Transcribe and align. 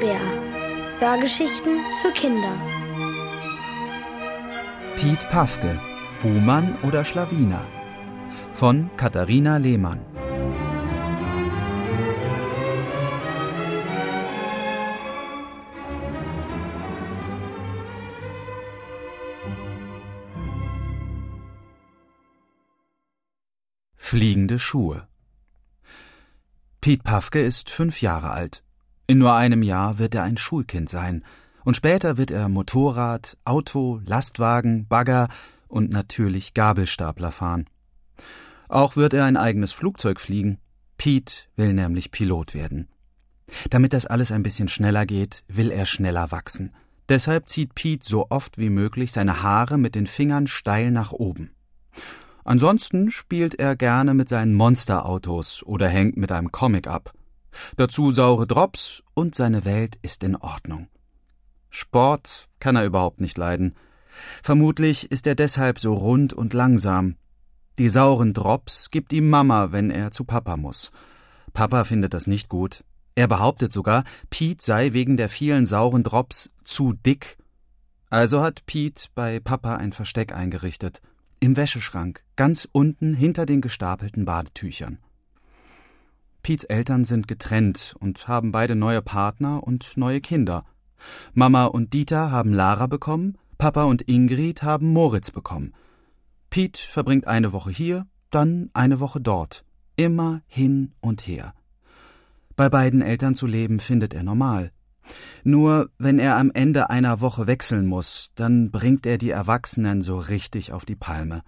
Bär. 0.00 0.20
Hörgeschichten 1.00 1.78
für 2.00 2.12
Kinder. 2.12 2.54
Piet 4.96 5.28
Pafke, 5.30 5.80
Buhmann 6.22 6.76
oder 6.82 7.04
Schlawiner. 7.04 7.64
Von 8.52 8.90
Katharina 8.96 9.56
Lehmann. 9.56 10.00
Fliegende 23.96 24.58
Schuhe. 24.58 25.08
Piet 26.80 27.02
Pafke 27.02 27.40
ist 27.40 27.68
fünf 27.68 28.00
Jahre 28.00 28.30
alt. 28.30 28.62
In 29.10 29.16
nur 29.16 29.34
einem 29.34 29.62
Jahr 29.62 29.98
wird 29.98 30.14
er 30.14 30.24
ein 30.24 30.36
Schulkind 30.36 30.90
sein. 30.90 31.24
Und 31.64 31.76
später 31.76 32.18
wird 32.18 32.30
er 32.30 32.50
Motorrad, 32.50 33.38
Auto, 33.46 34.02
Lastwagen, 34.04 34.86
Bagger 34.86 35.28
und 35.66 35.90
natürlich 35.90 36.52
Gabelstapler 36.52 37.32
fahren. 37.32 37.64
Auch 38.68 38.96
wird 38.96 39.14
er 39.14 39.24
ein 39.24 39.38
eigenes 39.38 39.72
Flugzeug 39.72 40.20
fliegen. 40.20 40.58
Piet 40.98 41.48
will 41.56 41.72
nämlich 41.72 42.10
Pilot 42.10 42.52
werden. 42.52 42.88
Damit 43.70 43.94
das 43.94 44.04
alles 44.04 44.30
ein 44.30 44.42
bisschen 44.42 44.68
schneller 44.68 45.06
geht, 45.06 45.42
will 45.48 45.70
er 45.70 45.86
schneller 45.86 46.30
wachsen. 46.30 46.74
Deshalb 47.08 47.48
zieht 47.48 47.74
Piet 47.74 48.04
so 48.04 48.26
oft 48.28 48.58
wie 48.58 48.68
möglich 48.68 49.12
seine 49.12 49.42
Haare 49.42 49.78
mit 49.78 49.94
den 49.94 50.06
Fingern 50.06 50.48
steil 50.48 50.90
nach 50.90 51.12
oben. 51.12 51.52
Ansonsten 52.44 53.10
spielt 53.10 53.54
er 53.54 53.74
gerne 53.74 54.12
mit 54.12 54.28
seinen 54.28 54.54
Monsterautos 54.54 55.62
oder 55.62 55.88
hängt 55.88 56.18
mit 56.18 56.30
einem 56.30 56.52
Comic 56.52 56.86
ab. 56.86 57.14
Dazu 57.76 58.12
saure 58.12 58.46
Drops 58.46 59.02
und 59.14 59.34
seine 59.34 59.64
Welt 59.64 59.98
ist 60.02 60.22
in 60.24 60.36
Ordnung. 60.36 60.88
Sport 61.70 62.48
kann 62.60 62.76
er 62.76 62.84
überhaupt 62.84 63.20
nicht 63.20 63.38
leiden. 63.38 63.74
Vermutlich 64.42 65.10
ist 65.10 65.26
er 65.26 65.34
deshalb 65.34 65.78
so 65.78 65.94
rund 65.94 66.32
und 66.32 66.54
langsam. 66.54 67.16
Die 67.78 67.88
sauren 67.88 68.34
Drops 68.34 68.90
gibt 68.90 69.12
ihm 69.12 69.30
Mama, 69.30 69.70
wenn 69.70 69.90
er 69.90 70.10
zu 70.10 70.24
Papa 70.24 70.56
muss. 70.56 70.90
Papa 71.52 71.84
findet 71.84 72.14
das 72.14 72.26
nicht 72.26 72.48
gut. 72.48 72.84
Er 73.14 73.28
behauptet 73.28 73.72
sogar, 73.72 74.04
Pete 74.30 74.64
sei 74.64 74.92
wegen 74.92 75.16
der 75.16 75.28
vielen 75.28 75.66
sauren 75.66 76.04
Drops 76.04 76.50
zu 76.64 76.92
dick. 76.92 77.36
Also 78.10 78.40
hat 78.42 78.64
Pete 78.66 79.08
bei 79.14 79.40
Papa 79.40 79.76
ein 79.76 79.92
Versteck 79.92 80.32
eingerichtet. 80.32 81.00
Im 81.40 81.56
Wäscheschrank, 81.56 82.24
ganz 82.36 82.68
unten 82.72 83.14
hinter 83.14 83.46
den 83.46 83.60
gestapelten 83.60 84.24
Badetüchern. 84.24 84.98
Piets 86.42 86.64
Eltern 86.64 87.04
sind 87.04 87.28
getrennt 87.28 87.94
und 87.98 88.28
haben 88.28 88.52
beide 88.52 88.74
neue 88.74 89.02
Partner 89.02 89.62
und 89.62 89.96
neue 89.96 90.20
Kinder. 90.20 90.64
Mama 91.34 91.64
und 91.64 91.92
Dieter 91.92 92.30
haben 92.30 92.52
Lara 92.52 92.86
bekommen, 92.86 93.36
Papa 93.58 93.84
und 93.84 94.02
Ingrid 94.02 94.62
haben 94.62 94.92
Moritz 94.92 95.30
bekommen. 95.30 95.74
Piet 96.50 96.76
verbringt 96.78 97.26
eine 97.26 97.52
Woche 97.52 97.70
hier, 97.70 98.06
dann 98.30 98.70
eine 98.72 99.00
Woche 99.00 99.20
dort, 99.20 99.64
immer 99.96 100.42
hin 100.46 100.92
und 101.00 101.26
her. 101.26 101.54
Bei 102.56 102.68
beiden 102.68 103.02
Eltern 103.02 103.34
zu 103.34 103.46
leben 103.46 103.80
findet 103.80 104.14
er 104.14 104.22
normal. 104.22 104.72
Nur 105.44 105.90
wenn 105.98 106.18
er 106.18 106.36
am 106.36 106.50
Ende 106.52 106.90
einer 106.90 107.20
Woche 107.20 107.46
wechseln 107.46 107.86
muss, 107.86 108.30
dann 108.34 108.70
bringt 108.70 109.06
er 109.06 109.18
die 109.18 109.30
Erwachsenen 109.30 110.02
so 110.02 110.18
richtig 110.18 110.72
auf 110.72 110.84
die 110.84 110.96
Palme. 110.96 111.42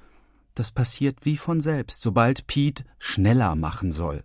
Das 0.54 0.72
passiert 0.72 1.24
wie 1.24 1.36
von 1.36 1.60
selbst, 1.60 2.02
sobald 2.02 2.46
Pete 2.46 2.84
schneller 2.98 3.54
machen 3.56 3.92
soll. 3.92 4.24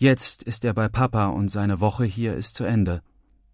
Jetzt 0.00 0.44
ist 0.44 0.64
er 0.64 0.74
bei 0.74 0.88
Papa 0.88 1.26
und 1.26 1.48
seine 1.48 1.80
Woche 1.80 2.04
hier 2.04 2.34
ist 2.36 2.54
zu 2.54 2.62
Ende. 2.62 3.02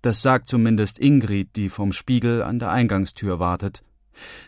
Das 0.03 0.21
sagt 0.21 0.47
zumindest 0.47 0.99
Ingrid, 0.99 1.57
die 1.57 1.71
vom 1.71 1.95
Spiegel 1.95 2.43
an 2.43 2.59
der 2.59 2.71
Eingangstür 2.71 3.39
wartet. 3.39 3.83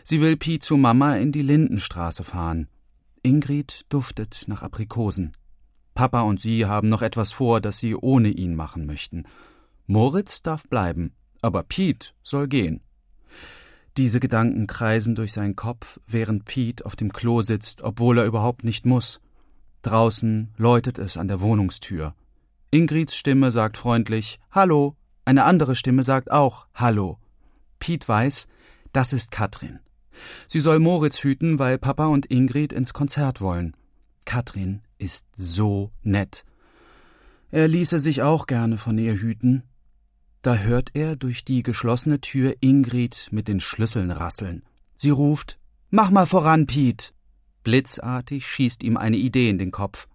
Sie 0.03 0.21
will 0.21 0.37
Pete 0.37 0.63
zu 0.63 0.77
Mama 0.77 1.15
in 1.15 1.31
die 1.31 1.41
Lindenstraße 1.41 2.23
fahren. 2.23 2.67
Ingrid 3.23 3.81
duftet 3.89 4.43
nach 4.45 4.61
Aprikosen. 4.61 5.35
Papa 5.95 6.21
und 6.21 6.39
sie 6.39 6.67
haben 6.67 6.87
noch 6.87 7.01
etwas 7.01 7.31
vor, 7.31 7.61
das 7.61 7.79
sie 7.79 7.95
ohne 7.95 8.29
ihn 8.29 8.53
machen 8.53 8.85
möchten. 8.85 9.23
Moritz 9.87 10.43
darf 10.43 10.67
bleiben, 10.67 11.15
aber 11.41 11.63
Piet 11.63 12.13
soll 12.21 12.47
gehen. 12.47 12.81
Diese 13.97 14.19
Gedanken 14.19 14.67
kreisen 14.67 15.15
durch 15.15 15.33
seinen 15.33 15.55
Kopf, 15.55 15.99
während 16.05 16.45
Piet 16.45 16.85
auf 16.85 16.95
dem 16.95 17.11
Klo 17.11 17.41
sitzt, 17.41 17.81
obwohl 17.81 18.19
er 18.19 18.25
überhaupt 18.25 18.63
nicht 18.63 18.85
muss. 18.85 19.19
Draußen 19.81 20.53
läutet 20.57 20.97
es 20.97 21.17
an 21.17 21.27
der 21.27 21.41
Wohnungstür. 21.41 22.15
Ingrids 22.71 23.15
Stimme 23.15 23.51
sagt 23.51 23.77
freundlich 23.77 24.39
Hallo, 24.51 24.95
eine 25.25 25.43
andere 25.43 25.75
Stimme 25.75 26.03
sagt 26.03 26.31
auch 26.31 26.67
Hallo. 26.73 27.17
Piet 27.79 28.07
weiß, 28.07 28.47
das 28.93 29.13
ist 29.13 29.31
Katrin. 29.31 29.79
Sie 30.47 30.59
soll 30.59 30.79
Moritz 30.79 31.23
hüten, 31.23 31.59
weil 31.59 31.77
Papa 31.77 32.07
und 32.07 32.25
Ingrid 32.25 32.73
ins 32.73 32.93
Konzert 32.93 33.39
wollen. 33.39 33.75
Katrin 34.25 34.81
ist 34.97 35.27
so 35.35 35.91
nett. 36.01 36.43
Er 37.51 37.67
ließe 37.67 37.99
sich 37.99 38.23
auch 38.23 38.47
gerne 38.47 38.77
von 38.77 38.97
ihr 38.97 39.13
hüten, 39.13 39.63
da 40.41 40.55
hört 40.55 40.91
er 40.93 41.15
durch 41.15 41.43
die 41.43 41.61
geschlossene 41.63 42.21
Tür 42.21 42.55
Ingrid 42.61 43.29
mit 43.31 43.47
den 43.47 43.59
Schlüsseln 43.59 44.11
rasseln. 44.11 44.63
Sie 44.95 45.09
ruft 45.09 45.59
Mach 45.89 46.09
mal 46.09 46.25
voran, 46.25 46.67
Piet. 46.67 47.13
Blitzartig 47.67 48.47
schießt 48.47 48.81
ihm 48.81 48.95
eine 48.95 49.17
Idee 49.17 49.49
in 49.49 49.57
den 49.57 49.71
Kopf. 49.71 50.07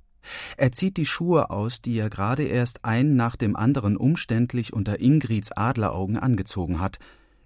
Er 0.57 0.73
zieht 0.73 0.97
die 0.97 1.05
Schuhe 1.05 1.51
aus, 1.51 1.83
die 1.83 1.99
er 1.99 2.09
gerade 2.09 2.45
erst 2.45 2.83
ein 2.83 3.15
nach 3.15 3.37
dem 3.37 3.57
anderen 3.57 3.99
umständlich 3.99 4.73
unter 4.73 5.01
Ingrids 5.01 5.53
Adleraugen 5.53 6.17
angezogen 6.17 6.81
hat. 6.81 6.99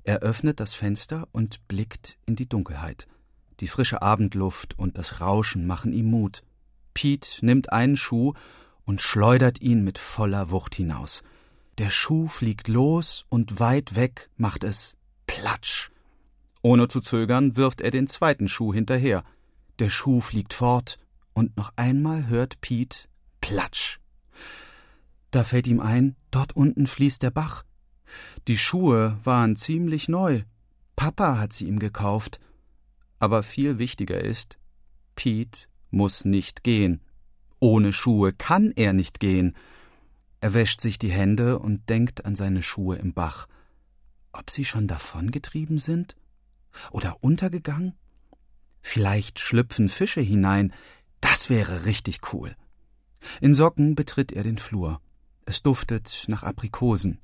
Er 0.04 0.20
öffnet 0.20 0.60
das 0.60 0.74
Fenster 0.74 1.26
und 1.32 1.66
blickt 1.66 2.18
in 2.24 2.36
die 2.36 2.48
Dunkelheit. 2.48 3.08
Die 3.58 3.66
frische 3.66 4.00
Abendluft 4.00 4.78
und 4.78 4.96
das 4.96 5.20
Rauschen 5.20 5.66
machen 5.66 5.92
ihm 5.92 6.08
Mut. 6.08 6.44
Piet 6.94 7.38
nimmt 7.40 7.72
einen 7.72 7.96
Schuh 7.96 8.34
und 8.84 9.00
schleudert 9.00 9.60
ihn 9.60 9.82
mit 9.82 9.98
voller 9.98 10.52
Wucht 10.52 10.76
hinaus. 10.76 11.24
Der 11.78 11.90
Schuh 11.90 12.28
fliegt 12.28 12.68
los 12.68 13.26
und 13.28 13.58
weit 13.58 13.96
weg 13.96 14.30
macht 14.36 14.62
es 14.62 14.96
Platsch. 15.26 15.90
Ohne 16.62 16.86
zu 16.86 17.00
zögern 17.00 17.56
wirft 17.56 17.80
er 17.80 17.90
den 17.90 18.06
zweiten 18.06 18.46
Schuh 18.46 18.72
hinterher. 18.72 19.24
Der 19.78 19.90
Schuh 19.90 20.20
fliegt 20.20 20.54
fort 20.54 20.98
und 21.34 21.56
noch 21.56 21.72
einmal 21.76 22.28
hört 22.28 22.60
Piet 22.60 23.08
Platsch. 23.40 24.00
Da 25.30 25.44
fällt 25.44 25.66
ihm 25.66 25.80
ein, 25.80 26.16
dort 26.30 26.56
unten 26.56 26.86
fließt 26.86 27.22
der 27.22 27.30
Bach. 27.30 27.62
Die 28.48 28.56
Schuhe 28.56 29.18
waren 29.22 29.54
ziemlich 29.56 30.08
neu. 30.08 30.42
Papa 30.94 31.38
hat 31.38 31.52
sie 31.52 31.66
ihm 31.66 31.78
gekauft. 31.78 32.40
Aber 33.18 33.42
viel 33.42 33.78
wichtiger 33.78 34.22
ist, 34.22 34.58
Piet 35.14 35.68
muss 35.90 36.24
nicht 36.24 36.62
gehen. 36.62 37.02
Ohne 37.60 37.92
Schuhe 37.92 38.32
kann 38.32 38.72
er 38.76 38.92
nicht 38.92 39.20
gehen. 39.20 39.56
Er 40.40 40.54
wäscht 40.54 40.80
sich 40.80 40.98
die 40.98 41.10
Hände 41.10 41.58
und 41.58 41.88
denkt 41.88 42.24
an 42.24 42.36
seine 42.36 42.62
Schuhe 42.62 42.96
im 42.96 43.12
Bach. 43.12 43.46
Ob 44.32 44.50
sie 44.50 44.64
schon 44.64 44.86
davongetrieben 44.86 45.78
sind? 45.78 46.16
Oder 46.90 47.16
untergegangen? 47.22 47.94
Vielleicht 48.88 49.40
schlüpfen 49.40 49.88
Fische 49.88 50.20
hinein. 50.20 50.72
Das 51.20 51.50
wäre 51.50 51.86
richtig 51.86 52.32
cool. 52.32 52.54
In 53.40 53.52
Socken 53.52 53.96
betritt 53.96 54.30
er 54.30 54.44
den 54.44 54.58
Flur. 54.58 55.00
Es 55.44 55.60
duftet 55.60 56.26
nach 56.28 56.44
Aprikosen. 56.44 57.18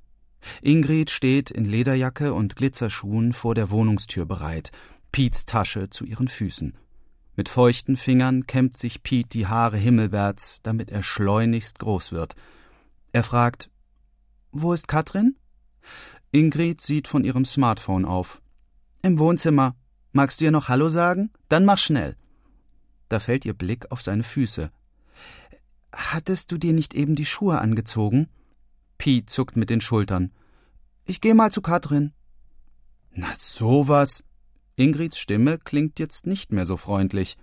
Ingrid 0.60 1.12
steht 1.12 1.52
in 1.52 1.64
Lederjacke 1.64 2.34
und 2.34 2.56
Glitzerschuhen 2.56 3.32
vor 3.32 3.54
der 3.54 3.70
Wohnungstür 3.70 4.26
bereit, 4.26 4.72
Piets 5.12 5.46
Tasche 5.46 5.88
zu 5.88 6.04
ihren 6.04 6.26
Füßen. 6.26 6.76
Mit 7.36 7.48
feuchten 7.48 7.96
Fingern 7.96 8.48
kämmt 8.48 8.76
sich 8.76 9.04
Piet 9.04 9.32
die 9.32 9.46
Haare 9.46 9.78
himmelwärts, 9.78 10.58
damit 10.64 10.90
er 10.90 11.04
schleunigst 11.04 11.78
groß 11.78 12.10
wird. 12.10 12.34
Er 13.12 13.22
fragt, 13.22 13.70
wo 14.50 14.72
ist 14.72 14.88
Katrin? 14.88 15.36
Ingrid 16.32 16.80
sieht 16.80 17.06
von 17.06 17.22
ihrem 17.22 17.44
Smartphone 17.44 18.04
auf. 18.04 18.42
Im 19.02 19.20
Wohnzimmer. 19.20 19.76
Magst 20.12 20.40
du 20.40 20.44
ihr 20.44 20.50
noch 20.50 20.68
Hallo 20.68 20.88
sagen? 20.88 21.30
Dann 21.48 21.64
mach 21.64 21.78
schnell. 21.78 22.16
Da 23.08 23.18
fällt 23.18 23.44
ihr 23.44 23.54
Blick 23.54 23.90
auf 23.90 24.02
seine 24.02 24.22
Füße. 24.22 24.70
Hattest 25.92 26.52
du 26.52 26.58
dir 26.58 26.72
nicht 26.72 26.94
eben 26.94 27.14
die 27.14 27.26
Schuhe 27.26 27.58
angezogen? 27.58 28.28
Pi 28.98 29.24
zuckt 29.26 29.56
mit 29.56 29.70
den 29.70 29.80
Schultern. 29.80 30.32
Ich 31.04 31.20
geh 31.20 31.34
mal 31.34 31.50
zu 31.50 31.60
Katrin. 31.60 32.12
Na 33.12 33.34
sowas. 33.34 34.24
Ingrids 34.76 35.18
Stimme 35.18 35.58
klingt 35.58 35.98
jetzt 35.98 36.26
nicht 36.26 36.52
mehr 36.52 36.66
so 36.66 36.76
freundlich. 36.76 37.36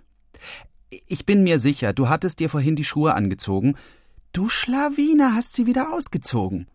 Ich 1.06 1.26
bin 1.26 1.44
mir 1.44 1.58
sicher, 1.58 1.92
du 1.92 2.08
hattest 2.08 2.40
dir 2.40 2.50
vorhin 2.50 2.74
die 2.74 2.84
Schuhe 2.84 3.14
angezogen. 3.14 3.76
Du 4.32 4.48
Schlawiner 4.48 5.34
hast 5.34 5.52
sie 5.52 5.66
wieder 5.66 5.92
ausgezogen. 5.92 6.68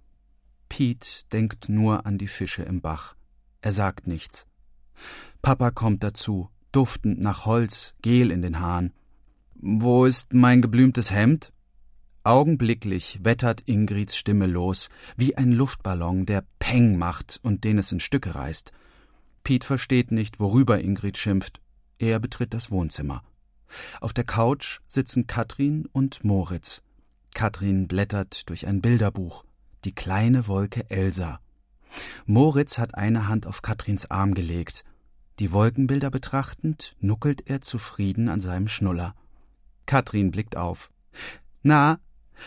Piet 0.70 1.26
denkt 1.34 1.68
nur 1.70 2.06
an 2.06 2.18
die 2.18 2.28
Fische 2.28 2.64
im 2.64 2.82
Bach. 2.82 3.16
Er 3.62 3.72
sagt 3.72 4.08
nichts. 4.08 4.46
Papa 5.42 5.72
kommt 5.72 6.04
dazu, 6.04 6.50
duftend 6.72 7.20
nach 7.22 7.46
Holz, 7.46 7.94
Gel 8.02 8.32
in 8.32 8.42
den 8.42 8.60
Haaren. 8.60 8.94
Wo 9.56 10.06
ist 10.06 10.34
mein 10.34 10.62
geblümtes 10.62 11.12
Hemd? 11.12 11.52
Augenblicklich 12.24 13.20
wettert 13.22 13.62
Ingrids 13.68 14.18
Stimme 14.18 14.48
los, 14.48 14.90
wie 15.16 15.38
ein 15.38 15.52
Luftballon, 15.52 16.26
der 16.26 16.44
Peng 16.60 16.98
macht 16.98 17.40
und 17.44 17.64
den 17.64 17.78
es 17.78 17.92
in 17.92 18.00
Stücke 18.00 18.34
reißt. 18.34 18.72
Piet 19.44 19.64
versteht 19.64 20.12
nicht, 20.12 20.40
worüber 20.40 20.82
Ingrid 20.82 21.18
schimpft. 21.20 21.62
Er 22.00 22.20
betritt 22.20 22.54
das 22.54 22.72
Wohnzimmer. 22.72 23.24
Auf 24.02 24.12
der 24.12 24.24
Couch 24.24 24.80
sitzen 24.88 25.28
Katrin 25.28 25.88
und 25.92 26.24
Moritz. 26.24 26.82
Katrin 27.36 27.88
blättert 27.88 28.50
durch 28.50 28.66
ein 28.66 28.82
Bilderbuch. 28.82 29.46
Die 29.84 29.94
kleine 29.94 30.48
Wolke 30.48 30.90
Elsa. 30.90 31.40
Moritz 32.26 32.78
hat 32.78 32.96
eine 32.96 33.28
Hand 33.28 33.48
auf 33.48 33.62
Katrins 33.62 34.10
Arm 34.10 34.34
gelegt. 34.34 34.84
Die 35.40 35.52
Wolkenbilder 35.52 36.10
betrachtend, 36.10 36.96
nuckelt 37.00 37.50
er 37.50 37.62
zufrieden 37.62 38.30
an 38.30 38.40
seinem 38.40 38.68
Schnuller. 38.68 39.16
Katrin 39.86 40.32
blickt 40.32 40.56
auf. 40.56 40.92
Na, 41.62 42.00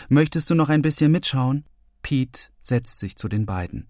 möchtest 0.09 0.51
du 0.51 0.55
noch 0.55 0.69
ein 0.69 0.83
bisschen 0.83 1.13
mitschauen? 1.13 1.65
Piet 2.03 2.51
setzt 2.63 2.99
sich 2.99 3.17
zu 3.17 3.29
den 3.29 3.47
beiden. 3.47 3.87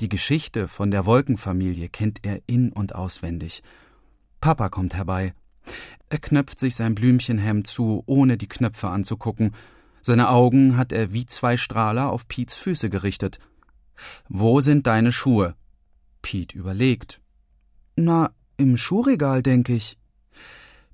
Die 0.00 0.08
Geschichte 0.08 0.68
von 0.68 0.90
der 0.90 1.06
Wolkenfamilie 1.06 1.88
kennt 1.88 2.20
er 2.22 2.40
in 2.46 2.70
und 2.70 2.94
auswendig. 2.94 3.62
Papa 4.40 4.68
kommt 4.68 4.94
herbei. 4.94 5.32
Er 6.10 6.18
knöpft 6.18 6.60
sich 6.60 6.76
sein 6.76 6.94
Blümchenhemd 6.94 7.66
zu, 7.66 8.02
ohne 8.06 8.36
die 8.36 8.48
Knöpfe 8.48 8.88
anzugucken. 8.88 9.52
Seine 10.02 10.28
Augen 10.28 10.76
hat 10.76 10.92
er 10.92 11.12
wie 11.12 11.26
zwei 11.26 11.56
Strahler 11.56 12.10
auf 12.10 12.28
Piets 12.28 12.54
Füße 12.54 12.90
gerichtet. 12.90 13.38
Wo 14.28 14.60
sind 14.60 14.86
deine 14.86 15.12
Schuhe? 15.12 15.54
Piet 16.22 16.52
überlegt. 16.54 17.20
Na, 17.96 18.30
im 18.56 18.76
Schuhregal, 18.76 19.42
denke 19.42 19.74
ich. 19.74 19.98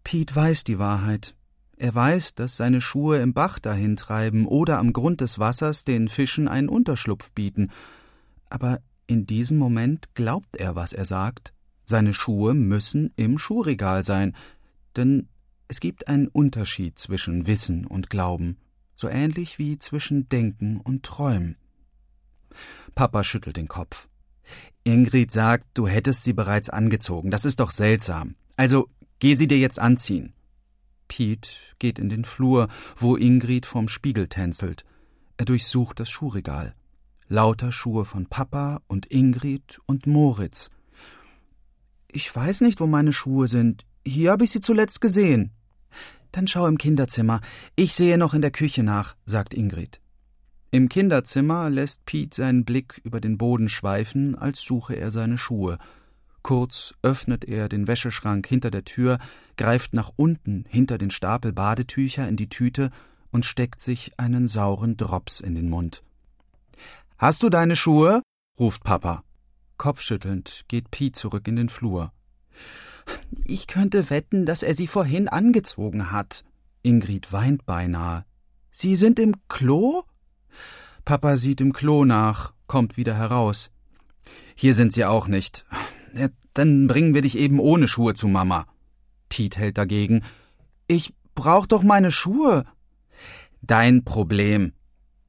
Piet 0.05 0.35
weiß 0.35 0.65
die 0.65 0.79
Wahrheit. 0.79 1.35
Er 1.77 1.95
weiß, 1.95 2.35
dass 2.35 2.57
seine 2.57 2.81
Schuhe 2.81 3.19
im 3.19 3.35
Bach 3.35 3.59
dahintreiben 3.59 4.47
oder 4.47 4.79
am 4.79 4.93
Grund 4.93 5.21
des 5.21 5.39
Wassers 5.39 5.85
den 5.85 6.09
Fischen 6.09 6.49
einen 6.49 6.69
Unterschlupf 6.69 7.33
bieten. 7.33 7.71
Aber 8.51 8.81
in 9.07 9.27
diesem 9.27 9.59
Moment 9.59 10.15
glaubt 10.15 10.57
er, 10.57 10.77
was 10.77 10.93
er 10.93 11.05
sagt. 11.05 11.53
Seine 11.85 12.15
Schuhe 12.15 12.55
müssen 12.55 13.13
im 13.17 13.39
Schuhregal 13.39 14.03
sein, 14.03 14.37
denn 14.97 15.29
es 15.69 15.81
gibt 15.81 16.09
einen 16.09 16.29
Unterschied 16.29 16.99
zwischen 16.99 17.47
Wissen 17.47 17.87
und 17.87 18.11
Glauben, 18.11 18.59
so 18.95 19.09
ähnlich 19.09 19.59
wie 19.59 19.79
zwischen 19.79 20.29
Denken 20.29 20.79
und 20.79 21.03
Träumen. 21.03 21.57
Papa 22.95 23.25
schüttelt 23.25 23.57
den 23.57 23.69
Kopf. 23.69 24.09
Ingrid 24.85 25.31
sagt, 25.31 25.67
du 25.75 25.87
hättest 25.87 26.25
sie 26.25 26.33
bereits 26.33 26.69
angezogen. 26.69 27.31
Das 27.31 27.45
ist 27.45 27.61
doch 27.61 27.71
seltsam. 27.71 28.35
Also 28.57 28.89
geh 29.19 29.35
sie 29.35 29.47
dir 29.47 29.59
jetzt 29.59 29.79
anziehen. 29.79 30.33
Piet 31.09 31.77
geht 31.79 31.99
in 31.99 32.09
den 32.09 32.25
Flur, 32.25 32.69
wo 32.97 33.17
Ingrid 33.17 33.67
vorm 33.67 33.89
Spiegel 33.89 34.29
tänzelt. 34.29 34.85
Er 35.37 35.45
durchsucht 35.45 36.01
das 36.01 36.11
Schuhregal. 36.11 36.75
Lauter 37.29 37.73
Schuhe 37.73 38.05
von 38.05 38.27
Papa 38.27 38.83
und 38.89 39.07
Ingrid 39.11 39.81
und 39.87 40.07
Moritz. 40.07 40.71
Ich 42.11 42.35
weiß 42.35 42.61
nicht, 42.61 42.81
wo 42.81 42.87
meine 42.87 43.13
Schuhe 43.13 43.49
sind. 43.49 43.87
Hier 44.07 44.33
habe 44.33 44.45
ich 44.45 44.51
sie 44.51 44.61
zuletzt 44.61 45.01
gesehen. 45.01 45.53
Dann 46.31 46.47
schau 46.47 46.67
im 46.67 46.77
Kinderzimmer. 46.77 47.41
Ich 47.75 47.95
sehe 47.95 48.19
noch 48.19 48.35
in 48.35 48.43
der 48.43 48.51
Küche 48.51 48.83
nach, 48.83 49.17
sagt 49.25 49.55
Ingrid. 49.55 50.02
Im 50.75 50.89
Kinderzimmer 50.89 51.69
lässt 51.69 52.07
Piet 52.07 52.33
seinen 52.33 52.65
Blick 52.65 52.99
über 53.05 53.21
den 53.21 53.37
Boden 53.37 53.69
schweifen, 53.69 54.35
als 54.35 54.63
suche 54.63 54.95
er 54.95 55.11
seine 55.11 55.37
Schuhe. 55.37 55.77
Kurz 56.41 56.95
öffnet 57.03 57.45
er 57.45 57.69
den 57.69 57.87
Wäscheschrank 57.87 58.47
hinter 58.47 58.71
der 58.71 58.85
Tür, 58.85 59.19
greift 59.59 59.93
nach 59.93 60.13
unten 60.17 60.65
hinter 60.67 60.97
den 60.97 61.11
Stapel 61.11 61.53
Badetücher 61.53 62.27
in 62.27 62.37
die 62.37 62.49
Tüte 62.49 62.91
und 63.31 63.45
steckt 63.45 63.83
sich 63.83 64.19
einen 64.19 64.49
sauren 64.49 64.97
Drops 64.97 65.41
in 65.41 65.55
den 65.55 65.69
Mund. 65.69 66.03
Hast 67.19 67.43
du 67.43 67.51
deine 67.51 67.77
Schuhe? 67.77 68.23
ruft 68.59 68.83
Papa. 68.83 69.25
Kopfschüttelnd 69.77 70.63
geht 70.69 70.91
Piet 70.91 71.17
zurück 71.17 71.47
in 71.49 71.57
den 71.57 71.69
Flur. 71.69 72.13
Ich 73.45 73.67
könnte 73.67 74.09
wetten, 74.09 74.47
dass 74.47 74.63
er 74.63 74.75
sie 74.75 74.87
vorhin 74.87 75.29
angezogen 75.29 76.11
hat. 76.11 76.45
Ingrid 76.83 77.31
weint 77.31 77.67
beinahe. 77.67 78.25
Sie 78.71 78.97
sind 78.97 79.19
im 79.19 79.35
Klo? 79.49 80.05
Papa 81.05 81.37
sieht 81.37 81.61
im 81.61 81.73
Klo 81.73 82.05
nach, 82.05 82.53
kommt 82.67 82.97
wieder 82.97 83.15
heraus. 83.15 83.71
Hier 84.55 84.75
sind 84.75 84.93
sie 84.93 85.05
auch 85.05 85.29
nicht. 85.29 85.65
Ja, 86.15 86.29
dann 86.55 86.87
bringen 86.87 87.15
wir 87.15 87.23
dich 87.23 87.37
eben 87.37 87.59
ohne 87.59 87.89
Schuhe 87.89 88.15
zu 88.15 88.29
Mama. 88.29 88.67
Piet 89.29 89.57
hält 89.57 89.79
dagegen. 89.79 90.23
Ich 90.87 91.15
brauch 91.35 91.67
doch 91.67 91.83
meine 91.83 92.13
Schuhe. 92.13 92.65
Dein 93.63 94.05
Problem. 94.05 94.73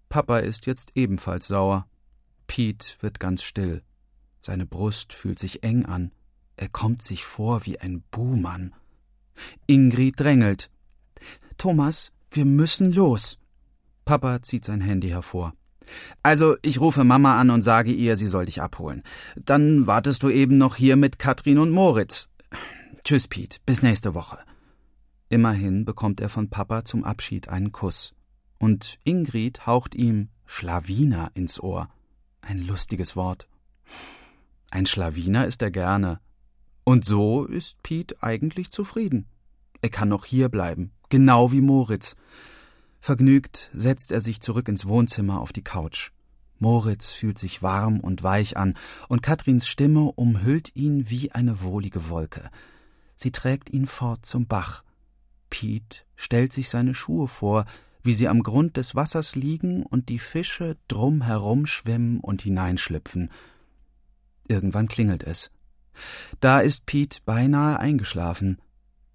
Papa 0.09 0.39
ist 0.39 0.65
jetzt 0.65 0.91
ebenfalls 0.95 1.47
sauer. 1.47 1.87
Piet 2.47 2.97
wird 3.01 3.19
ganz 3.19 3.43
still. 3.43 3.81
Seine 4.41 4.65
Brust 4.65 5.13
fühlt 5.13 5.39
sich 5.39 5.63
eng 5.63 5.85
an. 5.85 6.11
Er 6.55 6.69
kommt 6.69 7.01
sich 7.01 7.23
vor 7.23 7.65
wie 7.65 7.79
ein 7.79 8.03
Buhmann. 8.11 8.75
Ingrid 9.65 10.19
drängelt. 10.19 10.69
Thomas, 11.57 12.11
wir 12.31 12.45
müssen 12.45 12.91
los. 12.91 13.39
Papa 14.05 14.41
zieht 14.41 14.65
sein 14.65 14.81
Handy 14.81 15.09
hervor. 15.09 15.53
Also, 16.21 16.55
ich 16.61 16.79
rufe 16.79 17.03
Mama 17.03 17.37
an 17.39 17.49
und 17.49 17.61
sage 17.61 17.91
ihr, 17.91 18.15
sie 18.15 18.27
soll 18.27 18.45
dich 18.45 18.61
abholen. 18.61 19.03
Dann 19.35 19.87
wartest 19.87 20.23
du 20.23 20.29
eben 20.29 20.57
noch 20.57 20.75
hier 20.75 20.95
mit 20.95 21.19
Katrin 21.19 21.57
und 21.57 21.71
Moritz. 21.71 22.29
Tschüss, 23.03 23.27
Piet. 23.27 23.59
Bis 23.65 23.81
nächste 23.81 24.13
Woche. 24.13 24.37
Immerhin 25.29 25.83
bekommt 25.83 26.21
er 26.21 26.29
von 26.29 26.49
Papa 26.49 26.85
zum 26.85 27.03
Abschied 27.03 27.49
einen 27.49 27.71
Kuss. 27.71 28.13
Und 28.59 28.99
Ingrid 29.03 29.65
haucht 29.67 29.95
ihm 29.95 30.29
Schlawiner 30.45 31.31
ins 31.33 31.59
Ohr. 31.59 31.89
Ein 32.41 32.65
lustiges 32.65 33.15
Wort. 33.15 33.47
Ein 34.69 34.85
Schlawiner 34.85 35.45
ist 35.45 35.61
er 35.61 35.71
gerne. 35.71 36.19
Und 36.83 37.05
so 37.05 37.45
ist 37.45 37.81
Piet 37.83 38.23
eigentlich 38.23 38.71
zufrieden. 38.71 39.27
Er 39.81 39.89
kann 39.89 40.09
noch 40.09 40.25
hier 40.25 40.49
bleiben, 40.49 40.91
genau 41.09 41.51
wie 41.51 41.61
Moritz. 41.61 42.15
Vergnügt 43.03 43.69
setzt 43.73 44.13
er 44.13 44.21
sich 44.21 44.39
zurück 44.39 44.69
ins 44.69 44.87
Wohnzimmer 44.87 45.41
auf 45.41 45.51
die 45.51 45.61
Couch. 45.61 46.11
Moritz 46.57 47.11
fühlt 47.11 47.37
sich 47.37 47.61
warm 47.61 47.99
und 47.99 48.23
weich 48.23 48.55
an, 48.55 48.75
und 49.09 49.21
Katrins 49.21 49.67
Stimme 49.67 50.13
umhüllt 50.13 50.73
ihn 50.73 51.09
wie 51.09 51.29
eine 51.33 51.61
wohlige 51.61 52.07
Wolke. 52.07 52.49
Sie 53.17 53.33
trägt 53.33 53.69
ihn 53.71 53.87
fort 53.87 54.25
zum 54.25 54.47
Bach. 54.47 54.85
Piet 55.49 56.05
stellt 56.15 56.53
sich 56.53 56.69
seine 56.69 56.93
Schuhe 56.93 57.27
vor, 57.27 57.65
wie 58.03 58.13
sie 58.13 58.29
am 58.29 58.41
Grund 58.41 58.77
des 58.77 58.95
Wassers 58.95 59.35
liegen 59.35 59.83
und 59.83 60.07
die 60.07 60.17
Fische 60.17 60.77
drum 60.87 61.23
herum 61.23 61.65
schwimmen 61.65 62.21
und 62.21 62.43
hineinschlüpfen. 62.43 63.31
Irgendwann 64.47 64.87
klingelt 64.87 65.23
es. 65.23 65.51
Da 66.39 66.61
ist 66.61 66.85
Piet 66.85 67.25
beinahe 67.25 67.81
eingeschlafen. 67.81 68.61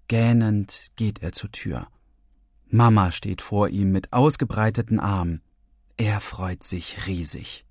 Gähnend 0.07 0.91
geht 0.95 1.23
er 1.23 1.31
zur 1.31 1.51
Tür. 1.51 1.87
Mama 2.71 3.11
steht 3.11 3.41
vor 3.41 3.69
ihm 3.69 3.91
mit 3.91 4.13
ausgebreiteten 4.13 4.99
Armen. 4.99 5.41
Er 5.97 6.19
freut 6.21 6.61
sich 6.61 7.07
riesig. 7.07 7.65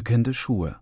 Drückende 0.00 0.32
Schuhe. 0.32 0.80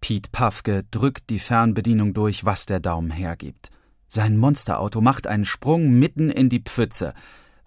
Piet 0.00 0.30
Pafke 0.30 0.84
drückt 0.92 1.28
die 1.28 1.40
Fernbedienung 1.40 2.14
durch, 2.14 2.44
was 2.44 2.66
der 2.66 2.78
Daumen 2.78 3.10
hergibt. 3.10 3.70
Sein 4.06 4.36
Monsterauto 4.36 5.00
macht 5.00 5.26
einen 5.26 5.44
Sprung 5.44 5.90
mitten 5.90 6.30
in 6.30 6.48
die 6.48 6.60
Pfütze. 6.60 7.12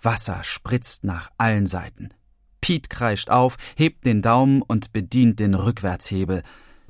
Wasser 0.01 0.45
spritzt 0.45 1.03
nach 1.03 1.29
allen 1.37 1.67
Seiten. 1.67 2.13
Piet 2.61 2.89
kreischt 2.89 3.29
auf, 3.29 3.57
hebt 3.75 4.05
den 4.05 4.21
Daumen 4.21 4.61
und 4.61 4.93
bedient 4.93 5.39
den 5.39 5.55
Rückwärtshebel. 5.55 6.41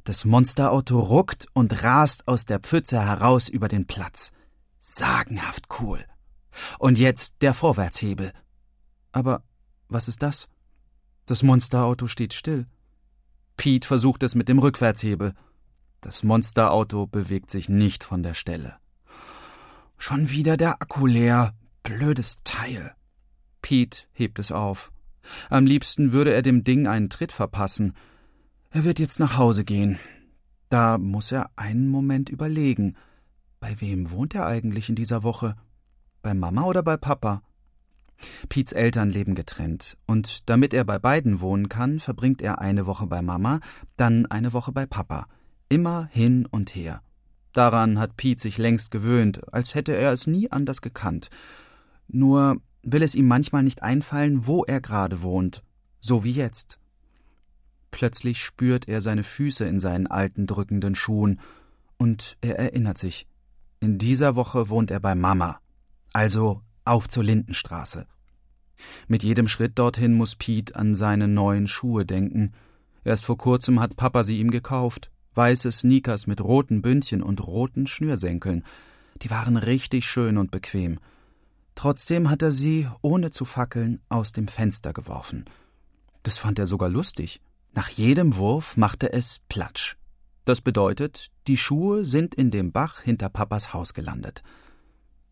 Das 0.03 0.23
Monsterauto 0.23 0.99
ruckt 0.99 1.47
und 1.53 1.81
rast 1.81 2.27
aus 2.27 2.45
der 2.45 2.59
Pfütze 2.59 3.03
heraus 3.03 3.49
über 3.49 3.67
den 3.67 3.87
Platz. 3.87 4.31
Sagenhaft 4.77 5.65
cool. 5.79 6.05
Und 6.77 6.99
jetzt 6.99 7.41
der 7.41 7.55
Vorwärtshebel. 7.55 8.31
Aber 9.11 9.41
was 9.89 10.07
ist 10.07 10.21
das? 10.21 10.47
Das 11.25 11.43
Monsterauto 11.43 12.07
steht 12.07 12.33
still. 12.33 12.67
Pete 13.57 13.87
versucht 13.87 14.23
es 14.23 14.35
mit 14.35 14.49
dem 14.49 14.59
Rückwärtshebel. 14.59 15.33
Das 16.01 16.23
Monsterauto 16.23 17.07
bewegt 17.07 17.49
sich 17.49 17.69
nicht 17.69 18.03
von 18.03 18.23
der 18.23 18.33
Stelle. 18.33 18.75
Schon 19.97 20.29
wieder 20.29 20.57
der 20.57 20.81
Akku 20.81 21.07
leer. 21.07 21.53
Blödes 21.83 22.43
Teil. 22.43 22.93
Pete 23.61 24.03
hebt 24.11 24.39
es 24.39 24.51
auf. 24.51 24.91
Am 25.49 25.65
liebsten 25.65 26.11
würde 26.11 26.33
er 26.33 26.41
dem 26.41 26.63
Ding 26.63 26.87
einen 26.87 27.09
Tritt 27.09 27.31
verpassen. 27.31 27.93
Er 28.71 28.83
wird 28.83 28.99
jetzt 28.99 29.19
nach 29.19 29.37
Hause 29.37 29.63
gehen. 29.63 29.99
Da 30.69 30.97
muss 30.97 31.31
er 31.31 31.51
einen 31.55 31.87
Moment 31.87 32.29
überlegen. 32.29 32.97
Bei 33.59 33.79
wem 33.79 34.11
wohnt 34.11 34.35
er 34.35 34.45
eigentlich 34.45 34.89
in 34.89 34.95
dieser 34.95 35.23
Woche? 35.23 35.55
Bei 36.21 36.33
Mama 36.33 36.63
oder 36.63 36.83
bei 36.83 36.97
Papa? 36.97 37.43
Piets 38.49 38.71
Eltern 38.71 39.09
leben 39.09 39.35
getrennt, 39.35 39.97
und 40.05 40.49
damit 40.49 40.73
er 40.73 40.83
bei 40.83 40.99
beiden 40.99 41.39
wohnen 41.41 41.69
kann, 41.69 41.99
verbringt 41.99 42.41
er 42.41 42.59
eine 42.59 42.85
Woche 42.85 43.07
bei 43.07 43.21
Mama, 43.21 43.59
dann 43.97 44.25
eine 44.25 44.53
Woche 44.53 44.71
bei 44.71 44.85
Papa. 44.85 45.27
Immer 45.69 46.07
hin 46.11 46.45
und 46.45 46.75
her. 46.75 47.01
Daran 47.53 47.99
hat 47.99 48.17
Piet 48.17 48.39
sich 48.39 48.57
längst 48.57 48.91
gewöhnt, 48.91 49.53
als 49.53 49.75
hätte 49.75 49.95
er 49.95 50.11
es 50.11 50.27
nie 50.27 50.51
anders 50.51 50.81
gekannt. 50.81 51.29
Nur 52.07 52.57
will 52.81 53.03
es 53.03 53.15
ihm 53.15 53.27
manchmal 53.27 53.63
nicht 53.63 53.83
einfallen, 53.83 54.47
wo 54.47 54.63
er 54.63 54.81
gerade 54.81 55.21
wohnt, 55.21 55.63
so 55.99 56.23
wie 56.23 56.31
jetzt. 56.31 56.79
Plötzlich 57.91 58.41
spürt 58.41 58.87
er 58.87 59.01
seine 59.01 59.23
Füße 59.23 59.65
in 59.65 59.79
seinen 59.79 60.07
alten 60.07 60.47
drückenden 60.47 60.95
Schuhen, 60.95 61.39
und 61.97 62.37
er 62.41 62.59
erinnert 62.59 62.97
sich. 62.97 63.27
In 63.79 63.97
dieser 63.97 64.35
Woche 64.35 64.69
wohnt 64.69 64.91
er 64.91 64.99
bei 64.99 65.15
Mama. 65.15 65.59
Also 66.11 66.61
auf 66.85 67.07
zur 67.07 67.23
Lindenstraße. 67.23 68.05
Mit 69.07 69.23
jedem 69.23 69.47
Schritt 69.47 69.79
dorthin 69.79 70.13
muss 70.13 70.35
Piet 70.35 70.75
an 70.75 70.95
seine 70.95 71.27
neuen 71.27 71.67
Schuhe 71.67 72.05
denken. 72.05 72.53
Erst 73.03 73.25
vor 73.25 73.37
kurzem 73.37 73.79
hat 73.79 73.95
Papa 73.95 74.23
sie 74.23 74.39
ihm 74.39 74.51
gekauft. 74.51 75.11
Weiße 75.35 75.71
Sneakers 75.71 76.27
mit 76.27 76.41
roten 76.41 76.81
Bündchen 76.81 77.23
und 77.23 77.45
roten 77.45 77.87
Schnürsenkeln. 77.87 78.63
Die 79.21 79.29
waren 79.29 79.57
richtig 79.57 80.05
schön 80.05 80.37
und 80.37 80.51
bequem. 80.51 80.99
Trotzdem 81.75 82.29
hat 82.29 82.41
er 82.41 82.51
sie, 82.51 82.87
ohne 83.01 83.31
zu 83.31 83.45
fackeln, 83.45 83.99
aus 84.09 84.31
dem 84.31 84.47
Fenster 84.47 84.93
geworfen. 84.93 85.45
Das 86.21 86.37
fand 86.37 86.59
er 86.59 86.67
sogar 86.67 86.89
lustig. 86.89 87.41
Nach 87.73 87.89
jedem 87.89 88.35
Wurf 88.35 88.77
machte 88.77 89.11
es 89.11 89.39
Platsch. 89.49 89.95
Das 90.45 90.61
bedeutet, 90.61 91.31
die 91.47 91.57
Schuhe 91.57 92.05
sind 92.05 92.35
in 92.35 92.51
dem 92.51 92.71
Bach 92.71 93.01
hinter 93.01 93.29
Papas 93.29 93.73
Haus 93.73 93.93
gelandet. 93.93 94.43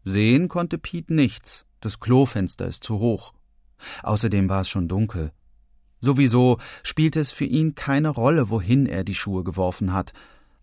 Sehen 0.04 0.50
konnte 0.50 0.78
Piet 0.78 1.10
nichts, 1.10 1.66
das 1.80 2.00
Klofenster 2.00 2.68
ist 2.68 2.84
zu 2.84 3.00
hoch. 3.00 3.34
Außerdem 4.04 4.50
war 4.50 4.62
es 4.62 4.70
schon 4.70 4.88
dunkel. 4.88 5.32
Sowieso 6.00 6.58
spielte 6.84 7.20
es 7.20 7.32
für 7.32 7.46
ihn 7.46 7.76
keine 7.76 8.10
Rolle, 8.10 8.50
wohin 8.50 8.88
er 8.88 9.04
die 9.04 9.16
Schuhe 9.16 9.44
geworfen 9.44 9.94
hat. 9.94 10.14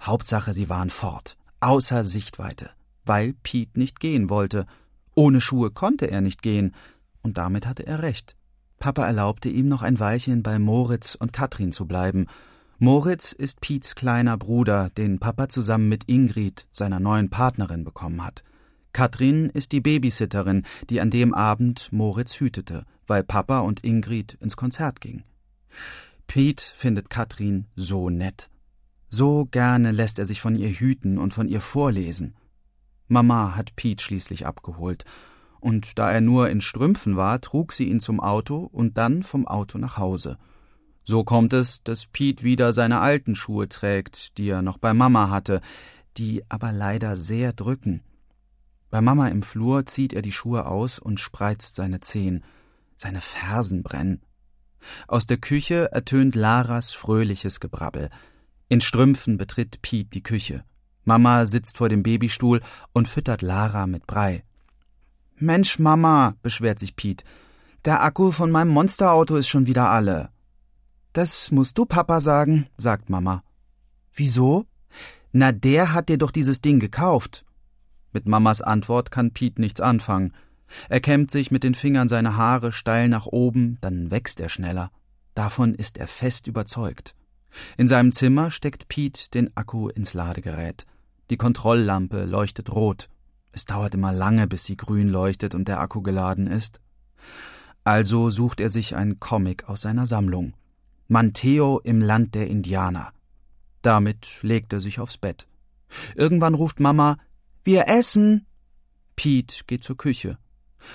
Hauptsache, 0.02 0.52
sie 0.52 0.68
waren 0.68 0.90
fort, 0.90 1.36
außer 1.60 2.04
Sichtweite, 2.04 2.70
weil 3.04 3.34
Piet 3.34 3.76
nicht 3.76 4.00
gehen 4.00 4.30
wollte. 4.30 4.66
Ohne 5.14 5.40
Schuhe 5.40 5.70
konnte 5.70 6.10
er 6.10 6.20
nicht 6.20 6.42
gehen, 6.42 6.74
und 7.22 7.38
damit 7.38 7.66
hatte 7.66 7.86
er 7.86 8.02
recht. 8.02 8.36
Papa 8.78 9.06
erlaubte 9.06 9.48
ihm 9.48 9.68
noch 9.68 9.82
ein 9.82 9.98
Weilchen 9.98 10.42
bei 10.42 10.58
Moritz 10.58 11.14
und 11.16 11.32
Katrin 11.32 11.72
zu 11.72 11.86
bleiben. 11.86 12.26
Moritz 12.78 13.32
ist 13.32 13.60
Piets 13.60 13.96
kleiner 13.96 14.38
Bruder, 14.38 14.90
den 14.90 15.18
Papa 15.18 15.48
zusammen 15.48 15.88
mit 15.88 16.04
Ingrid, 16.08 16.68
seiner 16.70 17.00
neuen 17.00 17.28
Partnerin, 17.28 17.84
bekommen 17.84 18.24
hat. 18.24 18.44
Katrin 18.98 19.48
ist 19.50 19.70
die 19.70 19.80
Babysitterin, 19.80 20.64
die 20.90 21.00
an 21.00 21.12
dem 21.12 21.32
Abend 21.32 21.92
Moritz 21.92 22.40
hütete, 22.40 22.84
weil 23.06 23.22
Papa 23.22 23.60
und 23.60 23.84
Ingrid 23.84 24.36
ins 24.40 24.56
Konzert 24.56 25.00
gingen. 25.00 25.22
Pete 26.26 26.60
findet 26.74 27.08
Katrin 27.08 27.66
so 27.76 28.10
nett. 28.10 28.50
So 29.08 29.44
gerne 29.44 29.92
lässt 29.92 30.18
er 30.18 30.26
sich 30.26 30.40
von 30.40 30.56
ihr 30.56 30.70
hüten 30.70 31.16
und 31.16 31.32
von 31.32 31.46
ihr 31.46 31.60
vorlesen. 31.60 32.34
Mama 33.06 33.54
hat 33.54 33.76
Pete 33.76 34.02
schließlich 34.02 34.46
abgeholt, 34.46 35.04
und 35.60 35.96
da 35.96 36.10
er 36.10 36.20
nur 36.20 36.50
in 36.50 36.60
Strümpfen 36.60 37.16
war, 37.16 37.40
trug 37.40 37.74
sie 37.74 37.84
ihn 37.84 38.00
zum 38.00 38.18
Auto 38.18 38.68
und 38.72 38.98
dann 38.98 39.22
vom 39.22 39.46
Auto 39.46 39.78
nach 39.78 39.96
Hause. 39.96 40.38
So 41.04 41.22
kommt 41.22 41.52
es, 41.52 41.84
dass 41.84 42.06
Pete 42.06 42.42
wieder 42.42 42.72
seine 42.72 42.98
alten 42.98 43.36
Schuhe 43.36 43.68
trägt, 43.68 44.36
die 44.38 44.48
er 44.48 44.62
noch 44.62 44.78
bei 44.78 44.92
Mama 44.92 45.30
hatte, 45.30 45.60
die 46.16 46.42
aber 46.48 46.72
leider 46.72 47.16
sehr 47.16 47.52
drücken. 47.52 48.02
Bei 48.90 49.00
Mama 49.00 49.28
im 49.28 49.42
Flur 49.42 49.84
zieht 49.86 50.12
er 50.12 50.22
die 50.22 50.32
Schuhe 50.32 50.66
aus 50.66 50.98
und 50.98 51.20
spreizt 51.20 51.76
seine 51.76 52.00
Zehen. 52.00 52.44
Seine 52.96 53.20
Fersen 53.20 53.82
brennen. 53.82 54.22
Aus 55.06 55.26
der 55.26 55.36
Küche 55.36 55.92
ertönt 55.92 56.34
Laras 56.34 56.92
fröhliches 56.92 57.60
Gebrabbel. 57.60 58.10
In 58.68 58.80
Strümpfen 58.80 59.36
betritt 59.36 59.82
Piet 59.82 60.14
die 60.14 60.22
Küche. 60.22 60.64
Mama 61.04 61.46
sitzt 61.46 61.78
vor 61.78 61.88
dem 61.88 62.02
Babystuhl 62.02 62.60
und 62.92 63.08
füttert 63.08 63.42
Lara 63.42 63.86
mit 63.86 64.06
Brei. 64.06 64.44
Mensch, 65.36 65.78
Mama, 65.78 66.34
beschwert 66.42 66.78
sich 66.78 66.96
Piet. 66.96 67.24
Der 67.84 68.02
Akku 68.02 68.32
von 68.32 68.50
meinem 68.50 68.70
Monsterauto 68.70 69.36
ist 69.36 69.48
schon 69.48 69.66
wieder 69.66 69.90
alle. 69.90 70.30
Das 71.12 71.50
musst 71.50 71.78
du 71.78 71.86
Papa 71.86 72.20
sagen, 72.20 72.68
sagt 72.76 73.08
Mama. 73.08 73.42
Wieso? 74.12 74.66
Na, 75.32 75.52
der 75.52 75.92
hat 75.92 76.08
dir 76.08 76.18
doch 76.18 76.30
dieses 76.30 76.60
Ding 76.60 76.80
gekauft. 76.80 77.44
Mit 78.12 78.26
Mamas 78.26 78.62
Antwort 78.62 79.10
kann 79.10 79.32
Piet 79.32 79.58
nichts 79.58 79.80
anfangen. 79.80 80.32
Er 80.88 81.00
kämmt 81.00 81.30
sich 81.30 81.50
mit 81.50 81.64
den 81.64 81.74
Fingern 81.74 82.08
seine 82.08 82.36
Haare 82.36 82.72
steil 82.72 83.08
nach 83.08 83.26
oben, 83.26 83.78
dann 83.80 84.10
wächst 84.10 84.40
er 84.40 84.48
schneller. 84.48 84.90
Davon 85.34 85.74
ist 85.74 85.98
er 85.98 86.08
fest 86.08 86.46
überzeugt. 86.46 87.14
In 87.76 87.88
seinem 87.88 88.12
Zimmer 88.12 88.50
steckt 88.50 88.88
Piet 88.88 89.34
den 89.34 89.56
Akku 89.56 89.88
ins 89.88 90.14
Ladegerät. 90.14 90.86
Die 91.30 91.36
Kontrolllampe 91.36 92.24
leuchtet 92.24 92.70
rot. 92.70 93.08
Es 93.52 93.64
dauert 93.64 93.94
immer 93.94 94.12
lange, 94.12 94.46
bis 94.46 94.64
sie 94.64 94.76
grün 94.76 95.08
leuchtet 95.08 95.54
und 95.54 95.68
der 95.68 95.80
Akku 95.80 96.02
geladen 96.02 96.46
ist. 96.46 96.80
Also 97.84 98.30
sucht 98.30 98.60
er 98.60 98.68
sich 98.68 98.96
einen 98.96 99.18
Comic 99.20 99.68
aus 99.68 99.82
seiner 99.82 100.06
Sammlung. 100.06 100.54
Manteo 101.06 101.80
im 101.84 102.00
Land 102.00 102.34
der 102.34 102.48
Indianer. 102.48 103.12
Damit 103.82 104.42
legt 104.42 104.72
er 104.72 104.80
sich 104.80 105.00
aufs 105.00 105.16
Bett. 105.16 105.46
Irgendwann 106.14 106.54
ruft 106.54 106.80
Mama 106.80 107.16
wir 107.68 107.86
essen. 107.86 108.46
Piet 109.14 109.64
geht 109.66 109.84
zur 109.84 109.98
Küche. 109.98 110.38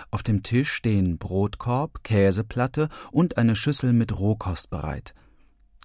Auf 0.10 0.24
dem 0.24 0.42
Tisch 0.42 0.72
stehen 0.72 1.20
Brotkorb, 1.20 2.04
Käseplatte 2.04 2.90
und 3.12 3.38
eine 3.38 3.56
Schüssel 3.56 3.94
mit 3.94 4.18
Rohkost 4.18 4.72
bereit. 4.72 5.14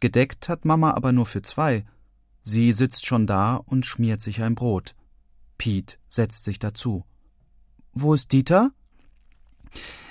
Gedeckt 0.00 0.48
hat 0.48 0.64
Mama 0.64 0.94
aber 0.94 1.12
nur 1.12 1.26
für 1.26 1.42
zwei. 1.42 1.84
Sie 2.42 2.72
sitzt 2.72 3.04
schon 3.04 3.26
da 3.26 3.56
und 3.56 3.84
schmiert 3.84 4.22
sich 4.22 4.40
ein 4.40 4.54
Brot. 4.54 4.94
Piet 5.58 5.98
setzt 6.08 6.44
sich 6.44 6.58
dazu. 6.58 7.04
Wo 7.92 8.14
ist 8.14 8.32
Dieter? 8.32 8.70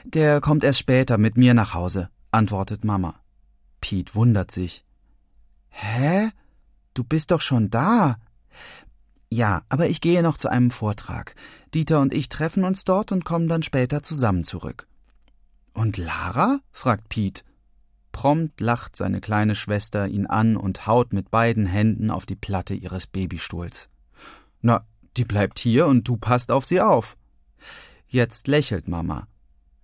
Der 0.04 0.42
kommt 0.42 0.64
erst 0.64 0.78
später 0.78 1.18
mit 1.18 1.38
mir 1.38 1.56
nach 1.56 1.74
Hause, 1.74 2.12
antwortet 2.30 2.84
Mama. 2.84 3.20
Piet 3.82 4.14
wundert 4.14 4.52
sich. 4.52 4.86
Hä? 5.70 6.30
Du 6.94 7.04
bist 7.04 7.32
doch 7.32 7.42
schon 7.42 7.72
da. 7.72 8.20
Ja, 9.30 9.64
aber 9.70 9.90
ich 9.90 10.02
gehe 10.02 10.24
noch 10.24 10.38
zu 10.38 10.50
einem 10.50 10.72
Vortrag. 10.72 11.36
Dieter 11.74 12.00
und 12.00 12.14
ich 12.14 12.30
treffen 12.30 12.64
uns 12.64 12.86
dort 12.86 13.12
und 13.12 13.26
kommen 13.26 13.48
dann 13.48 13.64
später 13.64 14.02
zusammen 14.02 14.44
zurück. 14.44 14.88
Und 15.74 15.98
Lara? 15.98 16.60
fragt 16.72 17.10
Piet. 17.10 17.44
Prompt 18.12 18.62
lacht 18.62 18.96
seine 18.96 19.22
kleine 19.22 19.54
Schwester 19.54 20.08
ihn 20.08 20.26
an 20.26 20.58
und 20.58 20.88
haut 20.88 21.14
mit 21.14 21.30
beiden 21.30 21.66
Händen 21.66 22.10
auf 22.10 22.26
die 22.26 22.36
Platte 22.36 22.74
ihres 22.74 23.06
Babystuhls. 23.06 23.90
Na, 24.62 24.86
die 25.18 25.26
bleibt 25.26 25.60
hier 25.60 25.86
und 25.88 26.08
du 26.08 26.18
passt 26.18 26.52
auf 26.52 26.66
sie 26.66 26.82
auf. 26.82 27.18
Jetzt 28.08 28.48
lächelt 28.48 28.88
Mama. 28.88 29.28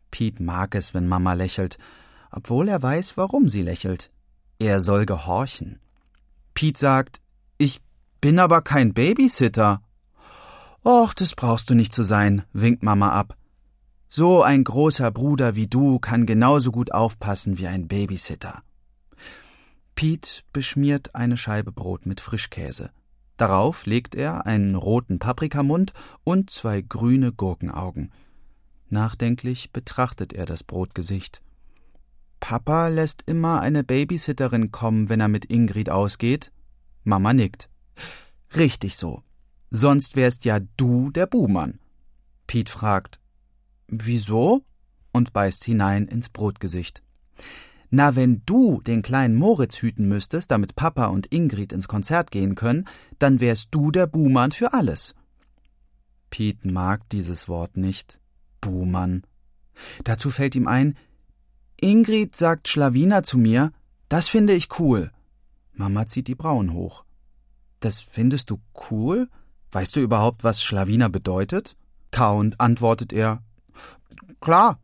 Piet 0.10 0.40
mag 0.40 0.74
es, 0.76 0.94
wenn 0.94 1.08
Mama 1.08 1.34
lächelt, 1.34 1.78
obwohl 2.32 2.70
er 2.70 2.82
weiß, 2.82 3.18
warum 3.18 3.48
sie 3.48 3.62
lächelt. 3.62 4.10
Er 4.58 4.80
soll 4.80 5.06
gehorchen. 5.06 5.80
Piet 6.54 6.78
sagt, 6.78 7.20
bin 8.24 8.39
aber 8.39 8.62
kein 8.62 8.94
Babysitter. 8.94 9.82
Och, 10.86 11.13
das 11.13 11.36
brauchst 11.36 11.70
du 11.70 11.74
nicht 11.75 11.92
zu 11.92 12.03
sein, 12.03 12.44
winkt 12.53 12.82
Mama 12.82 13.12
ab. 13.12 13.36
So 14.08 14.42
ein 14.44 14.63
großer 14.63 15.12
Bruder 15.12 15.58
wie 15.58 15.68
du 15.68 16.00
kann 16.00 16.25
genauso 16.25 16.72
gut 16.72 16.94
aufpassen 16.94 17.58
wie 17.58 17.68
ein 17.68 17.89
Babysitter. 17.89 18.63
Pete 19.96 20.44
beschmiert 20.53 21.15
eine 21.15 21.36
Scheibe 21.36 21.74
Brot 21.74 22.06
mit 22.06 22.22
Frischkäse. 22.22 22.92
Darauf 23.36 23.86
legt 23.86 24.15
er 24.15 24.46
einen 24.46 24.75
roten 24.75 25.20
Paprikamund 25.20 25.92
und 26.24 26.50
zwei 26.50 26.80
grüne 26.80 27.34
Gurkenaugen. 27.34 28.13
Nachdenklich 28.88 29.74
betrachtet 29.74 30.32
er 30.32 30.46
das 30.46 30.63
Brotgesicht. 30.63 31.42
Papa 32.39 32.88
lässt 32.88 33.24
immer 33.25 33.60
eine 33.60 33.84
Babysitterin 33.84 34.72
kommen, 34.72 35.10
wenn 35.10 35.20
er 35.20 35.27
mit 35.27 35.44
Ingrid 35.44 35.89
ausgeht. 35.89 36.53
Mama 37.03 37.34
nickt. 37.34 37.70
Richtig 38.56 38.98
so. 38.98 39.24
Sonst 39.72 40.16
wärst 40.16 40.46
ja 40.46 40.60
du 40.78 41.10
der 41.12 41.26
Buhmann. 41.26 41.80
Piet 42.48 42.70
fragt, 42.70 43.20
wieso? 43.88 44.64
und 45.12 45.32
beißt 45.32 45.64
hinein 45.64 46.08
ins 46.08 46.30
Brotgesicht. 46.30 47.04
Na, 47.92 48.16
wenn 48.16 48.42
du 48.48 48.82
den 48.82 49.04
kleinen 49.04 49.36
Moritz 49.36 49.78
hüten 49.78 50.08
müsstest, 50.08 50.50
damit 50.50 50.76
Papa 50.76 51.06
und 51.06 51.32
Ingrid 51.32 51.72
ins 51.72 51.88
Konzert 51.88 52.32
gehen 52.32 52.56
können, 52.56 52.86
dann 53.20 53.40
wärst 53.40 53.68
du 53.70 53.92
der 53.92 54.08
Buhmann 54.08 54.52
für 54.52 54.74
alles. 54.74 55.14
Piet 56.32 56.66
mag 56.66 57.08
dieses 57.10 57.48
Wort 57.48 57.78
nicht. 57.78 58.20
Buhmann. 58.60 59.22
Dazu 60.04 60.32
fällt 60.32 60.56
ihm 60.56 60.68
ein, 60.68 60.98
Ingrid 61.80 62.36
sagt 62.36 62.68
Schlawiner 62.68 63.24
zu 63.24 63.38
mir, 63.38 63.72
das 64.10 64.30
finde 64.30 64.54
ich 64.54 64.80
cool. 64.80 65.12
Mama 65.74 66.08
zieht 66.08 66.28
die 66.28 66.36
Brauen 66.36 66.74
hoch. 66.74 67.04
Das 67.84 68.00
findest 68.00 68.50
du 68.50 68.62
cool? 68.90 69.30
Weißt 69.74 69.98
du 69.98 70.00
überhaupt, 70.00 70.46
was 70.46 70.63
Schlawiner 70.63 71.10
bedeutet? 71.10 71.75
Kauend 72.12 72.62
antwortet 72.62 73.12
er. 73.12 73.44
Klar. 74.40 74.80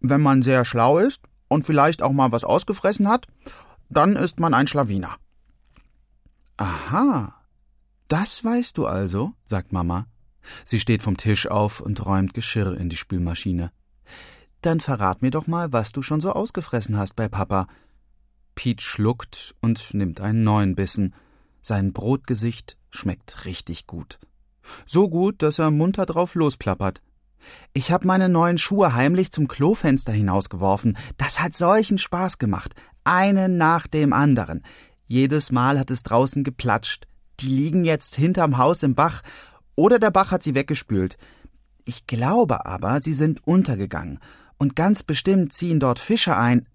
Wenn 0.00 0.22
man 0.22 0.40
sehr 0.40 0.64
schlau 0.64 0.96
ist 0.96 1.20
und 1.48 1.66
vielleicht 1.66 2.00
auch 2.00 2.12
mal 2.12 2.32
was 2.32 2.44
ausgefressen 2.44 3.06
hat, 3.06 3.26
dann 3.90 4.16
ist 4.16 4.40
man 4.40 4.54
ein 4.54 4.66
Schlawiner. 4.66 5.16
Aha. 6.56 7.34
Das 8.08 8.42
weißt 8.42 8.78
du 8.78 8.86
also, 8.86 9.34
sagt 9.44 9.74
Mama. 9.74 10.06
Sie 10.64 10.80
steht 10.80 11.02
vom 11.02 11.18
Tisch 11.18 11.46
auf 11.48 11.80
und 11.80 12.06
räumt 12.06 12.32
Geschirr 12.32 12.78
in 12.80 12.88
die 12.88 12.96
Spülmaschine. 12.96 13.72
Dann 14.62 14.80
verrat 14.80 15.20
mir 15.20 15.32
doch 15.32 15.46
mal, 15.46 15.74
was 15.74 15.92
du 15.92 16.00
schon 16.00 16.22
so 16.22 16.32
ausgefressen 16.32 16.96
hast 16.96 17.14
bei 17.14 17.28
Papa. 17.28 17.66
Pete 18.54 18.82
schluckt 18.82 19.54
und 19.60 19.92
nimmt 19.92 20.22
einen 20.22 20.44
neuen 20.44 20.74
Bissen. 20.74 21.14
Sein 21.62 21.92
Brotgesicht 21.92 22.76
schmeckt 22.90 23.44
richtig 23.44 23.86
gut. 23.86 24.18
So 24.84 25.08
gut, 25.08 25.42
dass 25.42 25.58
er 25.60 25.70
munter 25.70 26.06
drauf 26.06 26.34
losplappert. 26.34 27.00
Ich 27.72 27.90
hab 27.90 28.04
meine 28.04 28.28
neuen 28.28 28.58
Schuhe 28.58 28.94
heimlich 28.94 29.32
zum 29.32 29.48
Klofenster 29.48 30.12
hinausgeworfen. 30.12 30.98
Das 31.16 31.40
hat 31.40 31.54
solchen 31.54 31.98
Spaß 31.98 32.38
gemacht. 32.38 32.74
Einen 33.04 33.56
nach 33.56 33.86
dem 33.86 34.12
anderen. 34.12 34.62
Jedes 35.06 35.52
Mal 35.52 35.78
hat 35.78 35.90
es 35.90 36.02
draußen 36.02 36.44
geplatscht. 36.44 37.06
Die 37.40 37.48
liegen 37.48 37.84
jetzt 37.84 38.16
hinterm 38.16 38.58
Haus 38.58 38.82
im 38.82 38.94
Bach. 38.94 39.22
Oder 39.74 39.98
der 39.98 40.10
Bach 40.10 40.30
hat 40.30 40.42
sie 40.42 40.54
weggespült. 40.54 41.16
Ich 41.84 42.06
glaube 42.06 42.66
aber, 42.66 43.00
sie 43.00 43.14
sind 43.14 43.46
untergegangen. 43.46 44.20
Und 44.58 44.76
ganz 44.76 45.02
bestimmt 45.02 45.52
ziehen 45.52 45.80
dort 45.80 45.98
Fische 45.98 46.36
ein. 46.36 46.68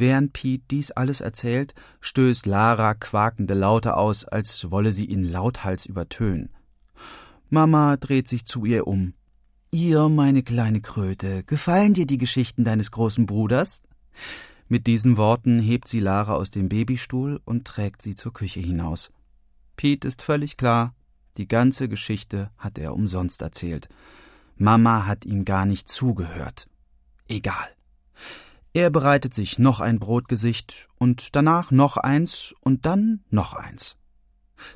Während 0.00 0.32
Pete 0.32 0.64
dies 0.70 0.92
alles 0.92 1.20
erzählt, 1.20 1.74
stößt 2.00 2.46
Lara 2.46 2.94
quakende 2.94 3.52
Laute 3.52 3.98
aus, 3.98 4.24
als 4.24 4.70
wolle 4.70 4.92
sie 4.92 5.04
ihn 5.04 5.24
lauthals 5.24 5.84
übertönen. 5.84 6.48
Mama 7.50 7.98
dreht 7.98 8.26
sich 8.26 8.46
zu 8.46 8.64
ihr 8.64 8.86
um. 8.86 9.12
Ihr, 9.70 10.08
meine 10.08 10.42
kleine 10.42 10.80
Kröte, 10.80 11.44
gefallen 11.44 11.92
dir 11.92 12.06
die 12.06 12.16
Geschichten 12.16 12.64
deines 12.64 12.92
großen 12.92 13.26
Bruders? 13.26 13.82
Mit 14.68 14.86
diesen 14.86 15.18
Worten 15.18 15.58
hebt 15.58 15.86
sie 15.86 16.00
Lara 16.00 16.32
aus 16.32 16.48
dem 16.48 16.70
Babystuhl 16.70 17.38
und 17.44 17.66
trägt 17.66 18.00
sie 18.00 18.14
zur 18.14 18.32
Küche 18.32 18.60
hinaus. 18.60 19.10
Pete 19.76 20.08
ist 20.08 20.22
völlig 20.22 20.56
klar, 20.56 20.94
die 21.36 21.46
ganze 21.46 21.90
Geschichte 21.90 22.50
hat 22.56 22.78
er 22.78 22.94
umsonst 22.94 23.42
erzählt. 23.42 23.90
Mama 24.56 25.04
hat 25.04 25.26
ihm 25.26 25.44
gar 25.44 25.66
nicht 25.66 25.90
zugehört. 25.90 26.70
Egal. 27.28 27.68
Er 28.72 28.90
bereitet 28.90 29.34
sich 29.34 29.58
noch 29.58 29.80
ein 29.80 29.98
Brotgesicht 29.98 30.88
und 30.98 31.34
danach 31.34 31.70
noch 31.70 31.96
eins 31.96 32.54
und 32.60 32.86
dann 32.86 33.24
noch 33.30 33.54
eins. 33.54 33.96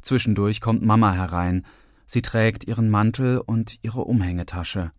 Zwischendurch 0.02 0.60
kommt 0.60 0.82
Mama 0.82 1.12
herein, 1.12 1.64
Sie 2.06 2.22
trägt 2.22 2.64
ihren 2.64 2.90
Mantel 2.90 3.38
und 3.38 3.78
ihre 3.82 4.02
Umhängetasche. 4.02 4.92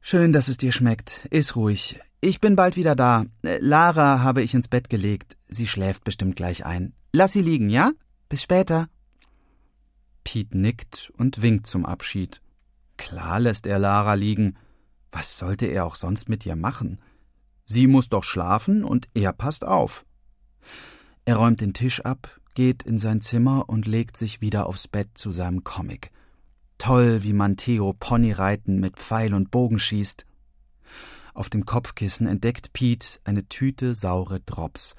Schön, 0.00 0.32
dass 0.32 0.48
es 0.48 0.56
dir 0.56 0.72
schmeckt. 0.72 1.26
Iss 1.30 1.56
ruhig. 1.56 2.00
Ich 2.20 2.40
bin 2.40 2.56
bald 2.56 2.76
wieder 2.76 2.94
da. 2.94 3.24
Lara 3.42 4.20
habe 4.20 4.42
ich 4.42 4.54
ins 4.54 4.68
Bett 4.68 4.90
gelegt. 4.90 5.36
Sie 5.48 5.66
schläft 5.66 6.04
bestimmt 6.04 6.36
gleich 6.36 6.64
ein. 6.64 6.94
Lass 7.12 7.32
sie 7.32 7.42
liegen, 7.42 7.70
ja? 7.70 7.92
Bis 8.28 8.42
später. 8.42 8.88
Pete 10.22 10.56
nickt 10.56 11.12
und 11.16 11.42
winkt 11.42 11.66
zum 11.66 11.84
Abschied. 11.84 12.40
Klar 12.96 13.40
lässt 13.40 13.66
er 13.66 13.78
Lara 13.78 14.14
liegen. 14.14 14.56
Was 15.10 15.38
sollte 15.38 15.66
er 15.66 15.86
auch 15.86 15.96
sonst 15.96 16.28
mit 16.28 16.46
ihr 16.46 16.56
machen? 16.56 17.00
Sie 17.72 17.86
muss 17.86 18.08
doch 18.08 18.24
schlafen 18.24 18.82
und 18.82 19.08
er 19.14 19.32
passt 19.32 19.64
auf. 19.64 20.04
Er 21.24 21.36
räumt 21.36 21.60
den 21.60 21.72
Tisch 21.72 22.00
ab, 22.00 22.40
geht 22.54 22.82
in 22.82 22.98
sein 22.98 23.20
Zimmer 23.20 23.68
und 23.68 23.86
legt 23.86 24.16
sich 24.16 24.40
wieder 24.40 24.66
aufs 24.66 24.88
Bett 24.88 25.10
zu 25.14 25.30
seinem 25.30 25.62
Comic. 25.62 26.10
Toll, 26.78 27.22
wie 27.22 27.32
man 27.32 27.56
Theo 27.56 27.92
Ponyreiten 27.92 28.80
mit 28.80 28.96
Pfeil 28.96 29.34
und 29.34 29.52
Bogen 29.52 29.78
schießt. 29.78 30.26
Auf 31.32 31.48
dem 31.48 31.64
Kopfkissen 31.64 32.26
entdeckt 32.26 32.72
Pete 32.72 33.20
eine 33.22 33.46
Tüte 33.48 33.94
saure 33.94 34.40
Drops. 34.40 34.96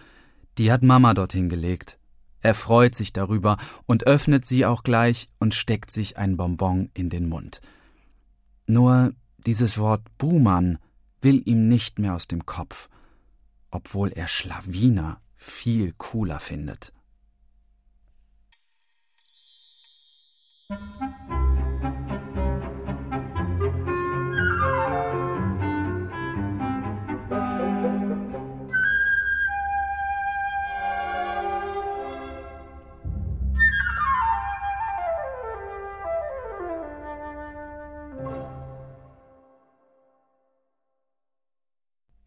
Die 0.57 0.71
hat 0.71 0.81
Mama 0.81 1.13
dorthin 1.13 1.49
gelegt. 1.49 1.99
Er 2.39 2.53
freut 2.53 2.95
sich 2.95 3.11
darüber 3.11 3.57
und 3.85 4.07
öffnet 4.07 4.45
sie 4.45 4.65
auch 4.65 4.83
gleich 4.83 5.27
und 5.39 5.55
steckt 5.55 5.91
sich 5.91 6.17
ein 6.17 6.37
Bonbon 6.37 6.89
in 6.93 7.09
den 7.09 7.27
Mund. 7.27 7.59
Nur 8.65 9.11
dieses 9.45 9.77
Wort 9.77 10.03
Buhmann 10.17 10.77
will 11.21 11.41
ihm 11.45 11.67
nicht 11.67 11.99
mehr 11.99 12.15
aus 12.15 12.27
dem 12.27 12.45
Kopf, 12.45 12.89
obwohl 13.69 14.11
er 14.11 14.27
Schlawiner 14.27 15.21
viel 15.35 15.93
cooler 15.97 16.39
findet. 16.39 16.93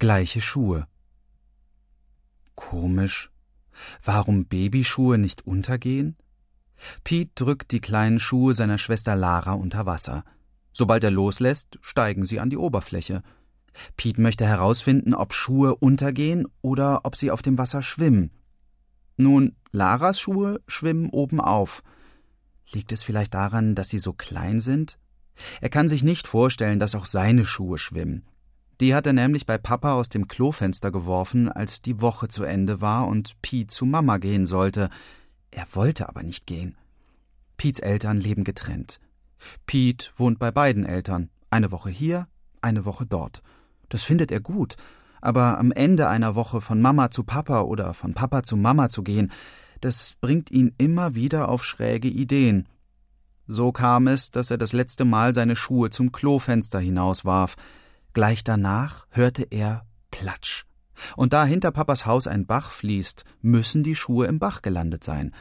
Gleiche 0.05 0.43
Schuhe. 0.43 0.87
Komisch. 2.57 3.31
Warum 4.03 4.45
Babyschuhe 4.45 5.17
nicht 5.17 5.47
untergehen? 5.47 6.19
Pete 7.05 7.33
drückt 7.35 7.73
die 7.73 7.81
kleinen 7.81 8.21
Schuhe 8.21 8.53
seiner 8.53 8.77
Schwester 8.77 9.17
Lara 9.17 9.55
unter 9.55 9.87
Wasser. 9.87 10.23
Sobald 10.75 11.05
er 11.05 11.11
loslässt, 11.11 11.79
steigen 11.81 12.27
sie 12.27 12.39
an 12.39 12.51
die 12.51 12.59
Oberfläche. 12.59 13.23
Pete 13.97 14.21
möchte 14.21 14.45
herausfinden, 14.47 15.15
ob 15.15 15.33
Schuhe 15.33 15.75
untergehen 15.75 16.49
oder 16.61 17.01
ob 17.05 17.17
sie 17.17 17.31
auf 17.31 17.41
dem 17.41 17.57
Wasser 17.57 17.81
schwimmen. 17.81 18.31
Nun, 19.17 19.57
Laras 19.73 20.21
Schuhe 20.21 20.61
schwimmen 20.67 21.09
oben 21.09 21.41
auf. 21.41 21.83
Liegt 22.71 22.93
es 22.93 23.03
vielleicht 23.03 23.33
daran, 23.33 23.75
dass 23.75 23.89
sie 23.89 24.01
so 24.01 24.13
klein 24.13 24.61
sind? 24.61 24.99
Er 25.63 25.71
kann 25.71 25.89
sich 25.89 26.03
nicht 26.03 26.29
vorstellen, 26.29 26.79
dass 26.79 26.95
auch 26.95 27.07
seine 27.07 27.47
Schuhe 27.47 27.79
schwimmen. 27.79 28.23
Die 28.81 28.95
hat 28.95 29.07
er 29.07 29.13
nämlich 29.13 29.47
bei 29.47 29.59
Papa 29.59 29.95
aus 29.95 30.09
dem 30.09 30.29
Klofenster 30.29 30.91
geworfen, 30.91 31.51
als 31.51 31.81
die 31.81 32.01
Woche 32.01 32.29
zu 32.29 32.45
Ende 32.45 32.81
war 32.81 33.07
und 33.07 33.41
Pete 33.43 33.69
zu 33.69 33.87
Mama 33.87 34.19
gehen 34.19 34.47
sollte. 34.47 34.89
Er 35.51 35.67
wollte 35.73 36.09
aber 36.09 36.23
nicht 36.23 36.47
gehen. 36.47 36.77
Piets 37.57 37.79
Eltern 37.79 38.17
leben 38.17 38.45
getrennt. 38.45 39.01
Pete 39.67 40.11
wohnt 40.17 40.39
bei 40.39 40.51
beiden 40.51 40.85
Eltern, 40.85 41.31
eine 41.51 41.71
Woche 41.71 41.91
hier, 41.91 42.27
eine 42.61 42.85
Woche 42.85 43.07
dort. 43.07 43.43
Das 43.89 44.03
findet 44.03 44.33
er 44.33 44.41
gut, 44.41 44.77
aber 45.21 45.59
am 45.59 45.71
Ende 45.71 46.09
einer 46.09 46.35
Woche 46.35 46.61
von 46.61 46.81
Mama 46.81 47.11
zu 47.11 47.25
Papa 47.25 47.63
oder 47.63 47.95
von 47.95 48.15
Papa 48.15 48.43
zu 48.43 48.57
Mama 48.57 48.89
zu 48.89 49.03
gehen, 49.03 49.31
das 49.81 50.15
bringt 50.21 50.51
ihn 50.51 50.75
immer 50.79 51.15
wieder 51.15 51.49
auf 51.49 51.65
schräge 51.65 52.09
Ideen. 52.09 52.69
So 53.47 53.73
kam 53.73 54.09
es, 54.09 54.31
dass 54.31 54.51
er 54.51 54.59
das 54.59 54.73
letzte 54.73 55.05
Mal 55.05 55.35
seine 55.35 55.57
Schuhe 55.57 55.91
zum 55.91 56.13
Klofenster 56.13 56.81
hinauswarf. 56.81 57.57
Gleich 58.15 58.45
danach 58.45 59.07
hörte 59.11 59.43
er 59.51 59.87
Platsch. 60.11 60.65
Und 61.17 61.33
da 61.33 61.45
hinter 61.45 61.73
Papas 61.73 62.07
Haus 62.07 62.27
ein 62.27 62.47
Bach 62.47 62.71
fließt, 62.71 63.25
müssen 63.43 63.83
die 63.83 63.97
Schuhe 63.97 64.27
im 64.27 64.39
Bach 64.39 64.63
gelandet 64.63 65.05
sein. 65.05 65.35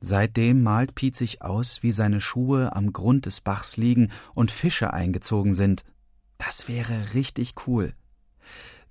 Seitdem 0.00 0.62
malt 0.62 0.94
Piet 0.94 1.14
sich 1.14 1.42
aus, 1.42 1.82
wie 1.82 1.92
seine 1.92 2.20
Schuhe 2.20 2.74
am 2.74 2.92
Grund 2.92 3.26
des 3.26 3.40
Bachs 3.40 3.76
liegen 3.76 4.10
und 4.34 4.50
Fische 4.50 4.92
eingezogen 4.92 5.54
sind. 5.54 5.84
Das 6.38 6.66
wäre 6.66 7.14
richtig 7.14 7.54
cool. 7.66 7.92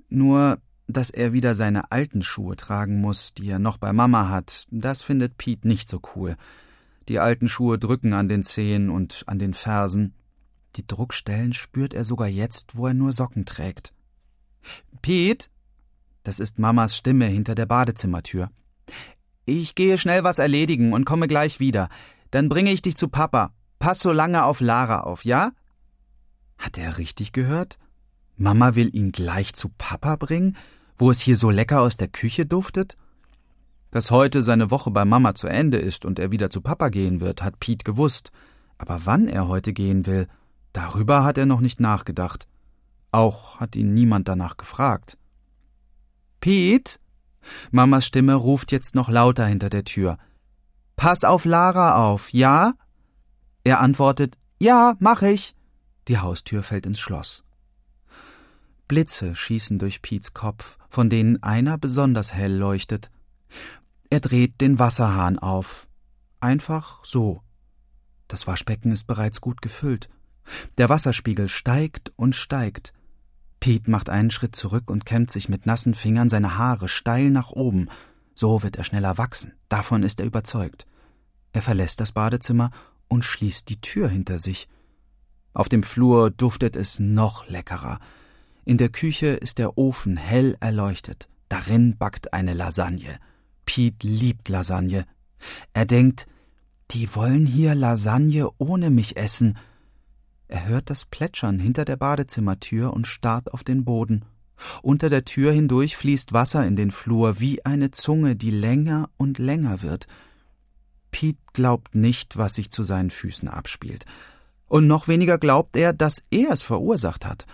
Nur, 0.08 0.60
dass 0.88 1.10
er 1.10 1.34
wieder 1.34 1.56
seine 1.56 1.92
alten 1.92 2.22
Schuhe 2.22 2.56
tragen 2.56 3.02
muss, 3.02 3.34
die 3.34 3.50
er 3.50 3.60
noch 3.60 3.78
bei 3.78 3.92
Mama 3.92 4.30
hat, 4.30 4.68
das 4.70 5.02
findet 5.02 5.38
Piet 5.38 5.66
nicht 5.66 5.90
so 5.90 6.00
cool. 6.16 6.38
Die 7.10 7.20
alten 7.20 7.50
Schuhe 7.50 7.80
drücken 7.80 8.14
an 8.14 8.30
den 8.30 8.44
Zehen 8.44 8.90
und 8.90 9.24
an 9.26 9.40
den 9.40 9.54
Fersen. 9.54 10.14
Die 10.75 10.88
Druckstellen 10.88 11.53
spürt 11.53 11.93
er 11.93 12.05
sogar 12.05 12.27
jetzt, 12.27 12.75
wo 12.75 12.88
er 12.88 12.93
nur 12.93 13.13
Socken 13.13 13.45
trägt. 13.45 13.93
Piet, 15.01 15.49
das 16.23 16.39
ist 16.39 16.60
Mamas 16.60 16.95
Stimme 16.95 17.25
hinter 17.25 17.55
der 17.55 17.65
Badezimmertür. 17.65 18.51
Ich 19.45 19.75
gehe 19.75 19.97
schnell 19.97 20.23
was 20.23 20.39
erledigen 20.39 20.93
und 20.93 21.05
komme 21.05 21.27
gleich 21.27 21.60
wieder. 21.60 21.89
Dann 22.29 22.47
bringe 22.47 22.71
ich 22.71 22.81
dich 22.81 22.95
zu 22.95 23.10
Papa. 23.10 23.53
Pass 23.79 23.99
so 23.99 24.12
lange 24.12 24.45
auf 24.45 24.62
Lara 24.62 25.01
auf, 25.01 25.25
ja? 25.25 25.51
Hat 26.57 26.77
er 26.77 26.97
richtig 26.97 27.31
gehört? 27.31 27.79
Mama 28.38 28.75
will 28.75 28.95
ihn 28.95 29.12
gleich 29.12 29.53
zu 29.53 29.69
Papa 29.69 30.15
bringen, 30.15 30.55
wo 30.97 31.12
es 31.12 31.19
hier 31.19 31.36
so 31.36 31.49
lecker 31.49 31.81
aus 31.81 31.97
der 31.97 32.07
Küche 32.07 32.45
duftet? 32.45 32.95
Dass 33.89 34.12
heute 34.12 34.43
seine 34.43 34.71
Woche 34.71 34.91
bei 34.91 35.03
Mama 35.03 35.34
zu 35.36 35.47
Ende 35.47 35.77
ist 35.77 36.05
und 36.05 36.19
er 36.19 36.31
wieder 36.31 36.49
zu 36.49 36.62
Papa 36.62 36.89
gehen 36.89 37.19
wird, 37.19 37.43
hat 37.43 37.60
Pete 37.60 37.84
gewusst. 37.84 38.31
Aber 38.77 39.01
wann 39.05 39.27
er 39.27 39.47
heute 39.47 39.73
gehen 39.73 40.05
will, 40.05 40.27
darüber 40.73 41.23
hat 41.23 41.38
er 41.38 41.45
noch 41.45 41.62
nicht 41.62 41.79
nachgedacht. 41.79 42.47
Auch 43.12 43.60
hat 43.60 43.75
ihn 43.75 43.93
niemand 43.93 44.27
danach 44.27 44.57
gefragt. 44.57 45.17
Pete? 46.39 46.99
Mamas 47.71 48.05
Stimme 48.05 48.36
ruft 48.36 48.71
jetzt 48.71 48.95
noch 48.95 49.10
lauter 49.10 49.45
hinter 49.45 49.69
der 49.69 49.84
Tür. 49.84 50.17
Pass 50.95 51.23
auf 51.23 51.45
Lara 51.45 52.03
auf, 52.03 52.31
ja? 52.31 52.73
Er 53.63 53.79
antwortet, 53.79 54.38
ja, 54.60 54.95
mach 54.99 55.21
ich. 55.21 55.55
Die 56.07 56.19
Haustür 56.19 56.63
fällt 56.63 56.86
ins 56.86 56.99
Schloss. 56.99 57.43
Blitze 58.88 59.36
schießen 59.36 59.79
durch 59.79 60.01
Piets 60.01 60.34
Kopf, 60.34 60.77
von 60.89 61.10
denen 61.10 61.41
einer 61.41 61.77
besonders 61.77 62.34
hell 62.34 62.55
leuchtet. 62.55 63.10
Er 64.10 64.19
dreht 64.19 64.60
den 64.60 64.79
Wasserhahn 64.79 65.39
auf. 65.39 65.88
Einfach 66.39 67.03
so. 67.05 67.41
Das 68.27 68.47
Waschbecken 68.47 68.91
ist 68.91 69.07
bereits 69.07 69.41
gut 69.41 69.62
gefüllt. 69.62 70.10
Der 70.77 70.89
Wasserspiegel 70.89 71.49
steigt 71.49 72.12
und 72.15 72.36
steigt. 72.36 72.93
Pete 73.60 73.89
macht 73.89 74.10
einen 74.10 74.32
Schritt 74.32 74.56
zurück 74.56 74.89
und 74.89 75.06
kämmt 75.06 75.32
sich 75.32 75.47
mit 75.47 75.65
nassen 75.65 75.93
Fingern 75.93 76.30
seine 76.30 76.58
Haare 76.58 76.89
steil 76.89 77.30
nach 77.30 77.51
oben. 77.51 77.89
So 78.34 78.63
wird 78.63 78.75
er 78.75 78.84
schneller 78.84 79.17
wachsen. 79.17 79.54
Davon 79.69 80.04
ist 80.04 80.19
er 80.19 80.25
überzeugt. 80.25 80.88
Er 81.54 81.62
verlässt 81.62 81.99
das 81.99 82.12
Badezimmer 82.12 82.71
und 83.08 83.23
schließt 83.25 83.69
die 83.69 83.82
Tür 83.82 84.10
hinter 84.10 84.39
sich. 84.39 84.67
Auf 85.54 85.69
dem 85.69 85.84
Flur 85.84 86.32
duftet 86.32 86.75
es 86.75 86.99
noch 86.99 87.47
leckerer. 87.47 87.99
In 88.63 88.77
der 88.77 88.89
Küche 88.89 89.27
ist 89.27 89.58
der 89.58 89.77
Ofen 89.77 90.17
hell 90.17 90.56
erleuchtet. 90.60 91.27
Darin 91.49 91.97
backt 91.97 92.34
eine 92.34 92.54
Lasagne. 92.54 93.19
Pete 93.65 94.08
liebt 94.08 94.47
Lasagne. 94.49 95.06
Er 95.73 95.86
denkt, 95.86 96.25
die 96.91 97.13
wollen 97.15 97.45
hier 97.45 97.75
Lasagne 97.75 98.49
ohne 98.58 98.89
mich 98.89 99.17
essen. 99.17 99.58
Er 100.52 100.68
hört 100.68 100.90
das 100.90 101.06
Plätschern 101.06 101.60
hinter 101.60 101.86
der 101.86 101.96
Badezimmertür 101.96 102.92
und 102.92 103.08
starrt 103.08 103.54
auf 103.54 103.64
den 103.64 103.86
Boden. 103.86 104.26
Unter 104.82 105.10
der 105.10 105.24
Tür 105.24 105.54
hindurch 105.54 105.96
fließt 105.96 106.34
Wasser 106.34 106.68
in 106.68 106.76
den 106.76 106.92
Flur 106.92 107.40
wie 107.40 107.66
eine 107.66 107.92
Zunge, 107.92 108.36
die 108.36 108.52
länger 108.52 109.10
und 109.16 109.40
länger 109.40 109.82
wird. 109.82 110.08
Pete 111.10 111.40
glaubt 111.54 111.96
nicht, 111.96 112.38
was 112.38 112.56
sich 112.56 112.70
zu 112.70 112.84
seinen 112.84 113.12
Füßen 113.12 113.48
abspielt. 113.48 114.04
Und 114.68 114.88
noch 114.88 115.08
weniger 115.08 115.38
glaubt 115.38 115.78
er, 115.78 115.94
dass 115.94 116.26
er 116.32 116.52
es 116.52 116.62
verursacht 116.62 117.26
hat. 117.26 117.46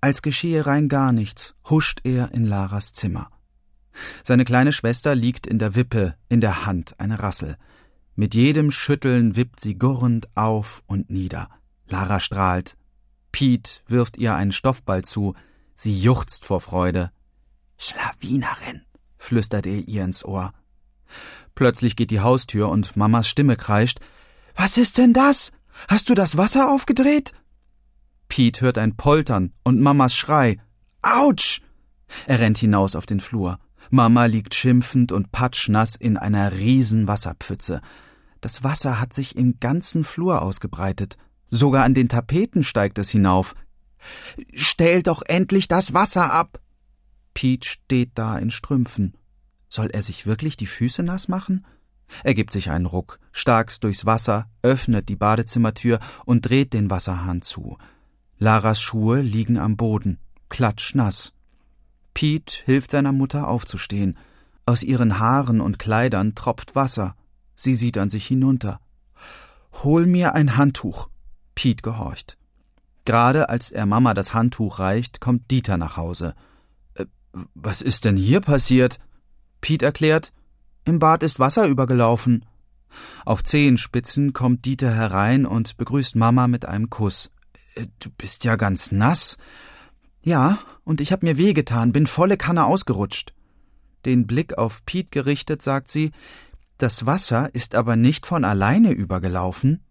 Als 0.00 0.20
geschehe 0.20 0.66
rein 0.66 0.88
gar 0.88 1.12
nichts, 1.12 1.54
huscht 1.68 2.00
er 2.02 2.34
in 2.34 2.44
Laras 2.44 2.92
Zimmer. 2.92 3.30
Seine 4.24 4.44
kleine 4.44 4.72
Schwester 4.72 5.14
liegt 5.14 5.46
in 5.46 5.60
der 5.60 5.76
Wippe, 5.76 6.16
in 6.28 6.40
der 6.40 6.66
Hand 6.66 6.98
eine 6.98 7.20
Rassel. 7.20 7.56
Mit 8.16 8.34
jedem 8.34 8.72
Schütteln 8.72 9.36
wippt 9.36 9.60
sie 9.60 9.78
gurrend 9.78 10.26
auf 10.34 10.82
und 10.88 11.08
nieder. 11.08 11.48
Lara 11.90 12.20
strahlt. 12.20 12.76
Piet 13.32 13.82
wirft 13.86 14.16
ihr 14.16 14.34
einen 14.34 14.52
Stoffball 14.52 15.02
zu. 15.02 15.34
Sie 15.74 15.98
juchzt 15.98 16.44
vor 16.44 16.60
Freude. 16.60 17.10
Schlawinerin, 17.78 18.82
flüstert 19.18 19.66
er 19.66 19.88
ihr 19.88 20.04
ins 20.04 20.24
Ohr. 20.24 20.52
Plötzlich 21.54 21.96
geht 21.96 22.10
die 22.10 22.20
Haustür 22.20 22.68
und 22.68 22.96
Mamas 22.96 23.28
Stimme 23.28 23.56
kreischt. 23.56 24.00
Was 24.54 24.76
ist 24.76 24.98
denn 24.98 25.12
das? 25.12 25.52
Hast 25.88 26.08
du 26.08 26.14
das 26.14 26.36
Wasser 26.36 26.70
aufgedreht? 26.70 27.32
Piet 28.28 28.60
hört 28.60 28.78
ein 28.78 28.96
Poltern 28.96 29.52
und 29.64 29.80
Mamas 29.80 30.14
Schrei. 30.14 30.58
Autsch! 31.02 31.62
Er 32.26 32.40
rennt 32.40 32.58
hinaus 32.58 32.94
auf 32.96 33.06
den 33.06 33.20
Flur. 33.20 33.58
Mama 33.90 34.26
liegt 34.26 34.54
schimpfend 34.54 35.12
und 35.12 35.32
patschnass 35.32 35.96
in 35.96 36.16
einer 36.16 36.52
riesen 36.52 37.08
Wasserpfütze. 37.08 37.80
Das 38.40 38.62
Wasser 38.62 39.00
hat 39.00 39.12
sich 39.12 39.36
im 39.36 39.58
ganzen 39.60 40.04
Flur 40.04 40.42
ausgebreitet. 40.42 41.16
Sogar 41.50 41.84
an 41.84 41.94
den 41.94 42.08
Tapeten 42.08 42.62
steigt 42.62 42.98
es 42.98 43.10
hinauf. 43.10 43.54
Stell 44.54 45.02
doch 45.02 45.22
endlich 45.26 45.68
das 45.68 45.92
Wasser 45.92 46.32
ab! 46.32 46.60
Pete 47.34 47.68
steht 47.68 48.12
da 48.14 48.38
in 48.38 48.50
Strümpfen. 48.50 49.14
Soll 49.68 49.88
er 49.88 50.02
sich 50.02 50.26
wirklich 50.26 50.56
die 50.56 50.66
Füße 50.66 51.02
nass 51.02 51.28
machen? 51.28 51.64
Er 52.24 52.34
gibt 52.34 52.52
sich 52.52 52.70
einen 52.70 52.86
Ruck, 52.86 53.20
starkst 53.32 53.84
durchs 53.84 54.04
Wasser, 54.04 54.50
öffnet 54.62 55.08
die 55.08 55.16
Badezimmertür 55.16 56.00
und 56.24 56.42
dreht 56.42 56.72
den 56.72 56.90
Wasserhahn 56.90 57.42
zu. 57.42 57.78
Laras 58.38 58.80
Schuhe 58.80 59.20
liegen 59.20 59.58
am 59.58 59.76
Boden, 59.76 60.18
klatschnass. 60.48 61.32
Pete 62.14 62.62
hilft 62.64 62.90
seiner 62.90 63.12
Mutter 63.12 63.48
aufzustehen. 63.48 64.18
Aus 64.66 64.82
ihren 64.82 65.18
Haaren 65.18 65.60
und 65.60 65.78
Kleidern 65.78 66.34
tropft 66.34 66.74
Wasser. 66.74 67.16
Sie 67.54 67.74
sieht 67.74 67.98
an 67.98 68.10
sich 68.10 68.26
hinunter. 68.26 68.80
Hol 69.84 70.06
mir 70.06 70.34
ein 70.34 70.56
Handtuch. 70.56 71.08
Pete 71.60 71.82
gehorcht. 71.82 72.38
Gerade 73.04 73.50
als 73.50 73.70
er 73.70 73.84
Mama 73.84 74.14
das 74.14 74.32
Handtuch 74.32 74.78
reicht, 74.78 75.20
kommt 75.20 75.50
Dieter 75.50 75.76
nach 75.76 75.98
Hause. 75.98 76.34
Äh, 76.94 77.04
was 77.52 77.82
ist 77.82 78.06
denn 78.06 78.16
hier 78.16 78.40
passiert? 78.40 78.98
Pete 79.60 79.84
erklärt, 79.84 80.32
im 80.86 80.98
Bad 80.98 81.22
ist 81.22 81.38
Wasser 81.38 81.66
übergelaufen. 81.66 82.46
Auf 83.26 83.44
Zehenspitzen 83.44 84.32
kommt 84.32 84.64
Dieter 84.64 84.90
herein 84.90 85.44
und 85.44 85.76
begrüßt 85.76 86.16
Mama 86.16 86.48
mit 86.48 86.64
einem 86.64 86.88
Kuss. 86.88 87.30
Äh, 87.74 87.88
du 87.98 88.08
bist 88.08 88.44
ja 88.44 88.56
ganz 88.56 88.90
nass. 88.90 89.36
Ja, 90.22 90.60
und 90.84 91.02
ich 91.02 91.12
hab 91.12 91.22
mir 91.22 91.36
wehgetan, 91.36 91.92
bin 91.92 92.06
volle 92.06 92.38
Kanne 92.38 92.64
ausgerutscht. 92.64 93.34
Den 94.06 94.26
Blick 94.26 94.56
auf 94.56 94.86
Piet 94.86 95.12
gerichtet, 95.12 95.60
sagt 95.60 95.90
sie, 95.90 96.12
das 96.78 97.04
Wasser 97.04 97.54
ist 97.54 97.74
aber 97.74 97.96
nicht 97.96 98.24
von 98.24 98.46
alleine 98.46 98.92
übergelaufen. 98.92 99.84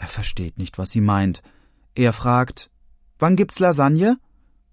Er 0.00 0.08
versteht 0.08 0.56
nicht, 0.56 0.78
was 0.78 0.90
sie 0.90 1.02
meint. 1.02 1.42
Er 1.94 2.14
fragt, 2.14 2.70
wann 3.18 3.36
gibt's 3.36 3.58
Lasagne? 3.58 4.18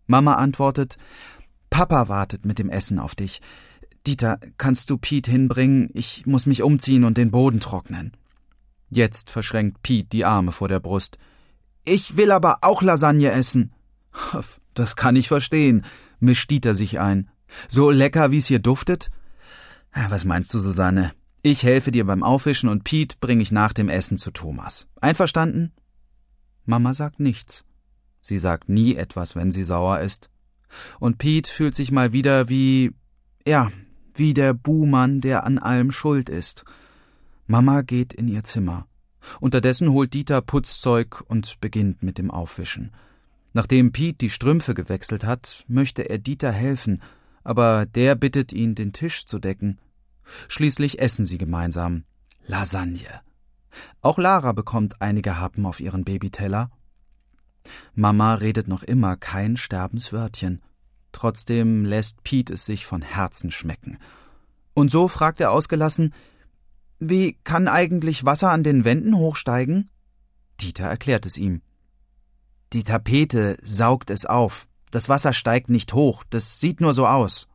Mama 0.05 0.35
antwortet, 0.35 0.97
Papa 1.69 2.07
wartet 2.07 2.45
mit 2.45 2.59
dem 2.59 2.69
Essen 2.69 2.97
auf 2.97 3.13
dich. 3.13 3.41
Dieter, 4.07 4.39
kannst 4.57 4.89
du 4.89 4.97
Piet 4.97 5.27
hinbringen? 5.27 5.89
Ich 5.93 6.25
muss 6.25 6.45
mich 6.45 6.63
umziehen 6.63 7.03
und 7.03 7.17
den 7.17 7.29
Boden 7.29 7.59
trocknen. 7.59 8.15
Jetzt 8.89 9.29
verschränkt 9.29 9.83
Piet 9.83 10.13
die 10.13 10.23
Arme 10.23 10.53
vor 10.53 10.69
der 10.69 10.79
Brust. 10.79 11.17
Ich 11.83 12.15
will 12.15 12.31
aber 12.31 12.59
auch 12.61 12.81
Lasagne 12.81 13.31
essen. 13.31 13.73
Das 14.73 14.95
kann 14.95 15.15
ich 15.15 15.27
verstehen, 15.27 15.85
mischt 16.19 16.51
Dieter 16.51 16.75
sich 16.75 16.99
ein. 16.99 17.31
So 17.67 17.89
lecker, 17.89 18.29
wie's 18.29 18.45
hier 18.45 18.59
duftet? 18.59 19.09
Was 20.09 20.23
meinst 20.23 20.53
du, 20.53 20.59
Susanne? 20.59 21.13
Ich 21.49 21.63
helfe 21.63 21.91
dir 21.91 22.05
beim 22.05 22.23
Aufwischen 22.23 22.67
und 22.67 22.83
Piet 22.83 23.21
bringe 23.21 23.41
ich 23.41 23.53
nach 23.53 23.71
dem 23.71 23.87
Essen 23.87 24.17
zu 24.17 24.31
Thomas. 24.31 24.85
Einverstanden? 24.99 25.71
Mama 26.65 26.93
sagt 26.93 27.21
nichts. 27.21 27.63
Sie 28.19 28.37
sagt 28.37 28.67
nie 28.67 28.95
etwas, 28.95 29.37
wenn 29.37 29.53
sie 29.53 29.63
sauer 29.63 30.01
ist. 30.01 30.29
Und 30.99 31.19
Piet 31.19 31.47
fühlt 31.47 31.73
sich 31.73 31.89
mal 31.89 32.11
wieder 32.11 32.49
wie, 32.49 32.91
ja, 33.47 33.71
wie 34.13 34.33
der 34.33 34.53
Buhmann, 34.53 35.21
der 35.21 35.45
an 35.45 35.57
allem 35.57 35.93
schuld 35.93 36.27
ist. 36.27 36.65
Mama 37.45 37.81
geht 37.81 38.11
in 38.11 38.27
ihr 38.27 38.43
Zimmer. 38.43 38.85
Unterdessen 39.39 39.89
holt 39.93 40.13
Dieter 40.13 40.41
Putzzeug 40.41 41.23
und 41.29 41.61
beginnt 41.61 42.03
mit 42.03 42.17
dem 42.17 42.29
Aufwischen. 42.29 42.91
Nachdem 43.53 43.93
Piet 43.93 44.19
die 44.19 44.29
Strümpfe 44.29 44.73
gewechselt 44.73 45.23
hat, 45.23 45.63
möchte 45.69 46.09
er 46.09 46.17
Dieter 46.17 46.51
helfen, 46.51 47.01
aber 47.45 47.85
der 47.85 48.15
bittet 48.15 48.51
ihn, 48.51 48.75
den 48.75 48.91
Tisch 48.91 49.25
zu 49.25 49.39
decken. 49.39 49.79
Schließlich 50.47 50.99
essen 50.99 51.25
sie 51.25 51.37
gemeinsam 51.37 52.03
Lasagne. 52.45 53.21
Auch 54.01 54.17
Lara 54.17 54.53
bekommt 54.53 55.01
einige 55.01 55.39
Happen 55.39 55.65
auf 55.65 55.79
ihren 55.79 56.03
Babyteller. 56.03 56.71
Mama 57.93 58.35
redet 58.35 58.67
noch 58.67 58.83
immer 58.83 59.17
kein 59.17 59.57
Sterbenswörtchen. 59.57 60.61
Trotzdem 61.11 61.83
lässt 61.83 62.23
Piet 62.23 62.49
es 62.49 62.65
sich 62.65 62.85
von 62.85 63.01
Herzen 63.01 63.51
schmecken. 63.51 63.97
Und 64.73 64.91
so 64.91 65.07
fragt 65.07 65.41
er 65.41 65.51
ausgelassen, 65.51 66.13
wie 66.99 67.33
kann 67.43 67.67
eigentlich 67.67 68.25
Wasser 68.25 68.51
an 68.51 68.63
den 68.63 68.85
Wänden 68.85 69.15
hochsteigen? 69.15 69.89
Dieter 70.59 70.85
erklärt 70.85 71.25
es 71.25 71.37
ihm. 71.37 71.61
Die 72.73 72.83
Tapete 72.83 73.57
saugt 73.61 74.09
es 74.09 74.25
auf. 74.25 74.67
Das 74.91 75.09
Wasser 75.09 75.33
steigt 75.33 75.69
nicht 75.69 75.93
hoch, 75.93 76.23
das 76.29 76.59
sieht 76.59 76.81
nur 76.81 76.93
so 76.93 77.05
aus. 77.05 77.47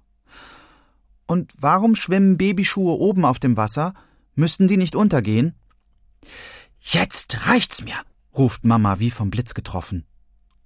Und 1.32 1.54
warum 1.56 1.94
schwimmen 1.94 2.36
Babyschuhe 2.36 2.92
oben 2.92 3.24
auf 3.24 3.38
dem 3.38 3.56
Wasser? 3.56 3.94
Müssten 4.34 4.68
die 4.68 4.76
nicht 4.76 4.94
untergehen? 4.94 5.54
Jetzt 6.78 7.46
reicht's 7.46 7.82
mir, 7.82 7.94
ruft 8.36 8.66
Mama 8.66 8.98
wie 8.98 9.10
vom 9.10 9.30
Blitz 9.30 9.54
getroffen. 9.54 10.04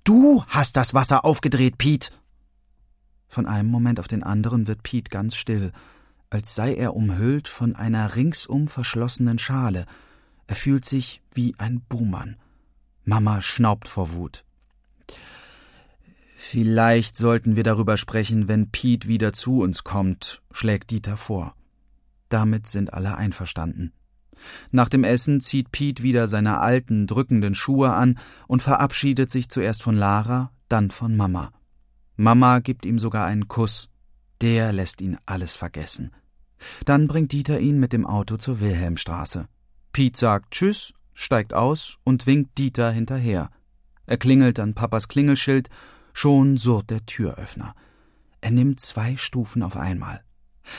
Du 0.03 0.43
hast 0.49 0.77
das 0.77 0.93
Wasser 0.93 1.25
aufgedreht, 1.25 1.79
Piet. 1.79 2.11
Von 3.29 3.47
einem 3.47 3.71
Moment 3.71 4.01
auf 4.01 4.09
den 4.09 4.25
anderen 4.25 4.67
wird 4.67 4.83
Piet 4.83 5.09
ganz 5.09 5.37
still, 5.37 5.71
als 6.31 6.57
sei 6.57 6.75
er 6.75 6.97
umhüllt 6.97 7.47
von 7.47 7.77
einer 7.77 8.17
ringsum 8.17 8.67
verschlossenen 8.67 9.39
Schale. 9.39 9.87
Er 10.49 10.57
fühlt 10.57 10.85
sich 10.85 11.23
wie 11.33 11.55
ein 11.59 11.81
Buhmann. 11.89 12.35
Mama 13.05 13.41
schnaubt 13.41 13.87
vor 13.87 14.15
Wut. 14.15 14.45
Vielleicht 16.49 17.17
sollten 17.17 17.57
wir 17.57 17.65
darüber 17.65 17.97
sprechen, 17.97 18.47
wenn 18.47 18.71
Piet 18.71 19.09
wieder 19.09 19.33
zu 19.33 19.63
uns 19.63 19.83
kommt, 19.83 20.43
schlägt 20.53 20.93
Dieter 20.93 21.17
vor. 21.17 21.57
Damit 22.29 22.69
sind 22.69 22.95
alle 22.95 23.17
einverstanden. 23.17 23.93
Nach 24.71 24.89
dem 24.89 25.03
Essen 25.03 25.41
zieht 25.41 25.73
Piet 25.73 26.05
wieder 26.05 26.29
seine 26.29 26.61
alten, 26.61 27.09
drückenden 27.09 27.57
Schuhe 27.57 27.93
an 27.95 28.17
und 28.47 28.63
verabschiedet 28.63 29.29
sich 29.29 29.49
zuerst 29.49 29.83
von 29.83 29.97
Lara, 29.97 30.53
dann 30.69 30.93
von 30.93 31.17
Mama. 31.17 31.51
Mama 32.15 32.61
gibt 32.61 32.87
ihm 32.87 33.01
sogar 33.01 33.27
einen 33.27 33.49
Kuss. 33.49 33.89
Der 34.41 34.73
lässt 34.73 35.01
ihn 35.01 35.19
alles 35.27 35.57
vergessen. 35.57 36.13
Dann 36.85 37.09
bringt 37.09 37.33
Dieter 37.33 37.59
ihn 37.59 37.81
mit 37.81 37.93
dem 37.93 38.07
Auto 38.07 38.37
zur 38.37 38.61
Wilhelmstraße. 38.61 39.49
Piet 39.91 40.17
sagt 40.17 40.53
Tschüss, 40.53 40.95
steigt 41.13 41.55
aus 41.55 41.97
und 42.05 42.29
winkt 42.29 42.57
Dieter 42.57 42.93
hinterher. 42.93 43.51
Er 44.07 44.17
klingelt 44.17 44.61
an 44.61 44.75
Papas 44.75 45.09
Klingelschild, 45.09 45.71
schon 46.17 46.57
surrt 46.57 46.89
der 46.89 47.05
Türöffner. 47.05 47.75
Er 48.41 48.51
nimmt 48.51 48.81
zwei 48.81 49.19
Stufen 49.19 49.63
auf 49.63 49.77
einmal. 49.77 50.23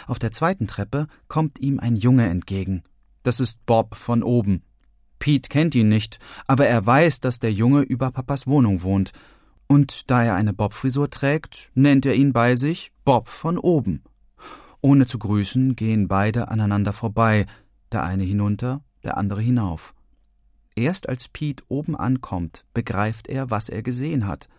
Auf 0.07 0.17
der 0.17 0.31
zweiten 0.31 0.65
Treppe 0.65 1.05
kommt 1.27 1.59
ihm 1.59 1.79
ein 1.79 1.95
Junge 1.95 2.27
entgegen. 2.27 2.81
Das 3.21 3.39
ist 3.39 3.63
Bob 3.67 3.93
von 3.95 4.23
oben. 4.23 4.63
Pete 5.19 5.47
kennt 5.47 5.75
ihn 5.75 5.89
nicht, 5.89 6.17
aber 6.47 6.65
er 6.65 6.83
weiß, 6.83 7.19
dass 7.19 7.37
der 7.37 7.53
Junge 7.53 7.81
über 7.81 8.09
Papas 8.09 8.47
Wohnung 8.47 8.81
wohnt. 8.81 9.11
Und 9.67 10.09
da 10.09 10.23
er 10.23 10.33
eine 10.33 10.53
Bobfrisur 10.53 11.11
trägt, 11.11 11.69
nennt 11.75 12.07
er 12.07 12.15
ihn 12.15 12.33
bei 12.33 12.55
sich 12.55 12.91
Bob 13.05 13.27
von 13.27 13.59
oben. 13.59 14.01
Ohne 14.81 15.05
zu 15.05 15.19
grüßen 15.19 15.75
gehen 15.75 16.07
beide 16.07 16.47
aneinander 16.49 16.93
vorbei, 16.93 17.45
der 17.91 18.03
eine 18.03 18.23
hinunter, 18.23 18.81
der 19.03 19.17
andere 19.17 19.41
hinauf. 19.41 19.93
Erst 20.75 21.07
als 21.07 21.27
Pete 21.27 21.63
oben 21.67 21.95
ankommt, 21.95 22.65
begreift 22.73 23.27
er, 23.27 23.51
was 23.51 23.69
er 23.69 23.83
gesehen 23.83 24.25
hat. 24.25 24.49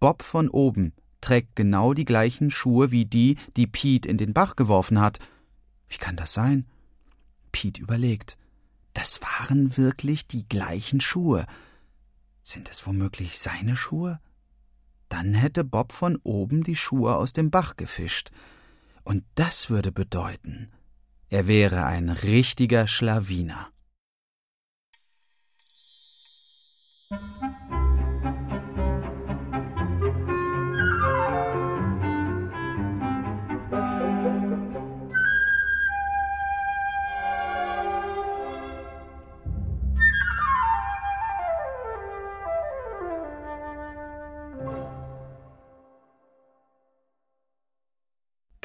Bob 0.00 0.22
von 0.22 0.48
oben 0.48 0.92
trägt 1.20 1.56
genau 1.56 1.94
die 1.94 2.04
gleichen 2.04 2.50
Schuhe 2.50 2.90
wie 2.90 3.04
die, 3.04 3.36
die 3.56 3.66
Pete 3.66 4.08
in 4.08 4.16
den 4.16 4.32
Bach 4.32 4.56
geworfen 4.56 5.00
hat. 5.00 5.18
Wie 5.88 5.96
kann 5.96 6.16
das 6.16 6.32
sein? 6.32 6.66
Pete 7.52 7.80
überlegt. 7.80 8.36
Das 8.94 9.20
waren 9.22 9.76
wirklich 9.76 10.26
die 10.26 10.48
gleichen 10.48 11.00
Schuhe. 11.00 11.46
Sind 12.42 12.68
es 12.68 12.86
womöglich 12.86 13.38
seine 13.38 13.76
Schuhe? 13.76 14.20
Dann 15.08 15.34
hätte 15.34 15.64
Bob 15.64 15.92
von 15.92 16.18
oben 16.22 16.62
die 16.62 16.76
Schuhe 16.76 17.16
aus 17.16 17.32
dem 17.32 17.50
Bach 17.50 17.76
gefischt. 17.76 18.30
Und 19.04 19.24
das 19.34 19.70
würde 19.70 19.90
bedeuten, 19.90 20.70
er 21.30 21.46
wäre 21.46 21.84
ein 21.84 22.10
richtiger 22.10 22.86
Schlawiner. 22.86 23.70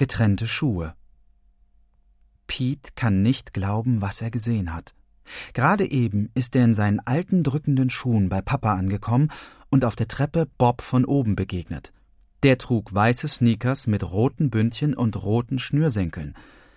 Getrennte 0.04 0.50
Schuhe. 0.50 0.96
Pete 2.46 2.92
kann 2.94 3.22
nicht 3.22 3.54
glauben, 3.54 4.02
was 4.02 4.22
er 4.22 4.32
gesehen 4.32 4.74
hat. 4.74 4.94
Gerade 5.54 5.90
eben 5.90 6.30
ist 6.34 6.58
er 6.58 6.66
in 6.66 6.74
seinen 6.74 7.00
alten 7.00 7.42
drückenden 7.42 7.90
Schuhen 7.90 8.28
bei 8.28 8.42
Papa 8.42 8.74
angekommen 8.74 9.30
und 9.70 9.86
auf 9.86 9.96
der 9.96 10.10
Treppe 10.10 10.46
Bob 10.58 10.82
von 10.82 11.06
oben 11.06 11.38
begegnet. 11.38 11.94
Der 12.44 12.58
trug 12.58 12.94
weiße 12.94 13.30
Sneakers 13.30 13.88
mit 13.88 14.04
roten 14.04 14.50
Bündchen 14.50 14.94
und 14.94 15.24
roten 15.24 15.58
Schnürsenkeln. 15.58 16.36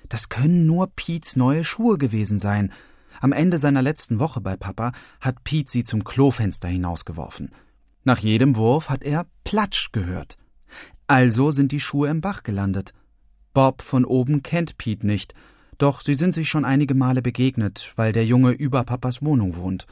Das 0.09 0.29
können 0.29 0.65
nur 0.65 0.87
Pete's 0.95 1.35
neue 1.35 1.65
Schuhe 1.65 1.99
gewesen 1.99 2.39
sein. 2.39 2.73
Am 3.21 3.33
Ende 3.33 3.59
seiner 3.59 3.83
letzten 3.83 4.21
Woche 4.21 4.41
bei 4.41 4.57
Papa 4.57 4.93
hat 5.21 5.43
Pete 5.43 5.69
sie 5.69 5.83
zum 5.83 6.05
Klofenster 6.05 6.69
hinausgeworfen. 6.69 7.51
Nach 8.05 8.19
jedem 8.19 8.55
Wurf 8.55 8.89
hat 8.89 9.03
er 9.03 9.27
Platsch 9.43 9.91
gehört. 9.91 10.39
Also 11.09 11.51
sind 11.51 11.73
die 11.73 11.81
Schuhe 11.81 12.09
im 12.09 12.21
Bach 12.21 12.45
gelandet. 12.45 12.93
Bob 13.57 13.81
von 13.81 14.05
oben 14.05 14.43
kennt 14.43 14.77
Pete 14.77 15.07
nicht, 15.07 15.33
doch 15.79 16.03
sie 16.03 16.15
sind 16.15 16.35
sich 16.35 16.47
schon 16.47 16.67
einige 16.67 16.95
Male 16.95 17.23
begegnet, 17.23 17.91
weil 17.97 18.13
der 18.13 18.27
Junge 18.27 18.51
über 18.51 18.85
Papas 18.85 19.23
Wohnung 19.23 19.57
wohnt. 19.57 19.87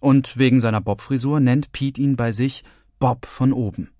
Und 0.00 0.38
wegen 0.38 0.62
seiner 0.62 0.80
Bobfrisur 0.80 1.38
nennt 1.38 1.72
Pete 1.72 2.00
ihn 2.00 2.16
bei 2.16 2.32
sich 2.32 2.64
Bob 2.98 3.26
von 3.26 3.52
oben. 3.52 3.90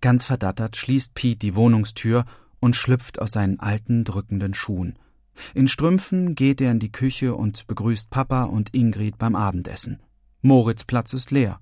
Ganz 0.00 0.24
verdattert 0.24 0.78
schließt 0.78 1.12
Pete 1.12 1.40
die 1.40 1.54
Wohnungstür 1.54 2.24
und 2.58 2.74
schlüpft 2.74 3.20
aus 3.20 3.32
seinen 3.32 3.60
alten, 3.60 4.04
drückenden 4.04 4.54
Schuhen. 4.54 4.98
In 5.52 5.68
Strümpfen 5.68 6.34
geht 6.34 6.62
er 6.62 6.70
in 6.70 6.78
die 6.78 6.92
Küche 6.92 7.34
und 7.34 7.66
begrüßt 7.66 8.08
Papa 8.08 8.44
und 8.44 8.74
Ingrid 8.74 9.18
beim 9.18 9.36
Abendessen. 9.36 10.00
Moritz 10.40 10.84
Platz 10.84 11.12
ist 11.12 11.32
leer. 11.32 11.60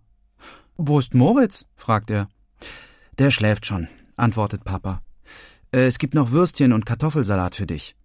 Wo 0.77 1.01
ist 1.01 1.15
Moritz? 1.15 1.67
fragt 1.75 2.11
er. 2.11 2.29
Der 3.19 3.33
schläft 3.33 3.67
schon, 3.67 3.89
antwortet 4.17 4.63
Papa. 4.63 5.03
Äh, 5.73 5.87
es 5.87 5.99
gibt 5.99 6.15
noch 6.15 6.31
Würstchen 6.31 6.73
und 6.73 6.87
Kartoffelsalat 6.87 7.55
für 7.55 7.67
dich. 7.67 7.97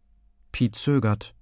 Piet 0.52 0.76
zögert. 0.76 1.34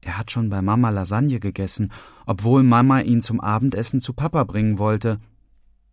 Er 0.00 0.18
hat 0.18 0.30
schon 0.30 0.48
bei 0.50 0.62
Mama 0.62 0.90
Lasagne 0.90 1.40
gegessen, 1.40 1.92
obwohl 2.26 2.62
Mama 2.62 3.00
ihn 3.00 3.20
zum 3.20 3.40
Abendessen 3.40 4.00
zu 4.00 4.12
Papa 4.12 4.44
bringen 4.44 4.78
wollte. 4.78 5.18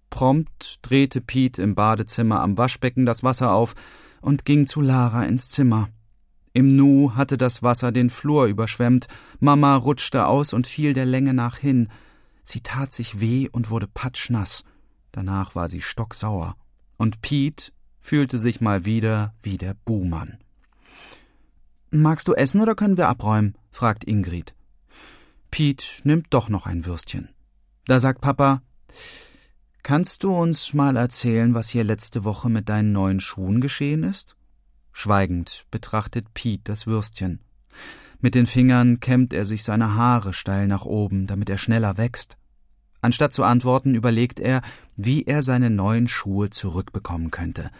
Prompt 0.09 0.77
drehte 0.81 1.21
Piet 1.21 1.57
im 1.57 1.75
Badezimmer 1.75 2.41
am 2.41 2.57
Waschbecken 2.57 3.05
das 3.05 3.23
Wasser 3.23 3.51
auf 3.51 3.73
und 4.21 4.45
ging 4.45 4.67
zu 4.67 4.81
Lara 4.81 5.23
ins 5.23 5.49
Zimmer. 5.49 5.89
Im 6.53 6.75
Nu 6.75 7.15
hatte 7.15 7.37
das 7.37 7.63
Wasser 7.63 7.91
den 7.91 8.09
Flur 8.09 8.45
überschwemmt, 8.45 9.07
Mama 9.39 9.75
rutschte 9.75 10.25
aus 10.25 10.53
und 10.53 10.67
fiel 10.67 10.93
der 10.93 11.05
Länge 11.05 11.33
nach 11.33 11.57
hin. 11.57 11.89
Sie 12.43 12.61
tat 12.61 12.93
sich 12.93 13.19
weh 13.19 13.49
und 13.51 13.69
wurde 13.69 13.87
patschnass. 13.87 14.63
Danach 15.11 15.55
war 15.55 15.67
sie 15.67 15.81
stocksauer. 15.81 16.55
Und 16.97 17.21
Piet 17.21 17.73
fühlte 18.05 18.37
sich 18.37 18.61
mal 18.61 18.85
wieder 18.85 19.33
wie 19.41 19.57
der 19.57 19.73
Buhmann. 19.73 20.37
Magst 21.89 22.27
du 22.27 22.33
essen 22.33 22.61
oder 22.61 22.75
können 22.75 22.97
wir 22.97 23.09
abräumen? 23.09 23.57
fragt 23.71 24.03
Ingrid. 24.03 24.53
Piet 25.49 26.01
nimmt 26.03 26.27
doch 26.29 26.47
noch 26.47 26.67
ein 26.67 26.85
Würstchen. 26.85 27.29
Da 27.85 27.99
sagt 27.99 28.21
Papa, 28.21 28.61
Kannst 29.81 30.23
du 30.23 30.31
uns 30.31 30.73
mal 30.73 30.97
erzählen, 30.97 31.55
was 31.55 31.69
hier 31.69 31.83
letzte 31.83 32.23
Woche 32.23 32.49
mit 32.49 32.69
deinen 32.69 32.91
neuen 32.91 33.19
Schuhen 33.19 33.59
geschehen 33.59 34.03
ist? 34.03 34.35
Schweigend 34.91 35.65
betrachtet 35.71 36.33
Piet 36.35 36.61
das 36.69 36.85
Würstchen. 36.85 37.39
Mit 38.19 38.35
den 38.35 38.45
Fingern 38.45 38.99
kämmt 38.99 39.33
er 39.33 39.45
sich 39.45 39.63
seine 39.63 39.95
Haare 39.95 40.33
steil 40.33 40.67
nach 40.67 40.85
oben, 40.85 41.25
damit 41.25 41.49
er 41.49 41.57
schneller 41.57 41.97
wächst. 41.97 42.37
Anstatt 43.01 43.33
zu 43.33 43.43
antworten, 43.43 43.95
überlegt 43.95 44.39
er, 44.39 44.61
wie 44.95 45.23
er 45.23 45.41
seine 45.41 45.71
neuen 45.71 46.07
Schuhe 46.07 46.51
zurückbekommen 46.51 47.31
könnte. 47.31 47.71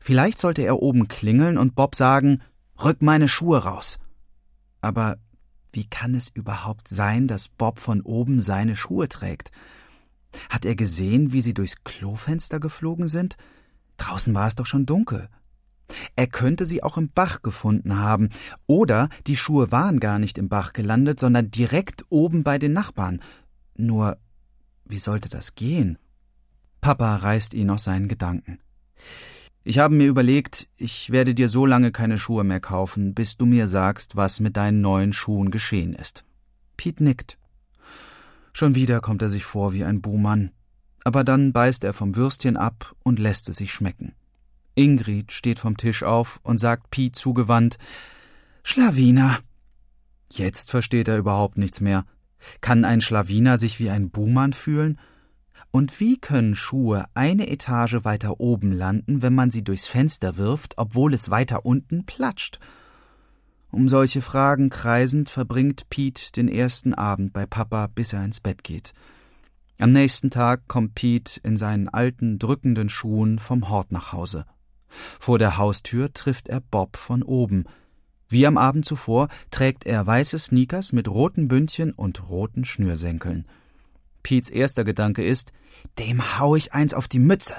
Vielleicht 0.00 0.38
sollte 0.38 0.62
er 0.62 0.80
oben 0.82 1.08
klingeln 1.08 1.58
und 1.58 1.74
Bob 1.74 1.94
sagen, 1.94 2.42
rück 2.82 3.02
meine 3.02 3.28
Schuhe 3.28 3.64
raus. 3.64 3.98
Aber 4.80 5.16
wie 5.72 5.88
kann 5.88 6.14
es 6.14 6.28
überhaupt 6.28 6.88
sein, 6.88 7.28
dass 7.28 7.48
Bob 7.48 7.78
von 7.78 8.02
oben 8.02 8.40
seine 8.40 8.76
Schuhe 8.76 9.08
trägt? 9.08 9.50
Hat 10.50 10.64
er 10.64 10.74
gesehen, 10.74 11.32
wie 11.32 11.40
sie 11.40 11.54
durchs 11.54 11.82
Klofenster 11.84 12.60
geflogen 12.60 13.08
sind? 13.08 13.36
Draußen 13.96 14.34
war 14.34 14.48
es 14.48 14.54
doch 14.54 14.66
schon 14.66 14.86
dunkel. 14.86 15.28
Er 16.16 16.26
könnte 16.26 16.64
sie 16.64 16.82
auch 16.82 16.96
im 16.96 17.10
Bach 17.10 17.42
gefunden 17.42 17.98
haben, 17.98 18.30
oder 18.66 19.08
die 19.26 19.36
Schuhe 19.36 19.72
waren 19.72 20.00
gar 20.00 20.18
nicht 20.18 20.38
im 20.38 20.48
Bach 20.48 20.72
gelandet, 20.72 21.20
sondern 21.20 21.50
direkt 21.50 22.04
oben 22.08 22.44
bei 22.44 22.58
den 22.58 22.72
Nachbarn. 22.72 23.20
Nur, 23.76 24.18
wie 24.84 24.98
sollte 24.98 25.28
das 25.28 25.54
gehen? 25.54 25.98
Papa 26.80 27.16
reißt 27.16 27.54
ihn 27.54 27.70
aus 27.70 27.84
seinen 27.84 28.08
Gedanken. 28.08 28.58
Ich 29.64 29.78
habe 29.78 29.94
mir 29.94 30.08
überlegt, 30.08 30.68
ich 30.76 31.10
werde 31.10 31.34
dir 31.34 31.48
so 31.48 31.66
lange 31.66 31.92
keine 31.92 32.18
Schuhe 32.18 32.42
mehr 32.42 32.58
kaufen, 32.58 33.14
bis 33.14 33.36
du 33.36 33.46
mir 33.46 33.68
sagst, 33.68 34.16
was 34.16 34.40
mit 34.40 34.56
deinen 34.56 34.80
neuen 34.80 35.12
Schuhen 35.12 35.52
geschehen 35.52 35.92
ist. 35.92 36.24
Pete 36.76 37.04
nickt. 37.04 37.38
Schon 38.52 38.74
wieder 38.74 39.00
kommt 39.00 39.22
er 39.22 39.28
sich 39.28 39.44
vor 39.44 39.72
wie 39.72 39.84
ein 39.84 40.02
Buhmann. 40.02 40.50
Aber 41.04 41.22
dann 41.22 41.52
beißt 41.52 41.84
er 41.84 41.92
vom 41.92 42.16
Würstchen 42.16 42.56
ab 42.56 42.94
und 43.04 43.18
lässt 43.18 43.48
es 43.48 43.56
sich 43.56 43.72
schmecken. 43.72 44.14
Ingrid 44.74 45.30
steht 45.32 45.58
vom 45.58 45.76
Tisch 45.76 46.02
auf 46.02 46.40
und 46.42 46.58
sagt 46.58 46.90
Pete 46.90 47.18
zugewandt, 47.18 47.78
Schlawiner. 48.64 49.38
Jetzt 50.32 50.70
versteht 50.70 51.08
er 51.08 51.18
überhaupt 51.18 51.56
nichts 51.56 51.80
mehr. 51.80 52.04
Kann 52.60 52.84
ein 52.84 53.00
Schlawiner 53.00 53.58
sich 53.58 53.78
wie 53.78 53.90
ein 53.90 54.10
Buhmann 54.10 54.54
fühlen? 54.54 54.98
Und 55.72 55.98
wie 56.00 56.18
können 56.18 56.54
Schuhe 56.54 57.06
eine 57.14 57.48
Etage 57.48 58.04
weiter 58.04 58.40
oben 58.40 58.72
landen, 58.72 59.22
wenn 59.22 59.34
man 59.34 59.50
sie 59.50 59.64
durchs 59.64 59.86
Fenster 59.86 60.36
wirft, 60.36 60.74
obwohl 60.76 61.14
es 61.14 61.30
weiter 61.30 61.64
unten 61.64 62.04
platscht? 62.04 62.60
Um 63.70 63.88
solche 63.88 64.20
Fragen 64.20 64.68
kreisend 64.68 65.30
verbringt 65.30 65.88
Pete 65.88 66.30
den 66.32 66.48
ersten 66.48 66.92
Abend 66.92 67.32
bei 67.32 67.46
Papa, 67.46 67.86
bis 67.86 68.12
er 68.12 68.22
ins 68.22 68.40
Bett 68.40 68.64
geht. 68.64 68.92
Am 69.78 69.92
nächsten 69.92 70.28
Tag 70.28 70.68
kommt 70.68 70.94
Pete 70.94 71.40
in 71.42 71.56
seinen 71.56 71.88
alten, 71.88 72.38
drückenden 72.38 72.90
Schuhen 72.90 73.38
vom 73.38 73.70
Hort 73.70 73.92
nach 73.92 74.12
Hause. 74.12 74.44
Vor 74.88 75.38
der 75.38 75.56
Haustür 75.56 76.12
trifft 76.12 76.48
er 76.48 76.60
Bob 76.60 76.98
von 76.98 77.22
oben. 77.22 77.64
Wie 78.28 78.46
am 78.46 78.58
Abend 78.58 78.84
zuvor 78.84 79.28
trägt 79.50 79.86
er 79.86 80.06
weiße 80.06 80.38
Sneakers 80.38 80.92
mit 80.92 81.08
roten 81.08 81.48
Bündchen 81.48 81.92
und 81.94 82.28
roten 82.28 82.66
Schnürsenkeln. 82.66 83.46
Pete's 84.22 84.48
erster 84.48 84.84
Gedanke 84.84 85.24
ist, 85.24 85.52
dem 85.98 86.38
hau 86.38 86.56
ich 86.56 86.72
eins 86.72 86.94
auf 86.94 87.08
die 87.08 87.18
Mütze. 87.18 87.56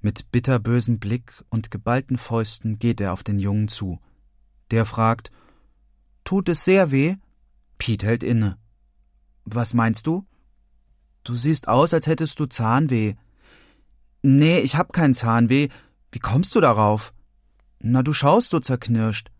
Mit 0.00 0.30
bitterbösem 0.32 0.98
Blick 0.98 1.44
und 1.50 1.70
geballten 1.70 2.16
Fäusten 2.16 2.78
geht 2.78 3.00
er 3.00 3.12
auf 3.12 3.22
den 3.22 3.38
Jungen 3.38 3.68
zu. 3.68 4.00
Der 4.70 4.86
fragt 4.86 5.30
Tut 6.24 6.48
es 6.48 6.64
sehr 6.64 6.90
weh? 6.90 7.16
Pete 7.78 8.06
hält 8.06 8.22
inne. 8.22 8.56
Was 9.44 9.74
meinst 9.74 10.06
du? 10.06 10.26
Du 11.24 11.34
siehst 11.34 11.68
aus, 11.68 11.92
als 11.92 12.06
hättest 12.06 12.40
du 12.40 12.46
Zahnweh. 12.46 13.14
Nee, 14.22 14.60
ich 14.60 14.76
hab 14.76 14.92
kein 14.92 15.14
Zahnweh. 15.14 15.68
Wie 16.12 16.18
kommst 16.18 16.54
du 16.54 16.60
darauf? 16.60 17.12
Na, 17.78 18.02
du 18.02 18.12
schaust 18.12 18.50
so 18.50 18.60
zerknirscht. 18.60 19.30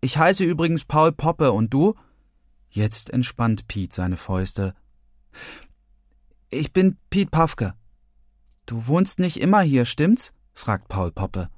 Ich 0.00 0.18
heiße 0.18 0.44
übrigens 0.44 0.84
Paul 0.84 1.12
Poppe 1.12 1.52
und 1.52 1.72
du? 1.72 1.94
Jetzt 2.70 3.10
entspannt 3.10 3.68
Pete 3.68 3.94
seine 3.94 4.16
Fäuste. 4.16 4.74
Ich 6.52 6.74
bin 6.74 6.98
Pete 7.08 7.30
Pafke. 7.30 7.72
Du 8.66 8.86
wohnst 8.86 9.18
nicht 9.18 9.40
immer 9.40 9.62
hier, 9.62 9.86
stimmt's? 9.86 10.34
fragt 10.52 10.88
Paul 10.88 11.10
Poppe. 11.10 11.48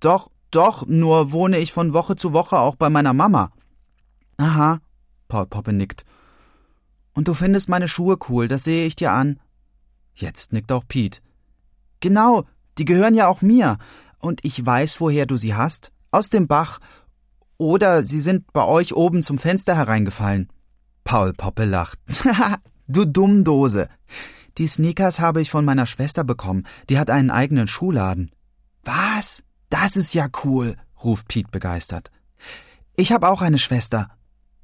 Doch, 0.00 0.28
doch, 0.50 0.86
nur 0.86 1.30
wohne 1.30 1.58
ich 1.58 1.72
von 1.72 1.92
Woche 1.92 2.16
zu 2.16 2.32
Woche 2.32 2.58
auch 2.58 2.74
bei 2.74 2.90
meiner 2.90 3.12
Mama. 3.12 3.52
Aha, 4.38 4.80
Paul 5.28 5.46
Poppe 5.46 5.72
nickt. 5.72 6.04
Und 7.12 7.28
du 7.28 7.34
findest 7.34 7.68
meine 7.68 7.86
Schuhe 7.86 8.18
cool, 8.28 8.48
das 8.48 8.64
sehe 8.64 8.86
ich 8.86 8.96
dir 8.96 9.12
an. 9.12 9.38
Jetzt 10.14 10.52
nickt 10.52 10.72
auch 10.72 10.84
Pete. 10.88 11.20
Genau, 12.00 12.42
die 12.76 12.84
gehören 12.84 13.14
ja 13.14 13.28
auch 13.28 13.40
mir. 13.40 13.78
Und 14.18 14.44
ich 14.44 14.66
weiß, 14.66 15.00
woher 15.00 15.26
du 15.26 15.36
sie 15.36 15.54
hast. 15.54 15.92
Aus 16.10 16.28
dem 16.28 16.48
Bach. 16.48 16.80
Oder 17.56 18.02
sie 18.02 18.20
sind 18.20 18.52
bei 18.52 18.64
euch 18.64 18.94
oben 18.94 19.22
zum 19.22 19.38
Fenster 19.38 19.76
hereingefallen. 19.76 20.48
Paul 21.04 21.34
Poppe 21.34 21.66
lacht. 21.66 22.00
du 22.92 23.04
Dummdose. 23.04 23.88
Die 24.58 24.66
Sneakers 24.66 25.20
habe 25.20 25.40
ich 25.40 25.50
von 25.50 25.64
meiner 25.64 25.86
Schwester 25.86 26.24
bekommen. 26.24 26.66
Die 26.88 26.98
hat 26.98 27.10
einen 27.10 27.30
eigenen 27.30 27.68
Schuhladen. 27.68 28.30
Was? 28.84 29.42
Das 29.68 29.96
ist 29.96 30.14
ja 30.14 30.28
cool, 30.44 30.76
ruft 31.02 31.28
Pete 31.28 31.50
begeistert. 31.50 32.10
Ich 32.96 33.12
habe 33.12 33.28
auch 33.28 33.40
eine 33.40 33.58
Schwester. 33.58 34.08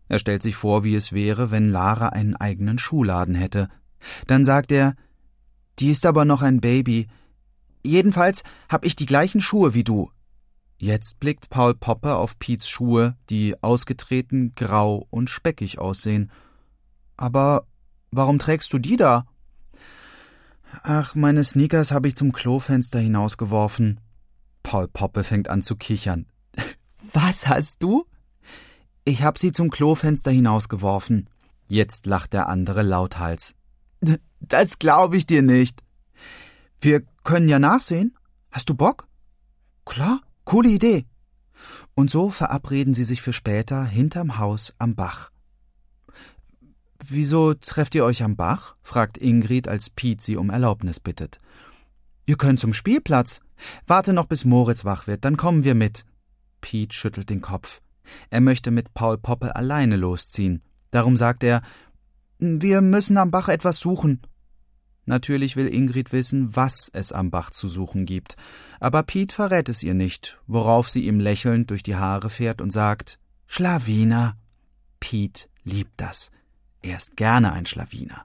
Er 0.08 0.18
stellt 0.18 0.42
sich 0.42 0.56
vor, 0.56 0.84
wie 0.84 0.94
es 0.94 1.12
wäre, 1.12 1.50
wenn 1.50 1.68
Lara 1.68 2.08
einen 2.08 2.36
eigenen 2.36 2.78
Schuhladen 2.78 3.34
hätte. 3.34 3.68
Dann 4.26 4.44
sagt 4.44 4.72
er, 4.72 4.94
die 5.78 5.90
ist 5.90 6.06
aber 6.06 6.24
noch 6.24 6.42
ein 6.42 6.60
Baby. 6.60 7.08
Jedenfalls 7.84 8.42
hab 8.68 8.84
ich 8.84 8.96
die 8.96 9.06
gleichen 9.06 9.40
Schuhe 9.40 9.74
wie 9.74 9.84
du. 9.84 10.10
Jetzt 10.78 11.20
blickt 11.20 11.48
Paul 11.48 11.74
Popper 11.74 12.18
auf 12.18 12.38
Piets 12.38 12.68
Schuhe, 12.68 13.16
die 13.30 13.62
ausgetreten, 13.62 14.54
grau 14.54 15.06
und 15.10 15.30
speckig 15.30 15.78
aussehen. 15.78 16.30
Aber 17.16 17.66
warum 18.16 18.38
trägst 18.38 18.72
du 18.72 18.79
die 18.79 18.96
da? 18.96 19.26
Ach, 20.83 21.14
meine 21.14 21.44
Sneakers 21.44 21.92
habe 21.92 22.09
ich 22.09 22.16
zum 22.16 22.33
Klofenster 22.33 22.98
hinausgeworfen. 22.98 24.00
Paul 24.62 24.88
Poppe 24.88 25.24
fängt 25.24 25.48
an 25.48 25.62
zu 25.62 25.76
kichern. 25.76 26.26
Was 27.12 27.46
hast 27.46 27.83
du? 27.83 28.05
Ich 29.05 29.22
hab 29.22 29.38
sie 29.38 29.52
zum 29.52 29.70
Klofenster 29.70 30.31
hinausgeworfen. 30.31 31.31
Jetzt 31.68 32.07
lacht 32.07 32.33
der 32.33 32.48
andere 32.48 32.83
lauthals. 32.83 33.55
Das 34.38 34.79
glaube 34.79 35.16
ich 35.16 35.26
dir 35.26 35.40
nicht. 35.40 35.83
Wir 36.79 37.02
können 37.24 37.48
ja 37.48 37.59
nachsehen. 37.59 38.16
Hast 38.50 38.68
du 38.68 38.74
Bock? 38.74 39.09
Klar. 39.87 40.20
Coole 40.44 40.68
Idee. 40.68 41.07
Und 41.94 42.11
so 42.11 42.31
verabreden 42.31 42.94
sie 42.94 43.05
sich 43.05 43.22
für 43.22 43.33
später 43.33 43.85
hinterm 43.85 44.38
Haus 44.38 44.74
am 44.79 44.94
Bach. 44.94 45.31
Wieso 47.09 47.55
trefft 47.55 47.95
ihr 47.95 48.05
euch 48.05 48.23
am 48.25 48.35
Bach? 48.35 48.75
fragt 48.83 49.16
Ingrid, 49.16 49.69
als 49.69 49.90
Piet 49.90 50.21
sie 50.21 50.37
um 50.37 50.51
Erlaubnis 50.51 50.99
bittet. 50.99 51.38
Ihr 52.27 52.37
könnt 52.37 52.59
zum 52.59 52.73
Spielplatz. 52.73 53.40
Warte 53.87 54.12
noch, 54.12 54.27
bis 54.27 54.45
Moritz 54.45 54.85
wach 54.85 55.07
wird, 55.07 55.25
dann 55.25 55.37
kommen 55.37 55.62
wir 55.62 55.77
mit. 55.77 56.05
Piet 56.61 56.92
schüttelt 56.92 57.31
den 57.31 57.40
Kopf. 57.40 57.81
Er 58.31 58.40
möchte 58.40 58.73
mit 58.73 58.92
Paul 58.92 59.19
Poppe 59.19 59.55
alleine 59.55 59.97
losziehen. 59.97 60.62
Darum 60.90 61.16
sagt 61.16 61.45
er, 61.45 61.62
wir 62.38 62.81
müssen 62.81 63.19
am 63.19 63.31
Bach 63.31 63.49
etwas 63.49 63.79
suchen. 63.79 64.23
Natürlich 65.05 65.55
will 65.55 65.73
Ingrid 65.73 66.12
wissen, 66.12 66.57
was 66.57 66.90
es 66.92 67.12
am 67.12 67.31
Bach 67.31 67.51
zu 67.51 67.69
suchen 67.69 68.05
gibt. 68.05 68.37
Aber 68.81 69.05
Piet 69.05 69.31
verrät 69.31 69.69
es 69.69 69.85
ihr 69.85 69.95
nicht, 69.95 70.40
worauf 70.49 70.90
sie 70.90 71.07
ihm 71.07 71.21
lächelnd 71.21 71.71
durch 71.71 71.85
die 71.85 71.95
Haare 71.95 72.31
fährt 72.31 72.61
und 72.61 72.73
sagt, 72.73 73.21
Schlawiner. 73.47 74.37
Piet 74.99 75.49
liebt 75.62 76.01
das. 76.01 76.33
Er 76.87 76.99
ist 76.99 77.16
gerne 77.16 77.53
ein 77.53 77.66
Schlawiner. 77.66 78.25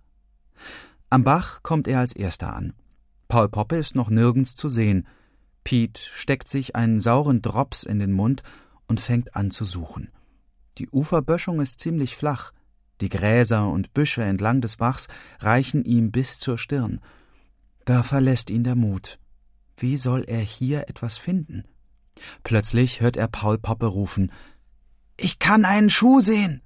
Am 1.09 1.23
Bach 1.23 1.63
kommt 1.63 1.87
er 1.87 1.97
als 1.97 2.13
erster 2.13 2.53
an. 2.53 2.73
Paul 3.27 3.49
Poppe 3.49 3.77
ist 3.77 3.95
noch 3.95 4.11
nirgends 4.11 4.55
zu 4.55 4.69
sehen. 4.69 5.07
Piet 5.63 5.97
steckt 5.97 6.47
sich 6.47 6.75
einen 6.75 6.99
sauren 6.99 7.41
Drops 7.41 7.81
in 7.81 7.97
den 7.97 8.11
Mund 8.11 8.43
und 8.87 8.99
fängt 8.99 9.35
an 9.35 9.49
zu 9.49 9.65
suchen. 9.65 10.11
Die 10.77 10.87
Uferböschung 10.91 11.59
ist 11.59 11.79
ziemlich 11.79 12.15
flach. 12.15 12.51
Die 13.01 13.09
Gräser 13.09 13.67
und 13.67 13.95
Büsche 13.95 14.21
entlang 14.21 14.61
des 14.61 14.77
Bachs 14.77 15.07
reichen 15.39 15.83
ihm 15.83 16.11
bis 16.11 16.37
zur 16.37 16.59
Stirn. 16.59 17.01
Da 17.85 18.03
verlässt 18.03 18.51
ihn 18.51 18.63
der 18.63 18.75
Mut. 18.75 19.17
Wie 19.75 19.97
soll 19.97 20.23
er 20.25 20.41
hier 20.41 20.87
etwas 20.87 21.17
finden? 21.17 21.65
Plötzlich 22.43 23.01
hört 23.01 23.17
er 23.17 23.27
Paul 23.27 23.57
Poppe 23.57 23.87
rufen 23.87 24.31
Ich 25.17 25.39
kann 25.39 25.65
einen 25.65 25.89
Schuh 25.89 26.21
sehen. 26.21 26.61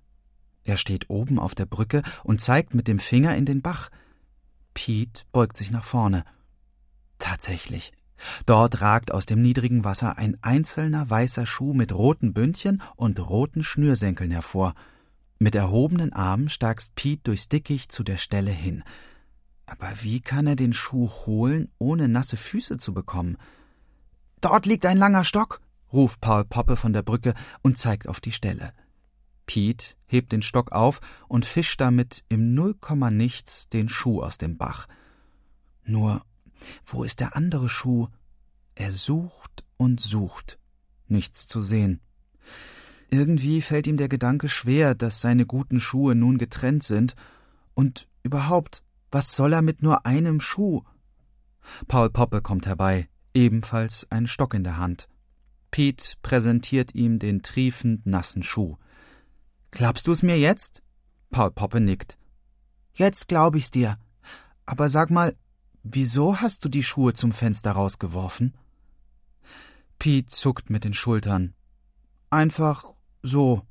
Er 0.66 0.78
steht 0.78 1.10
oben 1.10 1.40
auf 1.40 1.56
der 1.56 1.68
Brücke 1.68 2.02
und 2.24 2.42
zeigt 2.42 2.74
mit 2.74 2.88
dem 2.88 3.00
Finger 3.00 3.36
in 3.36 3.46
den 3.46 3.62
Bach. 3.62 3.90
Pete 4.74 5.24
beugt 5.32 5.56
sich 5.56 5.72
nach 5.72 5.86
vorne. 5.86 6.26
Tatsächlich. 7.20 7.94
Dort 8.46 8.82
ragt 8.82 9.12
aus 9.12 9.26
dem 9.26 9.42
niedrigen 9.42 9.84
Wasser 9.84 10.18
ein 10.18 10.38
einzelner 10.42 11.10
weißer 11.10 11.46
Schuh 11.46 11.74
mit 11.74 11.94
roten 11.94 12.34
Bündchen 12.34 12.82
und 12.96 13.20
roten 13.20 13.64
Schnürsenkeln 13.64 14.32
hervor. 14.32 14.74
Mit 15.38 15.54
erhobenen 15.54 16.14
Armen 16.14 16.50
starkst 16.50 16.96
Pete 16.96 17.22
durchs 17.24 17.48
Dickicht 17.48 17.92
zu 17.92 18.04
der 18.04 18.18
Stelle 18.18 18.52
hin. 18.52 18.84
Aber 19.68 19.90
wie 20.02 20.22
kann 20.22 20.48
er 20.48 20.56
den 20.56 20.74
Schuh 20.74 21.10
holen, 21.26 21.70
ohne 21.78 22.08
nasse 22.08 22.38
Füße 22.38 22.78
zu 22.78 22.94
bekommen? 22.94 23.38
Dort 24.42 24.66
liegt 24.66 24.86
ein 24.86 24.98
langer 24.98 25.26
Stock, 25.26 25.62
ruft 25.92 26.22
Paul 26.22 26.46
Poppe 26.46 26.76
von 26.76 26.94
der 26.94 27.02
Brücke 27.04 27.34
und 27.62 27.78
zeigt 27.78 28.08
auf 28.08 28.20
die 28.20 28.32
Stelle. 28.32 28.74
Pete 29.46 29.95
hebt 30.08 30.32
den 30.32 30.42
Stock 30.42 30.72
auf 30.72 31.02
und 31.28 31.46
fischt 31.46 31.82
damit 31.82 32.24
im 32.30 32.54
Nullkomma 32.54 33.12
nichts 33.12 33.70
den 33.70 33.90
Schuh 33.90 34.22
aus 34.22 34.38
dem 34.38 34.58
Bach. 34.58 34.88
Nur, 35.84 36.24
wo 36.86 37.04
ist 37.04 37.20
der 37.20 37.36
andere 37.36 37.70
Schuh? 37.70 38.08
Er 38.76 38.92
sucht 38.92 39.64
und 39.78 40.00
sucht. 40.00 40.60
Nichts 41.08 41.48
zu 41.48 41.62
sehen. 41.62 42.02
Irgendwie 43.10 43.62
fällt 43.62 43.88
ihm 43.88 43.98
der 43.98 44.10
Gedanke 44.10 44.50
schwer, 44.50 44.96
dass 44.96 45.22
seine 45.22 45.46
guten 45.46 45.80
Schuhe 45.80 46.16
nun 46.16 46.38
getrennt 46.38 46.84
sind, 46.84 47.16
und 47.74 48.08
überhaupt, 48.24 48.84
was 49.12 49.36
soll 49.36 49.54
er 49.54 49.62
mit 49.62 49.84
nur 49.84 50.06
einem 50.06 50.40
Schuh? 50.40 50.82
Paul 51.88 52.10
Poppe 52.10 52.42
kommt 52.42 52.66
herbei, 52.66 53.08
ebenfalls 53.34 54.08
ein 54.10 54.28
Stock 54.28 54.54
in 54.54 54.64
der 54.64 54.78
Hand. 54.78 55.08
Pete 55.72 56.16
präsentiert 56.22 56.96
ihm 56.96 57.20
den 57.20 57.42
triefend 57.42 58.06
nassen 58.06 58.44
Schuh. 58.44 58.78
Glaubst 59.76 60.08
du 60.08 60.14
es 60.14 60.24
mir 60.24 60.40
jetzt? 60.40 60.84
Paul 61.32 61.52
Poppe 61.52 61.82
nickt. 61.82 62.18
Jetzt 62.94 63.28
glaub 63.28 63.56
ich's 63.56 63.72
dir. 63.72 63.98
Aber 64.66 64.90
sag 64.90 65.12
mal, 65.12 65.36
wieso 65.84 66.40
hast 66.40 66.64
du 66.64 66.70
die 66.70 66.82
Schuhe 66.82 67.12
zum 67.12 67.34
Fenster 67.34 67.74
rausgeworfen? 67.74 68.58
Pete 70.00 70.30
zuckt 70.30 70.70
mit 70.70 70.86
den 70.86 70.94
Schultern. 70.94 71.56
Einfach 72.30 72.86
so. 73.22 73.64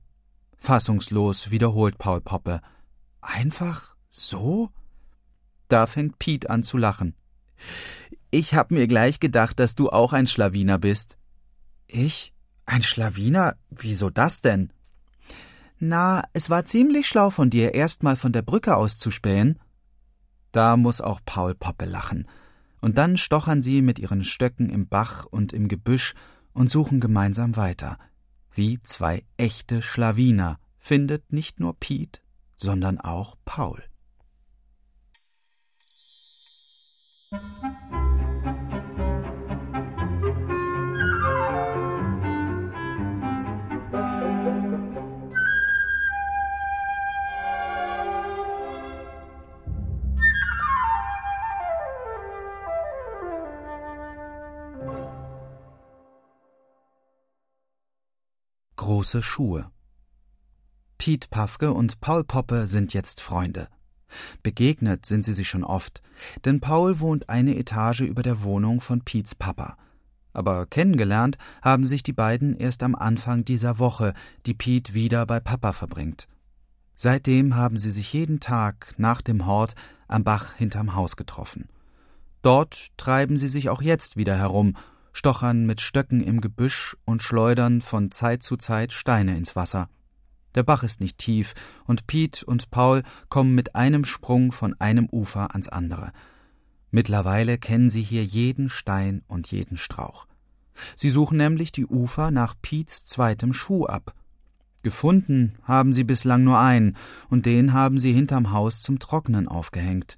Fassungslos 0.59 1.51
wiederholt 1.51 1.97
Paul 1.97 2.21
Poppe. 2.21 2.61
Einfach 3.23 3.96
so? 4.11 4.69
Da 5.69 5.87
fängt 5.87 6.19
Piet 6.19 6.50
an 6.50 6.65
zu 6.65 6.77
lachen. 6.77 7.17
Ich 8.31 8.52
hab 8.52 8.71
mir 8.71 8.87
gleich 8.88 9.21
gedacht, 9.21 9.59
dass 9.59 9.75
du 9.75 9.88
auch 9.88 10.13
ein 10.13 10.27
Schlawiner 10.27 10.79
bist. 10.79 11.17
Ich? 11.87 12.35
Ein 12.67 12.83
Schlawiner? 12.83 13.57
Wieso 13.71 14.11
das 14.11 14.42
denn? 14.42 14.71
Na, 15.79 16.22
es 16.33 16.50
war 16.50 16.64
ziemlich 16.64 17.08
schlau 17.08 17.31
von 17.31 17.50
dir, 17.50 17.75
erst 17.75 18.02
mal 18.02 18.16
von 18.16 18.33
der 18.33 18.42
Brücke 18.42 18.77
aus 18.77 18.98
zu 18.98 19.10
spähen. 19.10 19.58
Da 20.52 20.77
muss 20.77 21.00
auch 21.00 21.20
Paul 21.25 21.54
Poppe 21.54 21.85
lachen. 21.85 22.29
Und 22.81 22.98
dann 22.98 23.16
stochern 23.16 23.62
sie 23.62 23.83
mit 23.83 23.98
ihren 23.98 24.22
Stöcken 24.22 24.70
im 24.70 24.88
Bach 24.88 25.25
und 25.25 25.52
im 25.52 25.68
Gebüsch 25.68 26.14
und 26.52 26.70
suchen 26.70 27.00
gemeinsam 27.00 27.56
weiter. 27.56 27.98
Wie 28.52 28.81
zwei 28.83 29.25
echte 29.37 29.83
Schlawiner 29.83 30.58
findet 30.79 31.33
nicht 31.33 31.58
nur 31.58 31.79
Piet, 31.79 32.22
sondern 32.56 33.00
auch 33.00 33.37
Paul. 33.44 33.83
Große 59.05 59.21
Schuhe. 59.21 59.71
Piet 60.96 61.29
Pafke 61.29 61.75
und 61.75 62.00
Paul 62.00 62.25
Poppe 62.25 62.67
sind 62.67 62.94
jetzt 62.94 63.21
Freunde. 63.21 63.69
Begegnet 64.42 65.05
sind 65.05 65.27
sie 65.27 65.35
sich 65.35 65.46
schon 65.46 65.63
oft, 65.63 66.00
denn 66.46 66.61
Paul 66.61 67.00
wohnt 67.00 67.29
eine 67.29 67.55
Etage 67.59 68.00
über 68.00 68.23
der 68.23 68.42
Wohnung 68.44 68.81
von 68.81 69.02
Piets 69.02 69.35
Papa. 69.35 69.77
Aber 70.33 70.65
kennengelernt 70.65 71.37
haben 71.61 71.85
sich 71.85 72.02
die 72.02 72.15
beiden 72.15 72.57
erst 72.57 72.83
am 72.83 72.94
Anfang 72.94 73.44
dieser 73.44 73.79
Woche, 73.79 74.15
die 74.46 74.55
Piet 74.55 74.94
wieder 74.94 75.27
bei 75.27 75.38
Papa 75.38 75.75
verbringt. 75.75 76.27
Seitdem 76.96 77.57
haben 77.57 77.77
sie 77.77 77.90
sich 77.90 78.11
jeden 78.15 78.40
Tag 78.40 78.94
nach 78.96 79.21
dem 79.21 79.44
Hort 79.44 79.75
am 80.09 80.25
Bach 80.25 80.55
hinterm 80.55 80.94
Haus 80.94 81.17
getroffen. 81.17 81.69
Dort 82.40 82.88
treiben 82.96 83.37
sie 83.37 83.48
sich 83.48 83.69
auch 83.69 83.83
jetzt 83.83 84.17
wieder 84.17 84.38
herum, 84.38 84.75
stochern 85.15 85.65
mit 85.65 85.81
Stöcken 85.81 86.23
im 86.23 86.42
Gebüsch 86.42 86.96
und 87.06 87.23
schleudern 87.23 87.81
von 87.81 88.10
Zeit 88.10 88.42
zu 88.42 88.58
Zeit 88.58 88.92
Steine 88.92 89.38
ins 89.38 89.56
Wasser. 89.56 89.88
Der 90.54 90.65
Bach 90.65 90.83
ist 90.83 91.00
nicht 91.00 91.17
tief, 91.17 91.54
und 91.87 92.06
Piet 92.06 92.42
und 92.42 92.71
Paul 92.71 93.02
kommen 93.29 93.54
mit 93.54 93.75
einem 93.75 94.04
Sprung 94.04 94.52
von 94.52 94.79
einem 94.79 95.08
Ufer 95.10 95.52
ans 95.52 95.69
andere. 95.69 96.12
Mittlerweile 96.90 97.58
kennen 97.58 97.90
sie 97.90 98.02
hier 98.02 98.25
jeden 98.25 98.69
Stein 98.69 99.23
und 99.27 99.50
jeden 99.50 99.77
Strauch. 99.77 100.27
Sie 100.96 101.10
suchen 101.10 101.38
nämlich 101.38 101.73
die 101.73 101.87
Ufer 101.87 102.31
nach 102.31 102.54
Piets 102.60 103.04
zweitem 103.04 103.52
Schuh 103.52 103.87
ab. 103.87 104.15
Gefunden 104.83 105.54
haben 105.62 105.92
sie 105.92 106.04
bislang 106.04 106.44
nur 106.44 106.58
einen, 106.58 106.96
und 107.31 107.46
den 107.46 107.73
haben 107.73 107.98
sie 107.98 108.12
hinterm 108.12 108.52
Haus 108.52 108.83
zum 108.83 108.98
Trocknen 108.98 109.48
aufgehängt. 109.48 110.17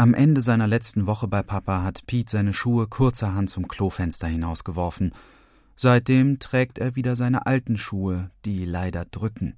Am 0.00 0.14
Ende 0.14 0.42
seiner 0.42 0.68
letzten 0.68 1.08
Woche 1.08 1.26
bei 1.26 1.42
Papa 1.42 1.82
hat 1.82 2.06
Piet 2.06 2.30
seine 2.30 2.52
Schuhe 2.52 2.86
kurzerhand 2.86 3.50
zum 3.50 3.66
Klofenster 3.66 4.28
hinausgeworfen. 4.28 5.12
Seitdem 5.74 6.38
trägt 6.38 6.78
er 6.78 6.94
wieder 6.94 7.16
seine 7.16 7.46
alten 7.46 7.76
Schuhe, 7.76 8.30
die 8.44 8.64
leider 8.64 9.06
drücken. 9.06 9.56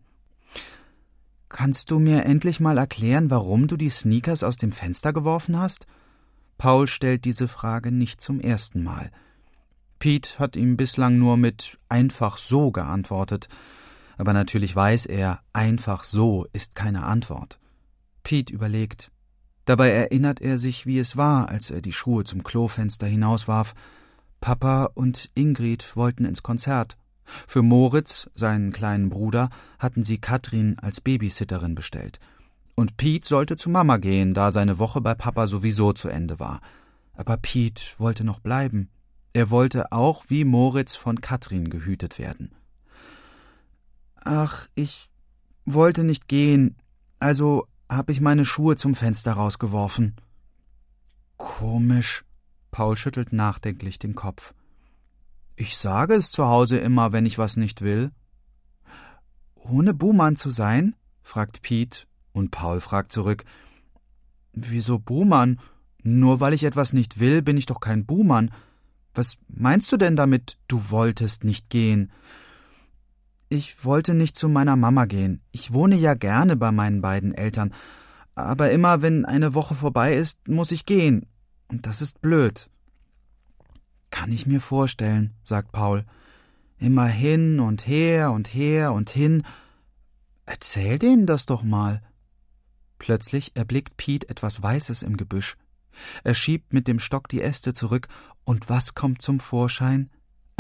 Kannst 1.51 1.91
du 1.91 1.99
mir 1.99 2.25
endlich 2.25 2.59
mal 2.59 2.79
erklären, 2.79 3.31
warum 3.31 3.67
du 3.67 3.77
die 3.77 3.91
Sneakers 3.91 4.43
aus 4.43 4.57
dem 4.57 4.73
Fenster 4.73 5.13
geworfen 5.13 5.59
hast? 5.59 5.87
Paul 6.57 6.87
stellt 6.87 7.27
diese 7.27 7.47
Frage 7.47 7.93
nicht 7.93 8.23
zum 8.23 8.41
ersten 8.41 8.83
Mal. 8.83 9.11
Pete 9.99 10.39
hat 10.39 10.57
ihm 10.57 10.79
bislang 10.79 11.19
nur 11.19 11.37
mit 11.37 11.79
einfach 11.91 12.39
so 12.39 12.71
geantwortet, 12.71 13.49
aber 14.17 14.33
natürlich 14.33 14.75
weiß 14.75 15.05
er, 15.05 15.43
einfach 15.53 16.03
so 16.05 16.47
ist 16.55 16.75
keine 16.75 17.03
Antwort. 17.03 17.59
Pete 18.23 18.55
überlegt. 18.55 19.11
Dabei 19.71 19.91
erinnert 19.91 20.41
er 20.41 20.59
sich, 20.59 20.85
wie 20.85 20.99
es 20.99 21.17
war, 21.17 21.49
als 21.49 21.71
er 21.71 21.81
die 21.81 21.93
Schuhe 21.93 22.25
zum 22.25 22.43
Klofenster 22.43 23.07
hinauswarf. 23.07 23.75
Papa 24.41 24.91
und 24.95 25.31
Ingrid 25.35 25.95
wollten 25.95 26.25
ins 26.25 26.43
Konzert. 26.43 26.97
Für 27.47 27.63
Moritz, 27.63 28.29
seinen 28.35 28.73
kleinen 28.73 29.11
Bruder, 29.11 29.49
hatten 29.79 30.03
sie 30.03 30.19
Katrin 30.19 30.77
als 30.81 31.01
Babysitterin 31.01 31.77
bestellt. 31.77 32.19
Und 32.75 32.97
Pete 32.97 33.29
sollte 33.29 33.55
zu 33.55 33.71
Mama 33.71 33.99
gehen, 33.99 34.35
da 34.35 34.51
seine 34.51 34.81
Woche 34.81 35.01
bei 35.01 35.15
Papa 35.15 35.47
sowieso 35.47 35.93
zu 35.93 36.09
Ende 36.09 36.41
war. 36.41 36.63
Aber 37.13 37.37
Pete 37.37 37.81
wollte 37.99 38.25
noch 38.25 38.41
bleiben. 38.41 38.89
Er 39.35 39.51
wollte 39.51 39.93
auch 39.93 40.25
wie 40.27 40.45
Moritz 40.45 40.97
von 40.97 41.21
Katrin 41.21 41.71
gehütet 41.71 42.19
werden. 42.19 42.57
Ach, 44.17 44.67
ich 44.75 45.11
wollte 45.65 46.03
nicht 46.03 46.27
gehen. 46.27 46.75
Also 47.21 47.69
hab 47.91 48.09
ich 48.09 48.21
meine 48.21 48.45
Schuhe 48.45 48.77
zum 48.77 48.95
Fenster 48.95 49.33
rausgeworfen. 49.33 50.15
Komisch, 51.37 52.25
Paul 52.71 52.97
schüttelt 52.97 53.33
nachdenklich 53.33 53.99
den 53.99 54.15
Kopf. 54.15 54.55
Ich 55.57 55.77
sage 55.77 56.15
es 56.15 56.31
zu 56.31 56.47
Hause 56.47 56.79
immer, 56.79 57.13
wenn 57.13 57.27
ich 57.27 57.37
was 57.37 57.57
nicht 57.57 57.83
will. 57.83 58.13
Ohne 59.55 59.93
Buhmann 59.93 60.37
zu 60.37 60.51
sein? 60.51 60.95
fragt 61.23 61.63
Piet, 61.63 62.07
und 62.33 62.51
Paul 62.51 62.81
fragt 62.81 63.13
zurück. 63.13 63.45
Wieso 64.53 64.99
Buhmann? 64.99 65.61
Nur 66.03 66.41
weil 66.41 66.55
ich 66.55 66.65
etwas 66.65 66.93
nicht 66.93 67.21
will, 67.21 67.43
bin 67.43 67.57
ich 67.57 67.67
doch 67.67 67.81
kein 67.81 68.07
Buhmann. 68.07 68.51
Was 69.15 69.37
meinst 69.49 69.91
du 69.93 69.97
denn 69.97 70.17
damit, 70.17 70.57
du 70.69 70.91
wolltest 70.91 71.45
nicht 71.45 71.69
gehen? 71.69 72.13
Ich 73.53 73.85
wollte 73.85 74.15
nicht 74.15 74.37
zu 74.37 74.49
meiner 74.49 74.77
Mama 74.77 75.07
gehen. 75.07 75.43
Ich 75.51 75.73
wohne 75.73 75.97
ja 75.97 76.15
gerne 76.15 76.55
bei 76.55 76.71
meinen 76.71 77.03
beiden 77.03 77.35
Eltern. 77.35 77.75
Aber 78.37 78.71
immer, 78.71 79.03
wenn 79.03 79.25
eine 79.25 79.55
Woche 79.55 79.75
vorbei 79.75 80.15
ist, 80.15 80.47
muss 80.47 80.71
ich 80.71 80.87
gehen. 80.87 81.27
Und 81.67 81.85
das 81.85 82.01
ist 82.01 82.21
blöd. 82.21 82.71
Kann 84.11 84.31
ich 84.31 84.47
mir 84.47 84.61
vorstellen, 84.61 85.35
sagt 85.43 85.73
Paul. 85.73 86.05
Immer 86.79 87.07
hin 87.07 87.59
und 87.59 87.89
her 87.89 88.31
und 88.31 88.55
her 88.55 88.93
und 88.93 89.11
hin. 89.11 89.43
Erzähl 90.47 91.01
denen 91.01 91.27
das 91.27 91.45
doch 91.45 91.65
mal. 91.65 92.03
Plötzlich 92.99 93.57
erblickt 93.57 93.97
Pete 93.97 94.29
etwas 94.29 94.63
Weißes 94.63 95.03
im 95.03 95.17
Gebüsch. 95.17 95.57
Er 96.23 96.35
schiebt 96.35 96.73
mit 96.73 96.87
dem 96.87 97.01
Stock 97.01 97.27
die 97.27 97.43
Äste 97.43 97.73
zurück, 97.73 98.07
und 98.45 98.69
was 98.69 98.95
kommt 98.95 99.21
zum 99.23 99.41
Vorschein? 99.41 100.09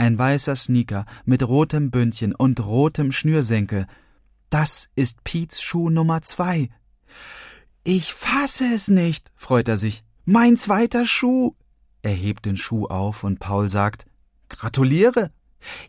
Ein 0.01 0.18
weißer 0.18 0.57
Sneaker 0.57 1.05
mit 1.26 1.46
rotem 1.46 1.90
Bündchen 1.90 2.34
und 2.34 2.64
rotem 2.64 3.12
Schnürsenkel. 3.12 3.86
Das 4.48 4.88
ist 4.94 5.24
Piets 5.24 5.61
Schuh 5.61 5.90
Nummer 5.90 6.22
zwei. 6.22 6.70
Ich 7.84 8.14
fasse 8.14 8.64
es 8.74 8.88
nicht, 8.88 9.30
freut 9.36 9.68
er 9.68 9.76
sich. 9.76 10.03
Mein 10.24 10.57
zweiter 10.57 11.05
Schuh! 11.05 11.53
Er 12.01 12.14
hebt 12.14 12.46
den 12.46 12.57
Schuh 12.57 12.86
auf 12.86 13.24
und 13.24 13.40
Paul 13.40 13.68
sagt, 13.68 14.07
Gratuliere! 14.48 15.32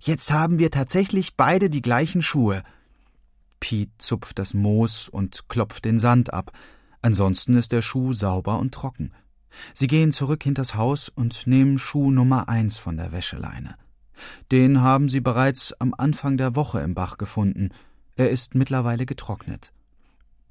Jetzt 0.02 0.30
haben 0.34 0.60
wir 0.60 0.72
tatsächlich 0.72 1.38
beide 1.38 1.70
die 1.70 1.82
gleichen 1.82 2.22
Schuhe. 2.22 2.64
Piet 3.62 3.92
zupft 3.98 4.40
das 4.40 4.54
Moos 4.54 5.08
und 5.08 5.48
klopft 5.48 5.86
den 5.86 6.00
Sand 6.00 6.34
ab. 6.34 6.52
Ansonsten 7.02 7.56
ist 7.56 7.72
der 7.72 7.82
Schuh 7.82 8.12
sauber 8.12 8.60
und 8.60 8.74
trocken. 8.74 9.14
Sie 9.74 9.88
gehen 9.88 10.12
zurück 10.12 10.44
hinters 10.44 10.76
Haus 10.76 11.08
und 11.08 11.48
nehmen 11.48 11.80
Schuh 11.80 12.12
Nummer 12.12 12.50
eins 12.50 12.78
von 12.78 12.98
der 12.98 13.14
Wäscheleine. 13.14 13.78
Den 14.52 14.82
haben 14.82 15.10
sie 15.10 15.22
bereits 15.22 15.74
am 15.80 15.94
Anfang 15.98 16.38
der 16.38 16.56
Woche 16.56 16.80
im 16.82 16.94
Bach 16.94 17.18
gefunden. 17.18 17.70
Er 18.16 18.30
ist 18.30 18.56
mittlerweile 18.56 19.06
getrocknet. 19.06 19.74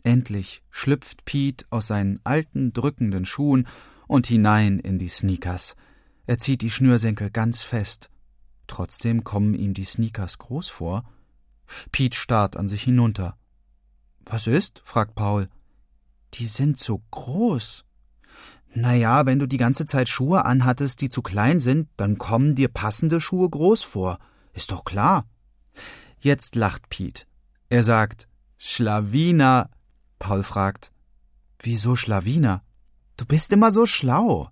Endlich 0.02 0.62
schlüpft 0.70 1.24
Piet 1.24 1.66
aus 1.70 1.86
seinen 1.86 2.20
alten, 2.24 2.72
drückenden 2.72 3.24
Schuhen 3.24 3.66
und 4.06 4.26
hinein 4.26 4.78
in 4.78 4.98
die 4.98 5.08
Sneakers. 5.08 5.76
Er 6.26 6.38
zieht 6.38 6.62
die 6.62 6.70
Schnürsenkel 6.70 7.30
ganz 7.30 7.62
fest. 7.62 8.10
Trotzdem 8.66 9.24
kommen 9.24 9.54
ihm 9.54 9.74
die 9.74 9.84
Sneakers 9.84 10.38
groß 10.38 10.68
vor. 10.68 11.04
Piet 11.92 12.14
starrt 12.14 12.56
an 12.56 12.68
sich 12.68 12.82
hinunter. 12.82 13.36
Was 14.24 14.46
ist? 14.46 14.80
fragt 14.84 15.14
Paul. 15.14 15.48
Die 16.34 16.46
sind 16.46 16.78
so 16.78 17.02
groß. 17.10 17.84
Na 18.72 18.94
ja, 18.94 19.26
wenn 19.26 19.38
du 19.38 19.46
die 19.46 19.56
ganze 19.56 19.84
Zeit 19.84 20.08
Schuhe 20.08 20.44
anhattest, 20.44 21.00
die 21.00 21.08
zu 21.08 21.22
klein 21.22 21.60
sind, 21.60 21.88
dann 21.96 22.18
kommen 22.18 22.54
dir 22.54 22.68
passende 22.68 23.20
Schuhe 23.20 23.48
groß 23.48 23.82
vor. 23.82 24.18
Ist 24.52 24.70
doch 24.70 24.84
klar. 24.84 25.26
Jetzt 26.20 26.54
lacht 26.54 26.88
Piet. 26.88 27.26
Er 27.68 27.82
sagt, 27.82 28.28
Schlawiner, 28.58 29.70
Paul 30.18 30.42
fragt, 30.42 30.92
Wieso 31.62 31.96
Schlawiner? 31.96 32.62
Du 33.16 33.26
bist 33.26 33.52
immer 33.52 33.70
so 33.70 33.86
schlau. 33.86 34.48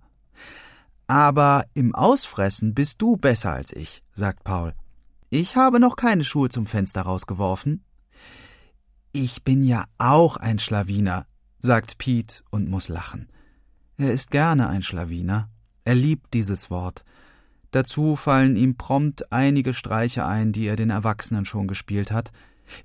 Aber 1.07 1.65
im 1.73 1.95
Ausfressen 1.95 2.75
bist 2.75 3.01
du 3.01 3.17
besser 3.17 3.51
als 3.51 3.71
ich, 3.71 4.03
sagt 4.13 4.43
Paul. 4.43 4.75
Ich 5.31 5.55
habe 5.55 5.79
noch 5.79 5.95
keine 5.95 6.23
Schuhe 6.23 6.49
zum 6.49 6.67
Fenster 6.67 7.03
rausgeworfen. 7.03 7.83
Ich 9.11 9.43
bin 9.43 9.63
ja 9.63 9.85
auch 9.97 10.37
ein 10.37 10.59
Schlawiner, 10.59 11.25
sagt 11.59 11.97
Piet 11.97 12.43
und 12.51 12.69
muss 12.69 12.89
lachen. 12.89 13.27
Er 13.99 14.13
ist 14.13 14.31
gerne 14.31 14.69
ein 14.69 14.81
Schlawiner. 14.81 15.49
Er 15.83 15.93
liebt 15.93 16.33
dieses 16.33 16.71
Wort. 16.71 17.03
Dazu 17.71 18.15
fallen 18.15 18.55
ihm 18.55 18.77
prompt 18.77 19.33
einige 19.33 19.73
Streiche 19.73 20.25
ein, 20.25 20.53
die 20.53 20.67
er 20.67 20.77
den 20.77 20.89
Erwachsenen 20.89 21.43
schon 21.43 21.67
gespielt 21.67 22.09
hat, 22.09 22.31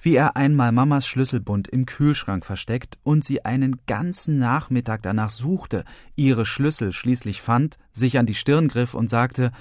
wie 0.03 0.17
er 0.17 0.37
einmal 0.37 0.73
Mamas 0.73 1.07
Schlüsselbund 1.07 1.69
im 1.69 1.87
Kühlschrank 1.87 2.45
versteckt 2.45 2.99
und 3.05 3.23
sie 3.23 3.45
einen 3.45 3.77
ganzen 3.87 4.41
Nachmittag 4.41 5.03
danach 5.03 5.31
suchte, 5.31 5.85
ihre 6.17 6.45
Schlüssel 6.45 6.93
schließlich 6.93 7.41
fand, 7.41 7.79
sich 7.93 8.19
an 8.19 8.27
die 8.27 8.35
Stirn 8.35 8.67
griff 8.67 8.93
und 8.93 9.09
sagte 9.09 9.53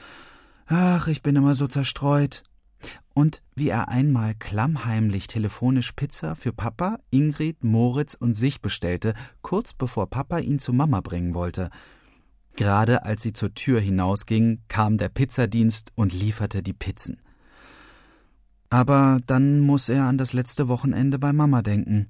Ach, 0.66 1.08
ich 1.08 1.22
bin 1.22 1.36
immer 1.36 1.54
so 1.54 1.68
zerstreut. 1.68 2.42
Und 3.14 3.44
wie 3.56 3.70
er 3.70 3.90
einmal 3.90 4.34
klammheimlich 4.34 5.28
telefonisch 5.28 5.92
Pizza 5.92 6.36
für 6.36 6.52
Papa, 6.52 7.00
Ingrid, 7.12 7.64
Moritz 7.64 8.16
und 8.16 8.34
sich 8.34 8.62
bestellte, 8.62 9.14
kurz 9.42 9.74
bevor 9.74 10.10
Papa 10.10 10.40
ihn 10.40 10.58
zu 10.58 10.74
Mama 10.74 11.02
bringen 11.02 11.36
wollte. 11.36 11.70
Gerade 12.56 13.06
als 13.06 13.22
sie 13.24 13.34
zur 13.34 13.54
Tür 13.54 13.80
hinausging, 13.80 14.62
kam 14.68 14.98
der 14.98 15.10
Pizzadienst 15.10 15.92
und 15.96 16.14
lieferte 16.14 16.64
die 16.64 16.74
Pizzen. 16.74 17.22
Aber 18.70 19.20
dann 19.28 19.60
muss 19.60 19.90
er 19.90 20.06
an 20.06 20.18
das 20.18 20.34
letzte 20.34 20.68
Wochenende 20.68 21.20
bei 21.20 21.34
Mama 21.34 21.62
denken. 21.62 22.10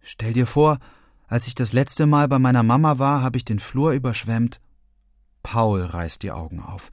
Stell 0.00 0.32
dir 0.32 0.46
vor, 0.46 0.78
als 1.28 1.46
ich 1.46 1.54
das 1.54 1.72
letzte 1.72 2.06
Mal 2.06 2.26
bei 2.26 2.38
meiner 2.38 2.62
Mama 2.62 2.98
war, 2.98 3.22
habe 3.22 3.36
ich 3.36 3.44
den 3.44 3.58
Flur 3.58 3.92
überschwemmt. 3.92 4.60
Paul 5.42 5.82
reißt 5.82 6.22
die 6.22 6.32
Augen 6.32 6.60
auf. 6.60 6.90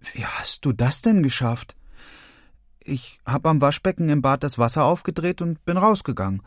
Wie 0.00 0.24
hast 0.24 0.64
du 0.64 0.72
das 0.72 1.02
denn 1.02 1.22
geschafft? 1.22 1.76
Ich 2.86 3.18
hab 3.24 3.46
am 3.46 3.62
Waschbecken 3.62 4.10
im 4.10 4.20
Bad 4.20 4.44
das 4.44 4.58
Wasser 4.58 4.84
aufgedreht 4.84 5.40
und 5.40 5.64
bin 5.64 5.78
rausgegangen. 5.78 6.42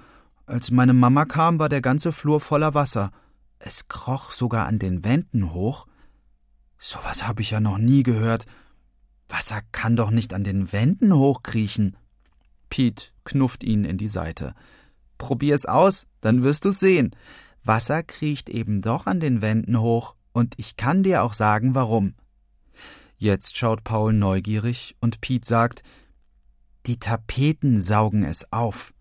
Als 0.45 0.69
meine 0.69 0.93
Mama 0.93 1.25
kam, 1.25 1.59
war 1.59 1.67
der 1.67 1.81
ganze 1.81 2.11
Flur 2.11 2.39
voller 2.39 2.75
Wasser. 2.75 3.11
Es 3.57 3.87
kroch 3.87 4.29
sogar 4.29 4.67
an 4.67 4.77
den 4.77 5.03
Wänden 5.03 5.51
hoch. 5.51 5.87
Sowas 6.77 7.27
hab 7.27 7.39
ich 7.39 7.49
ja 7.49 7.59
noch 7.59 7.79
nie 7.79 8.03
gehört. 8.03 8.45
Wasser 9.27 9.61
kann 9.71 9.95
doch 9.95 10.11
nicht 10.11 10.31
an 10.31 10.43
den 10.43 10.71
Wänden 10.71 11.11
hochkriechen. 11.11 11.97
Pete 12.69 13.07
knufft 13.23 13.63
ihn 13.63 13.83
in 13.83 13.97
die 13.97 14.07
Seite. 14.07 14.53
Probier's 15.17 15.65
aus, 15.65 16.05
dann 16.21 16.43
wirst 16.43 16.65
du's 16.65 16.79
sehen. 16.79 17.15
Wasser 17.63 18.03
kriecht 18.03 18.47
eben 18.47 18.83
doch 18.83 19.07
an 19.07 19.19
den 19.19 19.41
Wänden 19.41 19.81
hoch, 19.81 20.15
und 20.33 20.53
ich 20.57 20.77
kann 20.77 21.01
dir 21.01 21.23
auch 21.23 21.33
sagen, 21.33 21.73
warum. 21.73 22.13
Jetzt 23.17 23.57
schaut 23.57 23.83
Paul 23.83 24.13
neugierig, 24.13 24.95
und 25.01 25.19
Pete 25.19 25.47
sagt, 25.47 25.81
die 26.87 26.99
Tapeten 26.99 27.79
saugen 27.81 28.23
es 28.23 28.51
auf. 28.51 28.93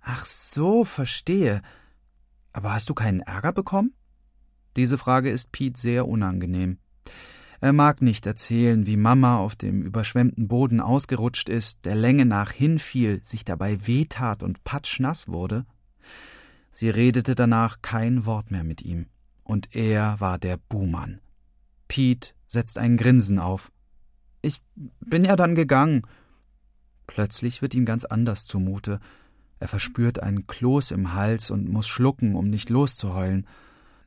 Ach 0.00 0.24
so, 0.24 0.84
verstehe. 0.84 1.62
Aber 2.52 2.74
hast 2.74 2.88
du 2.88 2.94
keinen 2.94 3.20
Ärger 3.20 3.52
bekommen? 3.52 3.94
Diese 4.76 4.98
Frage 4.98 5.30
ist 5.30 5.52
Pete 5.52 5.78
sehr 5.78 6.08
unangenehm. 6.08 6.78
Er 7.60 7.72
mag 7.72 8.02
nicht 8.02 8.26
erzählen, 8.26 8.86
wie 8.86 8.96
Mama 8.96 9.38
auf 9.38 9.54
dem 9.54 9.82
überschwemmten 9.82 10.48
Boden 10.48 10.80
ausgerutscht 10.80 11.48
ist, 11.48 11.84
der 11.84 11.94
Länge 11.94 12.24
nach 12.24 12.50
hinfiel, 12.50 13.20
sich 13.22 13.44
dabei 13.44 13.86
wehtat 13.86 14.42
und 14.42 14.64
patschnass 14.64 15.28
wurde. 15.28 15.64
Sie 16.72 16.90
redete 16.90 17.34
danach 17.34 17.82
kein 17.82 18.26
Wort 18.26 18.50
mehr 18.50 18.64
mit 18.64 18.82
ihm, 18.82 19.06
und 19.44 19.76
er 19.76 20.18
war 20.20 20.38
der 20.38 20.56
Buhmann. 20.56 21.20
Pete 21.86 22.34
setzt 22.48 22.78
ein 22.78 22.96
Grinsen 22.96 23.38
auf. 23.38 23.70
Ich 24.40 24.60
bin 24.74 25.24
ja 25.24 25.36
dann 25.36 25.54
gegangen. 25.54 26.02
Plötzlich 27.12 27.60
wird 27.60 27.74
ihm 27.74 27.84
ganz 27.84 28.04
anders 28.06 28.46
zumute. 28.46 28.98
Er 29.60 29.68
verspürt 29.68 30.22
einen 30.22 30.46
Kloß 30.46 30.92
im 30.92 31.12
Hals 31.12 31.50
und 31.50 31.68
muss 31.68 31.86
schlucken, 31.86 32.34
um 32.36 32.48
nicht 32.48 32.70
loszuheulen. 32.70 33.46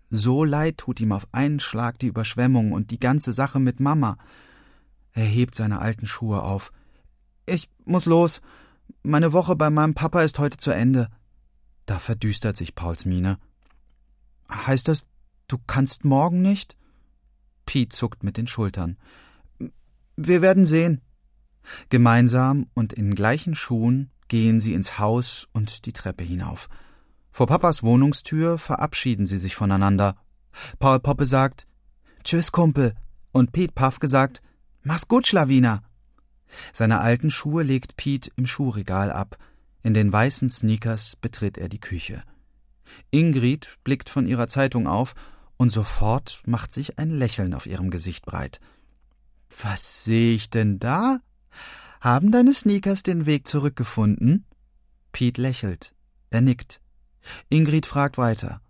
So 0.09 0.43
leid 0.43 0.79
tut 0.79 0.99
ihm 0.99 1.11
auf 1.11 1.27
einen 1.31 1.59
Schlag 1.59 1.99
die 1.99 2.07
Überschwemmung 2.07 2.71
und 2.71 2.89
die 2.89 2.99
ganze 2.99 3.31
Sache 3.31 3.59
mit 3.59 3.79
Mama. 3.79 4.17
Er 5.11 5.23
hebt 5.23 5.53
seine 5.53 5.77
alten 5.81 6.07
Schuhe 6.07 6.41
auf. 6.41 6.71
Ich 7.45 7.69
muss 7.85 8.07
los. 8.07 8.41
Meine 9.03 9.33
Woche 9.33 9.55
bei 9.55 9.69
meinem 9.69 9.93
Papa 9.93 10.23
ist 10.23 10.39
heute 10.39 10.57
zu 10.57 10.71
Ende. 10.71 11.09
Da 11.85 11.99
verdüstert 11.99 12.57
sich 12.57 12.73
Pauls 12.73 13.05
Miene. 13.05 13.37
Heißt 14.49 14.87
das, 14.87 15.05
du 15.47 15.59
kannst 15.67 16.05
morgen 16.05 16.41
nicht? 16.41 16.75
Pete 17.67 17.95
zuckt 17.95 18.23
mit 18.23 18.37
den 18.37 18.47
Schultern. 18.47 18.97
Wir 20.15 20.41
werden 20.41 20.65
sehen. 20.65 21.01
Gemeinsam 21.89 22.67
und 22.73 22.93
in 22.93 23.15
gleichen 23.15 23.55
Schuhen 23.55 24.11
gehen 24.27 24.59
sie 24.59 24.73
ins 24.73 24.99
Haus 24.99 25.47
und 25.53 25.85
die 25.85 25.93
Treppe 25.93 26.23
hinauf. 26.23 26.67
Vor 27.31 27.47
Papas 27.47 27.83
Wohnungstür 27.83 28.57
verabschieden 28.57 29.27
sie 29.27 29.37
sich 29.37 29.55
voneinander. 29.55 30.15
Paul 30.79 30.99
Poppe 30.99 31.25
sagt 31.25 31.67
Tschüss, 32.23 32.51
Kumpel, 32.51 32.93
und 33.31 33.51
Pete 33.51 33.73
Puff 33.73 33.97
sagt 34.01 34.41
Mach's 34.83 35.07
gut, 35.07 35.27
Schlawiner. 35.27 35.83
Seine 36.71 37.01
alten 37.01 37.31
Schuhe 37.31 37.63
legt 37.63 37.97
Pete 37.97 38.29
im 38.35 38.45
Schuhregal 38.45 39.11
ab. 39.11 39.37
In 39.83 39.93
den 39.93 40.11
weißen 40.11 40.49
Sneakers 40.49 41.15
betritt 41.15 41.57
er 41.57 41.69
die 41.69 41.79
Küche. 41.79 42.23
Ingrid 43.11 43.77
blickt 43.83 44.09
von 44.09 44.25
ihrer 44.25 44.47
Zeitung 44.47 44.87
auf 44.87 45.13
und 45.57 45.69
sofort 45.69 46.41
macht 46.45 46.71
sich 46.71 46.97
ein 46.97 47.11
Lächeln 47.11 47.53
auf 47.53 47.65
ihrem 47.65 47.89
Gesicht 47.89 48.25
breit. 48.25 48.59
Was 49.61 50.03
sehe 50.03 50.33
ich 50.33 50.49
denn 50.49 50.79
da? 50.79 51.19
Haben 52.01 52.31
deine 52.31 52.53
Sneakers 52.53 53.03
den 53.03 53.25
Weg 53.25 53.47
zurückgefunden? 53.47 54.45
Pete 55.11 55.41
lächelt. 55.41 55.93
Er 56.29 56.41
nickt. 56.41 56.81
Ingrid 57.49 57.85
fragt 57.85 58.17
weiter. 58.17 58.61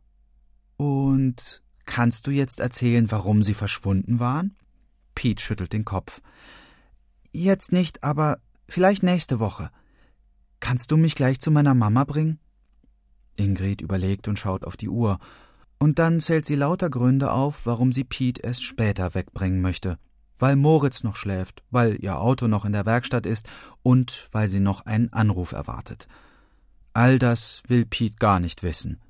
Und 0.77 1.61
kannst 1.85 2.27
du 2.27 2.31
jetzt 2.31 2.59
erzählen, 2.59 3.11
warum 3.11 3.43
sie 3.43 3.53
verschwunden 3.53 4.19
waren? 4.19 4.55
Pete 5.15 5.41
schüttelt 5.41 5.73
den 5.73 5.85
Kopf. 5.85 6.21
Jetzt 7.31 7.71
nicht, 7.71 8.03
aber 8.03 8.39
vielleicht 8.67 9.03
nächste 9.03 9.39
Woche. 9.39 9.69
Kannst 10.59 10.91
du 10.91 10.97
mich 10.97 11.15
gleich 11.15 11.39
zu 11.39 11.51
meiner 11.51 11.73
Mama 11.73 12.03
bringen? 12.03 12.39
Ingrid 13.35 13.81
überlegt 13.81 14.27
und 14.27 14.39
schaut 14.39 14.65
auf 14.65 14.77
die 14.77 14.89
Uhr. 14.89 15.19
Und 15.77 15.99
dann 15.99 16.21
zählt 16.21 16.45
sie 16.45 16.55
lauter 16.55 16.89
Gründe 16.89 17.31
auf, 17.31 17.65
warum 17.65 17.91
sie 17.91 18.03
Pete 18.03 18.41
erst 18.41 18.63
später 18.63 19.13
wegbringen 19.13 19.61
möchte. 19.61 19.97
Weil 20.37 20.55
Moritz 20.55 21.03
noch 21.03 21.15
schläft, 21.15 21.63
weil 21.71 21.97
ihr 22.03 22.19
Auto 22.19 22.47
noch 22.47 22.65
in 22.65 22.73
der 22.73 22.85
Werkstatt 22.85 23.25
ist 23.25 23.47
und 23.83 24.27
weil 24.31 24.47
sie 24.47 24.59
noch 24.59 24.85
einen 24.85 25.13
Anruf 25.13 25.53
erwartet. 25.53 26.07
All 26.93 27.19
das 27.19 27.61
will 27.67 27.85
Pete 27.85 28.17
gar 28.17 28.39
nicht 28.39 28.63
wissen. 28.63 29.01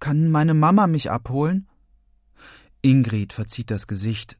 Kann 0.00 0.30
meine 0.30 0.54
Mama 0.54 0.86
mich 0.86 1.10
abholen? 1.10 1.68
Ingrid 2.82 3.32
verzieht 3.32 3.70
das 3.70 3.86
Gesicht. 3.86 4.38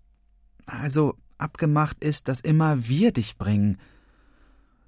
Also, 0.66 1.16
abgemacht 1.38 2.02
ist, 2.02 2.28
dass 2.28 2.40
immer 2.40 2.88
wir 2.88 3.12
dich 3.12 3.36
bringen. 3.36 3.78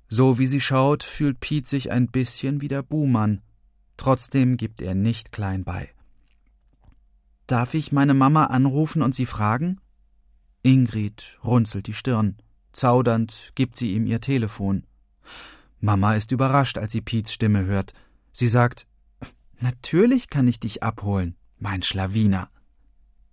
So 0.09 0.38
wie 0.38 0.46
sie 0.46 0.61
schaut, 0.61 1.02
fühlt 1.02 1.40
Pete 1.40 1.68
sich 1.68 1.90
ein 1.90 2.09
bisschen 2.09 2.61
wie 2.61 2.68
der 2.68 2.82
Buhmann. 2.82 3.42
Trotzdem 3.96 4.56
gibt 4.56 4.80
er 4.80 4.94
nicht 4.94 5.32
klein 5.32 5.64
bei. 5.64 5.90
Darf 7.46 7.74
ich 7.74 7.92
meine 7.92 8.14
Mama 8.14 8.44
anrufen 8.44 9.02
und 9.02 9.14
sie 9.14 9.26
fragen? 9.26 9.80
Ingrid 10.62 11.38
runzelt 11.44 11.86
die 11.86 11.94
Stirn. 11.94 12.36
Zaudernd 12.72 13.52
gibt 13.54 13.76
sie 13.76 13.94
ihm 13.94 14.06
ihr 14.06 14.20
Telefon. 14.20 14.84
Mama 15.80 16.14
ist 16.14 16.32
überrascht, 16.32 16.78
als 16.78 16.92
sie 16.92 17.00
Piets 17.00 17.32
Stimme 17.32 17.64
hört. 17.64 17.92
Sie 18.32 18.48
sagt, 18.48 18.86
Natürlich 19.61 20.30
kann 20.30 20.46
ich 20.46 20.61
dich 20.61 20.82
abholen, 20.82 21.36
mein 21.59 21.82
Schlawiner. 21.82 22.50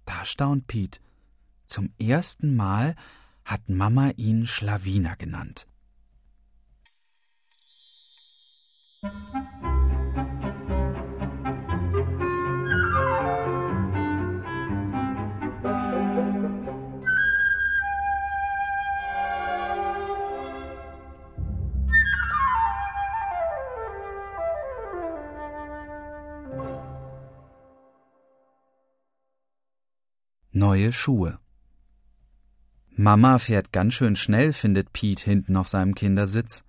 Da 0.05 0.25
staunt 0.25 0.67
Piet. 0.67 0.99
Zum 1.65 1.91
ersten 1.99 2.55
Mal 2.55 2.95
hat 3.43 3.69
Mama 3.69 4.09
ihn 4.15 4.47
Schlawiner 4.47 5.15
genannt. 5.15 5.67
Neue 30.57 30.93
Schuhe. 30.93 31.37
Mama 32.91 33.39
fährt 33.39 33.73
ganz 33.73 33.93
schön 33.93 34.15
schnell, 34.15 34.53
findet 34.53 34.93
Pete 34.93 35.25
hinten 35.25 35.57
auf 35.57 35.67
seinem 35.67 35.95
Kindersitz. 35.95 36.63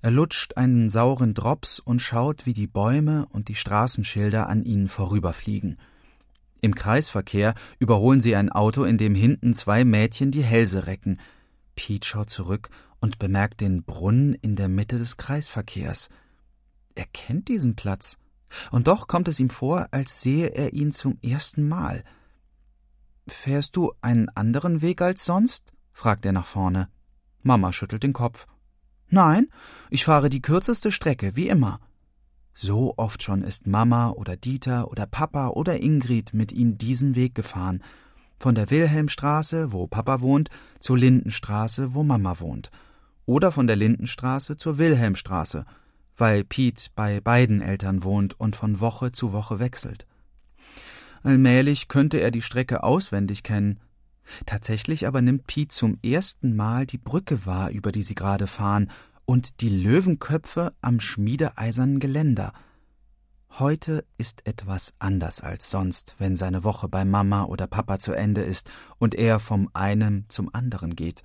Er 0.00 0.12
lutscht 0.12 0.56
einen 0.56 0.90
sauren 0.90 1.34
Drops 1.34 1.80
und 1.80 2.00
schaut, 2.00 2.46
wie 2.46 2.52
die 2.52 2.68
Bäume 2.68 3.26
und 3.30 3.48
die 3.48 3.56
Straßenschilder 3.56 4.48
an 4.48 4.64
ihnen 4.64 4.86
vorüberfliegen. 4.86 5.76
Im 6.60 6.76
Kreisverkehr 6.76 7.56
überholen 7.80 8.20
sie 8.20 8.36
ein 8.36 8.52
Auto, 8.52 8.84
in 8.84 8.96
dem 8.96 9.16
hinten 9.16 9.54
zwei 9.54 9.84
Mädchen 9.84 10.30
die 10.30 10.44
Hälse 10.44 10.86
recken. 10.86 11.18
Pete 11.74 12.06
schaut 12.06 12.30
zurück 12.30 12.70
und 13.00 13.18
bemerkt 13.18 13.60
den 13.60 13.82
Brunnen 13.82 14.34
in 14.34 14.54
der 14.54 14.68
Mitte 14.68 14.98
des 14.98 15.16
Kreisverkehrs. 15.16 16.10
Er 16.94 17.06
kennt 17.12 17.48
diesen 17.48 17.74
Platz. 17.74 18.18
Und 18.70 18.86
doch 18.86 19.08
kommt 19.08 19.26
es 19.26 19.40
ihm 19.40 19.50
vor, 19.50 19.88
als 19.90 20.20
sehe 20.20 20.46
er 20.46 20.74
ihn 20.74 20.92
zum 20.92 21.18
ersten 21.22 21.66
Mal– 21.66 22.04
Fährst 23.28 23.74
du 23.74 23.92
einen 24.00 24.28
anderen 24.30 24.82
Weg 24.82 25.02
als 25.02 25.24
sonst? 25.24 25.72
fragt 25.92 26.24
er 26.24 26.32
nach 26.32 26.46
vorne. 26.46 26.88
Mama 27.42 27.72
schüttelt 27.72 28.02
den 28.02 28.12
Kopf. 28.12 28.46
Nein, 29.08 29.48
ich 29.90 30.04
fahre 30.04 30.30
die 30.30 30.42
kürzeste 30.42 30.92
Strecke, 30.92 31.34
wie 31.34 31.48
immer. 31.48 31.80
So 32.54 32.94
oft 32.96 33.22
schon 33.22 33.42
ist 33.42 33.66
Mama 33.66 34.10
oder 34.10 34.36
Dieter 34.36 34.90
oder 34.90 35.06
Papa 35.06 35.48
oder 35.48 35.82
Ingrid 35.82 36.34
mit 36.34 36.52
ihm 36.52 36.78
diesen 36.78 37.14
Weg 37.14 37.34
gefahren. 37.34 37.82
Von 38.38 38.54
der 38.54 38.70
Wilhelmstraße, 38.70 39.72
wo 39.72 39.86
Papa 39.86 40.20
wohnt, 40.20 40.48
zur 40.78 40.96
Lindenstraße, 40.96 41.94
wo 41.94 42.02
Mama 42.02 42.38
wohnt. 42.40 42.70
Oder 43.24 43.50
von 43.50 43.66
der 43.66 43.76
Lindenstraße 43.76 44.56
zur 44.56 44.78
Wilhelmstraße, 44.78 45.64
weil 46.16 46.44
Piet 46.44 46.92
bei 46.94 47.20
beiden 47.20 47.60
Eltern 47.60 48.04
wohnt 48.04 48.38
und 48.38 48.56
von 48.56 48.80
Woche 48.80 49.12
zu 49.12 49.32
Woche 49.32 49.58
wechselt. 49.58 50.06
Allmählich 51.22 51.88
könnte 51.88 52.18
er 52.18 52.30
die 52.30 52.42
Strecke 52.42 52.82
auswendig 52.82 53.42
kennen. 53.42 53.80
Tatsächlich 54.44 55.06
aber 55.06 55.22
nimmt 55.22 55.46
Piet 55.46 55.72
zum 55.72 55.98
ersten 56.02 56.56
Mal 56.56 56.86
die 56.86 56.98
Brücke 56.98 57.46
wahr, 57.46 57.70
über 57.70 57.92
die 57.92 58.02
sie 58.02 58.14
gerade 58.14 58.46
fahren, 58.46 58.90
und 59.24 59.60
die 59.60 59.68
Löwenköpfe 59.68 60.72
am 60.80 61.00
schmiedeeisernen 61.00 61.98
Geländer. 62.00 62.52
Heute 63.58 64.04
ist 64.18 64.46
etwas 64.46 64.94
anders 64.98 65.40
als 65.40 65.70
sonst, 65.70 66.14
wenn 66.18 66.36
seine 66.36 66.62
Woche 66.62 66.88
bei 66.88 67.04
Mama 67.04 67.44
oder 67.44 67.66
Papa 67.66 67.98
zu 67.98 68.12
Ende 68.12 68.42
ist 68.42 68.70
und 68.98 69.14
er 69.14 69.40
vom 69.40 69.70
einen 69.72 70.26
zum 70.28 70.54
anderen 70.54 70.94
geht. 70.94 71.22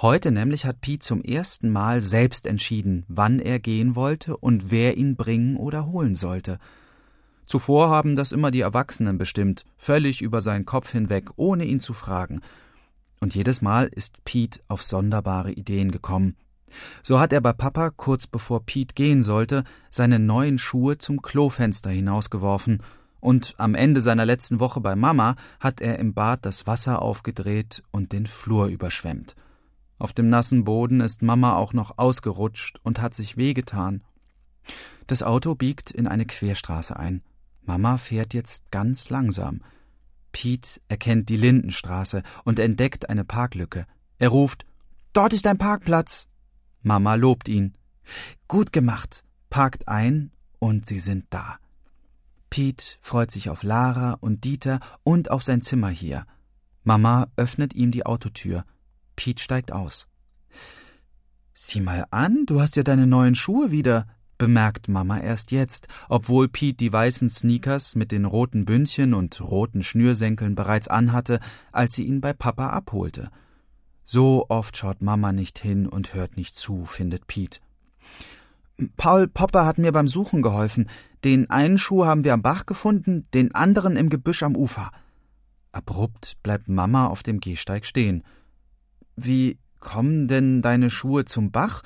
Heute 0.00 0.32
nämlich 0.32 0.66
hat 0.66 0.80
Pete 0.80 1.04
zum 1.04 1.22
ersten 1.22 1.70
Mal 1.70 2.00
selbst 2.00 2.46
entschieden, 2.46 3.04
wann 3.08 3.38
er 3.38 3.58
gehen 3.60 3.94
wollte 3.94 4.36
und 4.36 4.70
wer 4.70 4.96
ihn 4.96 5.16
bringen 5.16 5.56
oder 5.56 5.86
holen 5.86 6.14
sollte. 6.14 6.58
Zuvor 7.46 7.88
haben 7.88 8.16
das 8.16 8.32
immer 8.32 8.50
die 8.50 8.60
Erwachsenen 8.60 9.18
bestimmt, 9.18 9.64
völlig 9.76 10.22
über 10.22 10.40
seinen 10.40 10.64
Kopf 10.64 10.92
hinweg, 10.92 11.30
ohne 11.36 11.64
ihn 11.64 11.80
zu 11.80 11.92
fragen. 11.92 12.40
Und 13.20 13.34
jedes 13.34 13.62
Mal 13.62 13.86
ist 13.86 14.24
Pete 14.24 14.60
auf 14.68 14.82
sonderbare 14.82 15.52
Ideen 15.52 15.90
gekommen. 15.90 16.36
So 17.02 17.20
hat 17.20 17.32
er 17.32 17.40
bei 17.40 17.52
Papa, 17.52 17.90
kurz 17.90 18.26
bevor 18.26 18.64
Pete 18.64 18.94
gehen 18.94 19.22
sollte, 19.22 19.64
seine 19.90 20.18
neuen 20.18 20.58
Schuhe 20.58 20.98
zum 20.98 21.22
Klofenster 21.22 21.90
hinausgeworfen, 21.90 22.82
und 23.24 23.54
am 23.56 23.74
Ende 23.74 24.02
seiner 24.02 24.26
letzten 24.26 24.60
Woche 24.60 24.82
bei 24.82 24.94
Mama 24.96 25.36
hat 25.58 25.80
er 25.80 25.98
im 25.98 26.12
Bad 26.12 26.44
das 26.44 26.66
Wasser 26.66 27.00
aufgedreht 27.00 27.82
und 27.90 28.12
den 28.12 28.26
Flur 28.26 28.66
überschwemmt. 28.66 29.34
Auf 29.98 30.12
dem 30.12 30.28
nassen 30.28 30.64
Boden 30.64 31.00
ist 31.00 31.22
Mama 31.22 31.56
auch 31.56 31.72
noch 31.72 31.96
ausgerutscht 31.96 32.80
und 32.82 33.00
hat 33.00 33.14
sich 33.14 33.38
wehgetan. 33.38 34.02
Das 35.06 35.22
Auto 35.22 35.54
biegt 35.54 35.90
in 35.90 36.06
eine 36.06 36.26
Querstraße 36.26 36.96
ein. 36.96 37.22
Mama 37.64 37.96
fährt 37.96 38.34
jetzt 38.34 38.70
ganz 38.70 39.10
langsam. 39.10 39.62
Pete 40.32 40.80
erkennt 40.88 41.28
die 41.28 41.36
Lindenstraße 41.36 42.22
und 42.44 42.58
entdeckt 42.58 43.08
eine 43.08 43.24
Parklücke. 43.24 43.86
Er 44.18 44.28
ruft 44.28 44.66
Dort 45.14 45.32
ist 45.32 45.46
ein 45.46 45.58
Parkplatz. 45.58 46.26
Mama 46.82 47.14
lobt 47.14 47.48
ihn. 47.48 47.74
Gut 48.48 48.72
gemacht, 48.72 49.24
parkt 49.48 49.86
ein 49.86 50.32
und 50.58 50.86
sie 50.86 50.98
sind 50.98 51.26
da. 51.30 51.58
Pete 52.50 52.96
freut 53.00 53.30
sich 53.30 53.48
auf 53.48 53.62
Lara 53.62 54.14
und 54.14 54.42
Dieter 54.42 54.80
und 55.04 55.30
auf 55.30 55.44
sein 55.44 55.62
Zimmer 55.62 55.88
hier. 55.88 56.26
Mama 56.82 57.28
öffnet 57.36 57.74
ihm 57.74 57.92
die 57.92 58.04
Autotür. 58.04 58.64
Pete 59.14 59.40
steigt 59.40 59.70
aus. 59.70 60.08
Sieh 61.54 61.80
mal 61.80 62.04
an, 62.10 62.44
du 62.46 62.60
hast 62.60 62.74
ja 62.74 62.82
deine 62.82 63.06
neuen 63.06 63.36
Schuhe 63.36 63.70
wieder, 63.70 64.08
bemerkt 64.38 64.88
Mama 64.88 65.20
erst 65.20 65.50
jetzt, 65.50 65.88
obwohl 66.08 66.48
Pete 66.48 66.76
die 66.76 66.92
weißen 66.92 67.30
Sneakers 67.30 67.94
mit 67.94 68.12
den 68.12 68.24
roten 68.24 68.64
Bündchen 68.64 69.14
und 69.14 69.40
roten 69.40 69.82
Schnürsenkeln 69.82 70.54
bereits 70.54 70.88
anhatte, 70.88 71.40
als 71.72 71.94
sie 71.94 72.04
ihn 72.04 72.20
bei 72.20 72.32
Papa 72.32 72.70
abholte. 72.70 73.30
So 74.04 74.46
oft 74.48 74.76
schaut 74.76 75.02
Mama 75.02 75.32
nicht 75.32 75.58
hin 75.58 75.88
und 75.88 76.14
hört 76.14 76.36
nicht 76.36 76.54
zu, 76.56 76.84
findet 76.84 77.26
Pete. 77.26 77.60
Paul 78.96 79.28
Popper 79.28 79.64
hat 79.64 79.78
mir 79.78 79.92
beim 79.92 80.08
Suchen 80.08 80.42
geholfen. 80.42 80.88
Den 81.22 81.48
einen 81.48 81.78
Schuh 81.78 82.04
haben 82.04 82.24
wir 82.24 82.34
am 82.34 82.42
Bach 82.42 82.66
gefunden, 82.66 83.26
den 83.32 83.54
anderen 83.54 83.96
im 83.96 84.10
Gebüsch 84.10 84.42
am 84.42 84.56
Ufer. 84.56 84.90
Abrupt 85.72 86.36
bleibt 86.42 86.68
Mama 86.68 87.06
auf 87.06 87.22
dem 87.22 87.40
Gehsteig 87.40 87.86
stehen. 87.86 88.22
Wie 89.16 89.58
kommen 89.80 90.28
denn 90.28 90.60
deine 90.60 90.90
Schuhe 90.90 91.24
zum 91.24 91.50
Bach? 91.50 91.82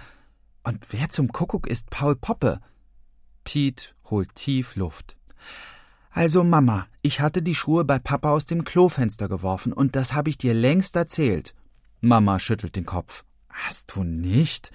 Und 0.69 0.93
wer 0.93 1.09
zum 1.09 1.33
Kuckuck 1.33 1.67
ist 1.67 1.89
Paul 1.89 2.15
Poppe? 2.15 2.61
Piet 3.43 3.95
holt 4.11 4.35
tief 4.35 4.77
Luft. 4.77 5.17
Also 6.11 6.45
Mama, 6.45 6.89
ich 7.01 7.23
hatte 7.23 7.41
die 7.41 7.55
Schuhe 7.55 7.87
bei 7.87 7.99
Papa 7.99 8.33
aus 8.33 8.45
dem 8.45 8.65
Klofenster 8.65 9.31
geworfen, 9.31 9.73
und 9.73 9.97
das 9.97 10.13
habe 10.13 10.29
ich 10.29 10.37
dir 10.37 10.53
längst 10.53 10.95
erzählt. 10.95 11.55
Mama 12.03 12.39
schüttelt 12.39 12.77
den 12.77 12.85
Kopf. 12.85 13.25
Hast 13.49 13.97
du 13.97 14.05
nicht? 14.05 14.71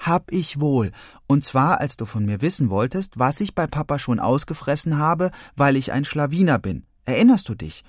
Hab 0.00 0.32
ich 0.32 0.58
wohl. 0.58 0.90
Und 1.28 1.44
zwar, 1.44 1.80
als 1.80 1.96
du 1.96 2.06
von 2.06 2.26
mir 2.26 2.42
wissen 2.42 2.68
wolltest, 2.68 3.16
was 3.16 3.40
ich 3.40 3.54
bei 3.54 3.68
Papa 3.68 4.00
schon 4.00 4.18
ausgefressen 4.18 4.98
habe, 4.98 5.30
weil 5.54 5.76
ich 5.76 5.92
ein 5.92 6.04
Schlawiner 6.04 6.58
bin. 6.58 6.86
Erinnerst 7.04 7.48
du 7.48 7.54
dich? 7.54 7.84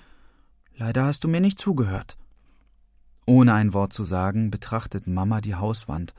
Leider 0.76 1.05
hast 1.05 1.24
du 1.24 1.28
mir 1.28 1.41
nicht 1.41 1.58
zugehört. 1.58 2.20
Ohne 3.26 3.55
ein 3.55 3.74
Wort 3.74 3.93
zu 3.93 4.03
sagen, 4.03 4.51
betrachtet 4.51 5.08
Mama 5.08 5.41
die 5.41 5.55
Hauswand. 5.55 6.14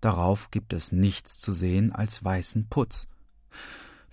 Darauf 0.00 0.50
gibt 0.50 0.72
es 0.72 0.92
nichts 0.92 1.38
zu 1.38 1.52
sehen 1.52 1.92
als 1.92 2.24
weißen 2.24 2.68
Putz. 2.68 3.08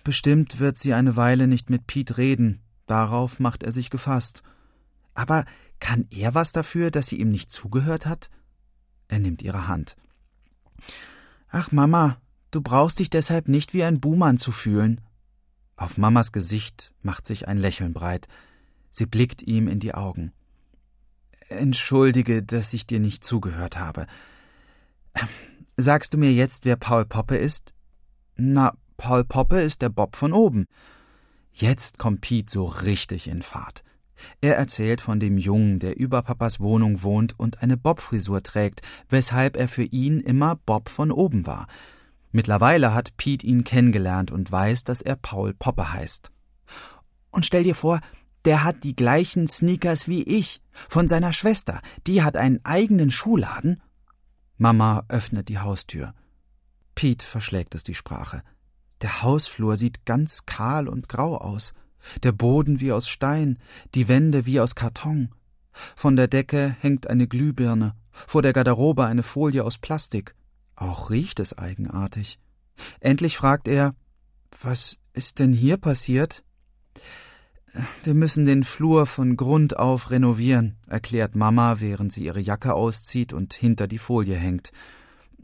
Bestimmt 0.02 0.58
wird 0.58 0.76
sie 0.76 0.94
eine 0.94 1.16
Weile 1.16 1.46
nicht 1.46 1.70
mit 1.70 1.86
Piet 1.86 2.18
reden, 2.18 2.62
darauf 2.86 3.40
macht 3.40 3.62
er 3.62 3.72
sich 3.72 3.90
gefasst. 3.90 4.42
Aber 5.14 5.44
kann 5.80 6.06
er 6.10 6.34
was 6.34 6.52
dafür, 6.52 6.90
dass 6.90 7.08
sie 7.08 7.20
ihm 7.20 7.30
nicht 7.30 7.50
zugehört 7.50 8.06
hat? 8.06 8.30
Er 9.08 9.18
nimmt 9.18 9.42
ihre 9.42 9.68
Hand. 9.68 9.96
Ach, 11.48 11.72
Mama, 11.72 12.20
du 12.50 12.60
brauchst 12.60 12.98
dich 12.98 13.10
deshalb 13.10 13.48
nicht 13.48 13.74
wie 13.74 13.84
ein 13.84 14.00
Buhmann 14.00 14.38
zu 14.38 14.52
fühlen. 14.52 15.00
Auf 15.76 15.98
Mamas 15.98 16.32
Gesicht 16.32 16.92
macht 17.02 17.26
sich 17.26 17.48
ein 17.48 17.58
Lächeln 17.58 17.92
breit. 17.92 18.28
Sie 18.90 19.06
blickt 19.06 19.42
ihm 19.42 19.68
in 19.68 19.80
die 19.80 19.94
Augen. 19.94 20.32
Entschuldige, 21.48 22.42
dass 22.42 22.72
ich 22.72 22.86
dir 22.86 23.00
nicht 23.00 23.24
zugehört 23.24 23.78
habe. 23.78 24.06
Sagst 25.76 26.14
du 26.14 26.18
mir 26.18 26.32
jetzt, 26.32 26.64
wer 26.64 26.76
Paul 26.76 27.04
Poppe 27.04 27.36
ist? 27.36 27.72
Na, 28.36 28.74
Paul 28.96 29.24
Poppe 29.24 29.60
ist 29.60 29.82
der 29.82 29.88
Bob 29.88 30.14
von 30.14 30.32
oben. 30.32 30.66
Jetzt 31.52 31.98
kommt 31.98 32.20
Piet 32.20 32.48
so 32.48 32.64
richtig 32.64 33.26
in 33.26 33.42
Fahrt. 33.42 33.82
Er 34.40 34.56
erzählt 34.56 35.00
von 35.00 35.18
dem 35.18 35.36
Jungen, 35.36 35.80
der 35.80 35.98
über 35.98 36.22
Papas 36.22 36.60
Wohnung 36.60 37.02
wohnt 37.02 37.38
und 37.38 37.62
eine 37.62 37.76
Bobfrisur 37.76 38.42
trägt, 38.44 38.82
weshalb 39.08 39.56
er 39.56 39.66
für 39.66 39.82
ihn 39.82 40.20
immer 40.20 40.54
Bob 40.54 40.88
von 40.88 41.10
oben 41.10 41.44
war. 41.46 41.66
Mittlerweile 42.30 42.94
hat 42.94 43.16
Piet 43.16 43.42
ihn 43.42 43.64
kennengelernt 43.64 44.30
und 44.30 44.50
weiß, 44.50 44.84
dass 44.84 45.02
er 45.02 45.16
Paul 45.16 45.54
Poppe 45.54 45.92
heißt. 45.92 46.30
Und 47.30 47.46
stell 47.46 47.64
dir 47.64 47.74
vor, 47.74 48.00
der 48.44 48.62
hat 48.62 48.84
die 48.84 48.94
gleichen 48.94 49.48
Sneakers 49.48 50.06
wie 50.06 50.22
ich, 50.22 50.60
von 50.72 51.08
seiner 51.08 51.32
Schwester, 51.32 51.80
die 52.06 52.22
hat 52.22 52.36
einen 52.36 52.60
eigenen 52.64 53.10
Schuhladen. 53.10 53.82
Mama 54.56 55.04
öffnet 55.08 55.48
die 55.48 55.58
Haustür. 55.58 56.14
Pete 56.94 57.26
verschlägt 57.26 57.74
es 57.74 57.82
die 57.82 57.94
Sprache. 57.94 58.42
Der 59.02 59.22
Hausflur 59.22 59.76
sieht 59.76 60.06
ganz 60.06 60.46
kahl 60.46 60.88
und 60.88 61.08
grau 61.08 61.36
aus, 61.36 61.74
der 62.22 62.32
Boden 62.32 62.80
wie 62.80 62.92
aus 62.92 63.08
Stein, 63.08 63.58
die 63.94 64.08
Wände 64.08 64.46
wie 64.46 64.60
aus 64.60 64.74
Karton. 64.74 65.30
Von 65.72 66.16
der 66.16 66.28
Decke 66.28 66.76
hängt 66.80 67.08
eine 67.08 67.26
Glühbirne, 67.26 67.96
vor 68.12 68.42
der 68.42 68.52
Garderobe 68.52 69.04
eine 69.06 69.22
Folie 69.22 69.64
aus 69.64 69.78
Plastik. 69.78 70.34
Auch 70.76 71.10
riecht 71.10 71.40
es 71.40 71.56
eigenartig. 71.58 72.38
Endlich 73.00 73.36
fragt 73.36 73.68
er 73.68 73.94
Was 74.62 74.98
ist 75.12 75.40
denn 75.40 75.52
hier 75.52 75.76
passiert? 75.76 76.44
Wir 78.04 78.14
müssen 78.14 78.44
den 78.44 78.62
Flur 78.62 79.06
von 79.06 79.36
Grund 79.36 79.78
auf 79.78 80.10
renovieren, 80.10 80.76
erklärt 80.86 81.34
Mama, 81.34 81.80
während 81.80 82.12
sie 82.12 82.24
ihre 82.24 82.40
Jacke 82.40 82.74
auszieht 82.74 83.32
und 83.32 83.52
hinter 83.54 83.88
die 83.88 83.98
Folie 83.98 84.36
hängt. 84.36 84.70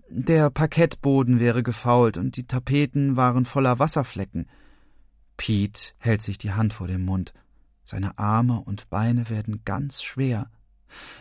Der 0.08 0.50
Parkettboden 0.50 1.40
wäre 1.40 1.62
gefault 1.62 2.16
und 2.16 2.36
die 2.36 2.46
Tapeten 2.46 3.16
waren 3.16 3.46
voller 3.46 3.78
Wasserflecken. 3.78 4.46
Pete 5.36 5.92
hält 5.98 6.22
sich 6.22 6.38
die 6.38 6.52
Hand 6.52 6.72
vor 6.72 6.86
den 6.86 7.04
Mund. 7.04 7.32
Seine 7.84 8.18
Arme 8.18 8.60
und 8.60 8.90
Beine 8.90 9.30
werden 9.30 9.62
ganz 9.64 10.02
schwer. 10.02 10.50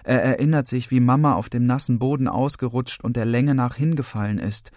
Er 0.03 0.23
erinnert 0.23 0.67
sich, 0.67 0.91
wie 0.91 0.99
Mama 0.99 1.35
auf 1.35 1.49
dem 1.49 1.65
nassen 1.65 1.99
Boden 1.99 2.27
ausgerutscht 2.27 3.03
und 3.03 3.15
der 3.15 3.25
Länge 3.25 3.55
nach 3.55 3.75
hingefallen 3.75 4.39
ist. 4.39 4.71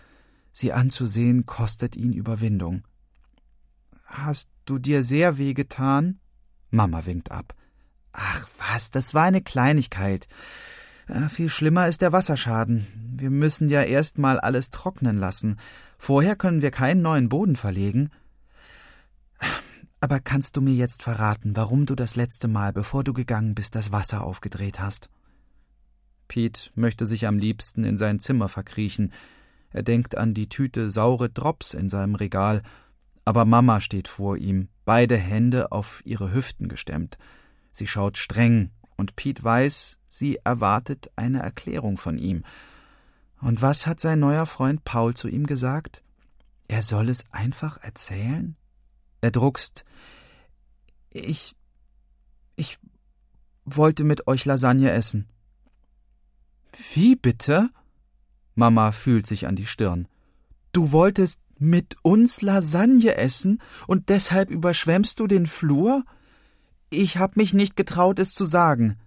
Sie 0.53 0.73
anzusehen 0.73 1.47
kostet 1.47 1.97
ihn 1.97 2.13
Überwindung. 2.13 2.83
Hast 4.13 4.49
du 4.67 4.79
dir 4.79 5.03
sehr 5.03 5.39
weh 5.39 5.55
getan? 5.55 6.21
Mama 6.71 7.07
winkt 7.07 7.31
ab. 7.31 7.55
Ach 8.13 8.47
was, 8.59 8.91
das 8.91 9.15
war 9.15 9.25
eine 9.25 9.41
Kleinigkeit. 9.41 10.29
Viel 11.31 11.49
schlimmer 11.49 11.89
ist 11.89 12.03
der 12.03 12.13
Wasserschaden. 12.13 12.87
Wir 13.17 13.31
müssen 13.31 13.71
ja 13.71 13.83
erst 13.83 14.19
mal 14.19 14.39
alles 14.39 14.69
trocknen 14.69 15.17
lassen. 15.17 15.59
Vorher 15.97 16.37
können 16.37 16.61
wir 16.61 16.71
keinen 16.71 17.01
neuen 17.01 17.31
Boden 17.31 17.57
verlegen. 17.57 18.11
Aber 20.01 20.21
kannst 20.21 20.57
du 20.57 20.61
mir 20.61 20.75
jetzt 20.75 21.03
verraten, 21.03 21.57
warum 21.57 21.87
du 21.87 21.95
das 21.95 22.15
letzte 22.15 22.49
Mal, 22.49 22.73
bevor 22.73 23.05
du 23.05 23.15
gegangen 23.15 23.55
bist, 23.55 23.75
das 23.75 23.93
Wasser 23.93 24.25
aufgedreht 24.25 24.79
hast? 24.79 25.09
Pete 26.29 26.71
möchte 26.75 27.07
sich 27.07 27.27
am 27.27 27.39
liebsten 27.39 27.85
in 27.85 27.97
sein 27.97 28.21
Zimmer 28.21 28.49
verkriechen. 28.49 29.13
Er 29.71 29.83
denkt 29.83 30.19
an 30.19 30.35
die 30.35 30.51
Tüte 30.51 30.91
saure 30.91 31.31
Drops 31.31 31.73
in 31.73 31.89
seinem 31.89 32.15
Regal 32.15 32.63
aber 33.25 33.45
Mama 33.45 33.81
steht 33.81 34.09
vor 34.09 34.37
ihm, 34.37 34.69
beide 34.85 35.17
Hände 35.17 35.73
auf 35.73 36.03
ihre 36.05 36.33
Hüften 36.33 36.69
gestemmt. 36.69 37.19
Sie 37.73 37.87
schaut 37.87 38.19
streng, 38.19 38.71
und 38.97 39.17
Pete 39.17 39.43
weiß, 39.43 39.99
sie 40.09 40.39
erwartet 40.45 41.11
eine 41.17 41.41
Erklärung 41.41 41.97
von 41.97 42.19
ihm. 42.19 42.45
Und 43.41 43.63
was 43.63 43.87
hat 43.87 44.01
sein 44.01 44.21
neuer 44.21 44.47
Freund 44.47 44.85
Paul 44.85 45.15
zu 45.15 45.29
ihm 45.29 45.47
gesagt? 45.47 46.03
Er 46.69 46.83
soll 46.83 47.09
es 47.09 47.25
einfach 47.33 47.79
erzählen? 47.83 48.57
Er 49.21 49.31
druckst. 49.31 49.85
Ich. 51.11 51.57
Ich 52.57 52.79
wollte 53.65 54.05
mit 54.05 54.27
euch 54.27 54.45
Lasagne 54.45 54.91
essen. 54.91 55.29
Wie 56.95 57.17
bitte? 57.17 57.71
Mama 58.55 58.93
fühlt 58.93 59.27
sich 59.27 59.47
an 59.47 59.57
die 59.57 59.67
Stirn. 59.67 60.07
Du 60.73 60.93
wolltest 60.93 61.41
mit 61.63 61.97
uns 62.03 62.43
Lasagne 62.43 63.17
essen 63.17 63.61
und 63.87 64.09
deshalb 64.09 64.51
überschwemmst 64.51 65.19
du 65.21 65.27
den 65.27 65.47
Flur? 65.47 66.05
Ich 66.91 67.17
hab 67.17 67.37
mich 67.37 67.55
nicht 67.55 67.77
getraut, 67.77 68.19
es 68.19 68.35
zu 68.35 68.45
sagen. 68.45 68.99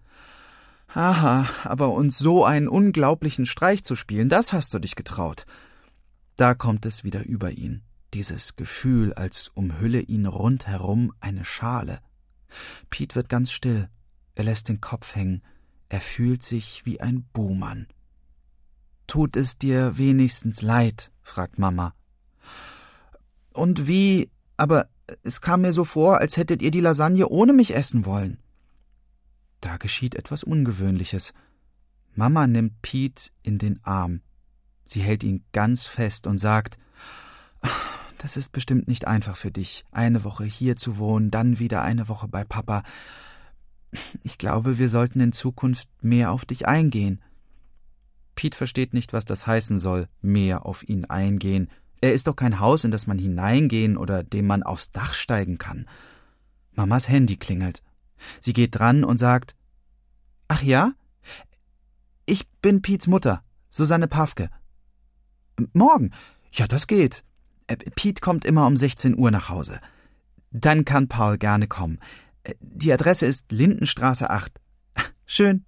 Aha, 0.88 1.50
aber 1.64 1.92
uns 1.92 2.18
so 2.18 2.46
einen 2.46 2.68
unglaublichen 2.68 3.46
Streich 3.46 3.84
zu 3.84 3.96
spielen, 3.96 4.30
das 4.30 4.54
hast 4.54 4.74
du 4.74 4.80
dich 4.80 4.96
getraut. 4.96 5.46
Da 6.38 6.54
kommt 6.54 6.86
es 6.86 7.04
wieder 7.04 7.26
über 7.26 7.52
ihn, 7.52 7.84
dieses 8.14 8.56
Gefühl, 8.56 9.14
als 9.14 9.50
umhülle 9.54 10.02
ihn 10.02 10.26
rundherum 10.26 11.14
eine 11.20 11.44
Schale. 11.44 12.00
Piet 12.90 13.16
wird 13.16 13.30
ganz 13.30 13.52
still, 13.52 13.90
er 14.36 14.46
lässt 14.46 14.70
den 14.70 14.80
Kopf 14.80 15.16
hängen, 15.16 15.42
er 15.90 16.02
fühlt 16.02 16.44
sich 16.44 16.86
wie 16.86 17.02
ein 17.02 17.24
Buhmann. 17.34 17.88
Tut 19.08 19.36
es 19.36 19.58
dir 19.58 19.98
wenigstens 19.98 20.62
leid? 20.62 21.12
fragt 21.22 21.60
Mama. 21.60 21.94
Und 23.56 23.88
wie? 23.88 24.30
Aber 24.58 24.88
es 25.24 25.42
kam 25.42 25.62
mir 25.62 25.74
so 25.74 25.86
vor, 25.86 26.20
als 26.20 26.38
hättet 26.38 26.62
ihr 26.62 26.72
die 26.72 26.82
Lasagne 26.82 27.28
ohne 27.28 27.54
mich 27.54 27.76
essen 27.76 28.06
wollen. 28.06 28.40
Da 29.62 29.78
geschieht 29.78 30.16
etwas 30.16 30.44
Ungewöhnliches. 30.44 31.34
Mama 32.14 32.48
nimmt 32.48 32.82
Pete 32.82 33.30
in 33.44 33.58
den 33.58 33.80
Arm. 33.84 34.22
Sie 34.86 35.02
hält 35.02 35.24
ihn 35.24 35.44
ganz 35.52 35.86
fest 35.88 36.28
und 36.28 36.38
sagt 36.38 36.78
Das 38.18 38.38
ist 38.38 38.52
bestimmt 38.52 38.88
nicht 38.88 39.08
einfach 39.08 39.36
für 39.36 39.52
dich, 39.52 39.86
eine 39.92 40.24
Woche 40.24 40.46
hier 40.46 40.76
zu 40.76 40.98
wohnen, 40.98 41.32
dann 41.32 41.60
wieder 41.60 41.82
eine 41.82 42.08
Woche 42.08 42.28
bei 42.28 42.44
Papa. 42.44 42.84
Ich 44.24 44.38
glaube, 44.38 44.78
wir 44.78 44.90
sollten 44.90 45.20
in 45.20 45.32
Zukunft 45.32 45.88
mehr 46.02 46.32
auf 46.32 46.46
dich 46.46 46.68
eingehen. 46.68 47.22
Pete 48.34 48.58
versteht 48.58 48.94
nicht, 48.94 49.14
was 49.14 49.26
das 49.26 49.48
heißen 49.48 49.78
soll, 49.78 50.08
mehr 50.22 50.66
auf 50.66 50.88
ihn 50.88 51.06
eingehen. 51.06 51.70
Er 52.02 52.14
ist 52.14 52.28
doch 52.28 52.36
kein 52.36 52.60
Haus, 52.60 52.84
in 52.84 52.92
das 52.92 53.08
man 53.08 53.18
hineingehen 53.18 53.98
oder 53.98 54.24
dem 54.24 54.48
man 54.48 54.64
aufs 54.64 54.92
Dach 54.92 55.14
steigen 55.14 55.58
kann. 55.58 55.88
Mamas 56.74 57.08
Handy 57.10 57.38
klingelt. 57.38 57.82
Sie 58.40 58.54
geht 58.54 58.78
dran 58.78 59.04
und 59.04 59.18
sagt 59.18 59.56
Ach 60.48 60.62
ja? 60.62 60.92
Ich 62.26 62.48
bin 62.62 62.82
Piets 62.82 63.08
Mutter, 63.08 63.44
Susanne 63.70 64.08
Pawke. 64.08 64.50
Morgen? 65.74 66.12
Ja, 66.52 66.68
das 66.68 66.88
geht. 66.88 67.24
Äh, 67.68 67.78
Piet 67.78 68.22
kommt 68.22 68.46
immer 68.46 68.68
um 68.68 68.78
16 68.78 69.18
Uhr 69.18 69.32
nach 69.32 69.50
Hause. 69.50 69.80
Dann 70.52 70.86
kann 70.86 71.08
Paul 71.08 71.38
gerne 71.38 71.68
kommen. 71.68 72.00
Äh, 72.44 72.56
die 72.60 72.92
Adresse 72.94 73.26
ist 73.26 73.52
Lindenstraße 73.52 74.30
8. 74.30 74.60
Schön. 75.26 75.66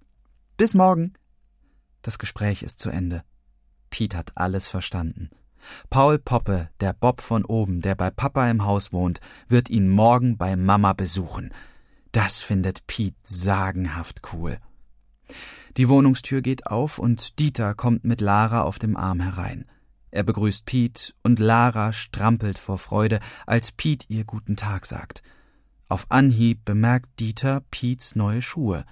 Bis 0.56 0.74
morgen. 0.74 1.14
Das 2.02 2.18
Gespräch 2.18 2.62
ist 2.62 2.78
zu 2.78 2.90
Ende. 2.90 3.22
Piet 3.90 4.14
hat 4.14 4.32
alles 4.36 4.68
verstanden. 4.68 5.30
Paul 5.90 6.18
Poppe, 6.18 6.68
der 6.80 6.92
Bob 6.92 7.20
von 7.20 7.44
oben, 7.44 7.80
der 7.80 7.94
bei 7.94 8.10
Papa 8.10 8.48
im 8.50 8.64
Haus 8.64 8.92
wohnt, 8.92 9.20
wird 9.48 9.70
ihn 9.70 9.88
morgen 9.88 10.36
bei 10.36 10.56
Mama 10.56 10.92
besuchen. 10.92 11.52
Das 12.12 12.40
findet 12.40 12.86
Piet 12.86 13.14
sagenhaft 13.22 14.20
cool. 14.32 14.58
Die 15.76 15.88
Wohnungstür 15.88 16.42
geht 16.42 16.66
auf 16.66 16.98
und 16.98 17.38
Dieter 17.38 17.74
kommt 17.74 18.04
mit 18.04 18.20
Lara 18.20 18.62
auf 18.62 18.78
dem 18.78 18.96
Arm 18.96 19.20
herein. 19.20 19.66
Er 20.10 20.22
begrüßt 20.22 20.64
Piet 20.64 21.14
und 21.22 21.38
Lara 21.38 21.92
strampelt 21.92 22.58
vor 22.58 22.78
Freude, 22.78 23.20
als 23.46 23.72
Piet 23.72 24.06
ihr 24.08 24.24
guten 24.24 24.56
Tag 24.56 24.86
sagt. 24.86 25.22
Auf 25.88 26.06
Anhieb 26.10 26.64
bemerkt 26.64 27.20
Dieter 27.20 27.62
Piets 27.70 28.16
neue 28.16 28.42
Schuhe. 28.42 28.84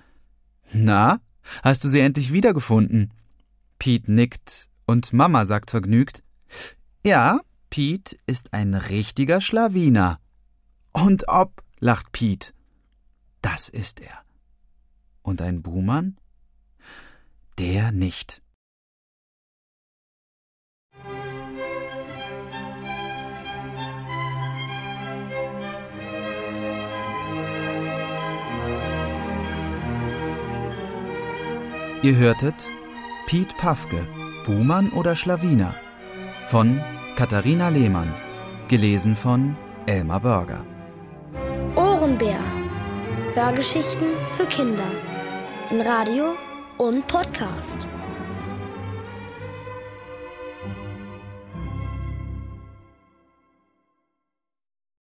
Na, 0.73 1.21
hast 1.63 1.85
du 1.85 1.89
sie 1.89 2.01
endlich 2.01 2.33
wiedergefunden? 2.33 3.13
Piet 3.79 4.09
nickt 4.09 4.69
und 4.87 5.13
Mama 5.13 5.47
sagt 5.47 5.71
vergnügt. 5.71 6.23
Ja, 7.05 7.41
Piet 7.71 8.19
ist 8.27 8.53
ein 8.53 8.75
richtiger 8.75 9.41
Schlawiner. 9.41 10.19
Und 10.93 11.29
ob, 11.29 11.63
lacht 11.79 12.11
Piet. 12.11 12.55
Das 13.43 13.69
ist 13.69 14.01
er. 14.01 14.23
Und 15.23 15.43
ein 15.43 15.63
Buhmann? 15.63 16.17
Der 17.59 17.93
nicht. 17.93 18.43
Ihr 32.03 32.17
hörtet 32.17 32.71
Piet 33.27 33.57
Pafke, 33.59 34.07
Buhmann 34.45 34.91
oder 34.91 35.17
Schlawiner 35.17 35.75
von 36.47 36.81
Katharina 37.17 37.69
Lehmann, 37.71 38.15
gelesen 38.69 39.17
von 39.17 39.57
Elmar 39.87 40.21
Börger. 40.21 40.65
Ohrenbär. 41.75 42.39
Hörgeschichten 43.35 44.07
für 44.37 44.47
Kinder 44.47 44.91
in 45.71 45.81
Radio 45.81 46.37
und 46.79 47.07
Podcast. 47.07 47.89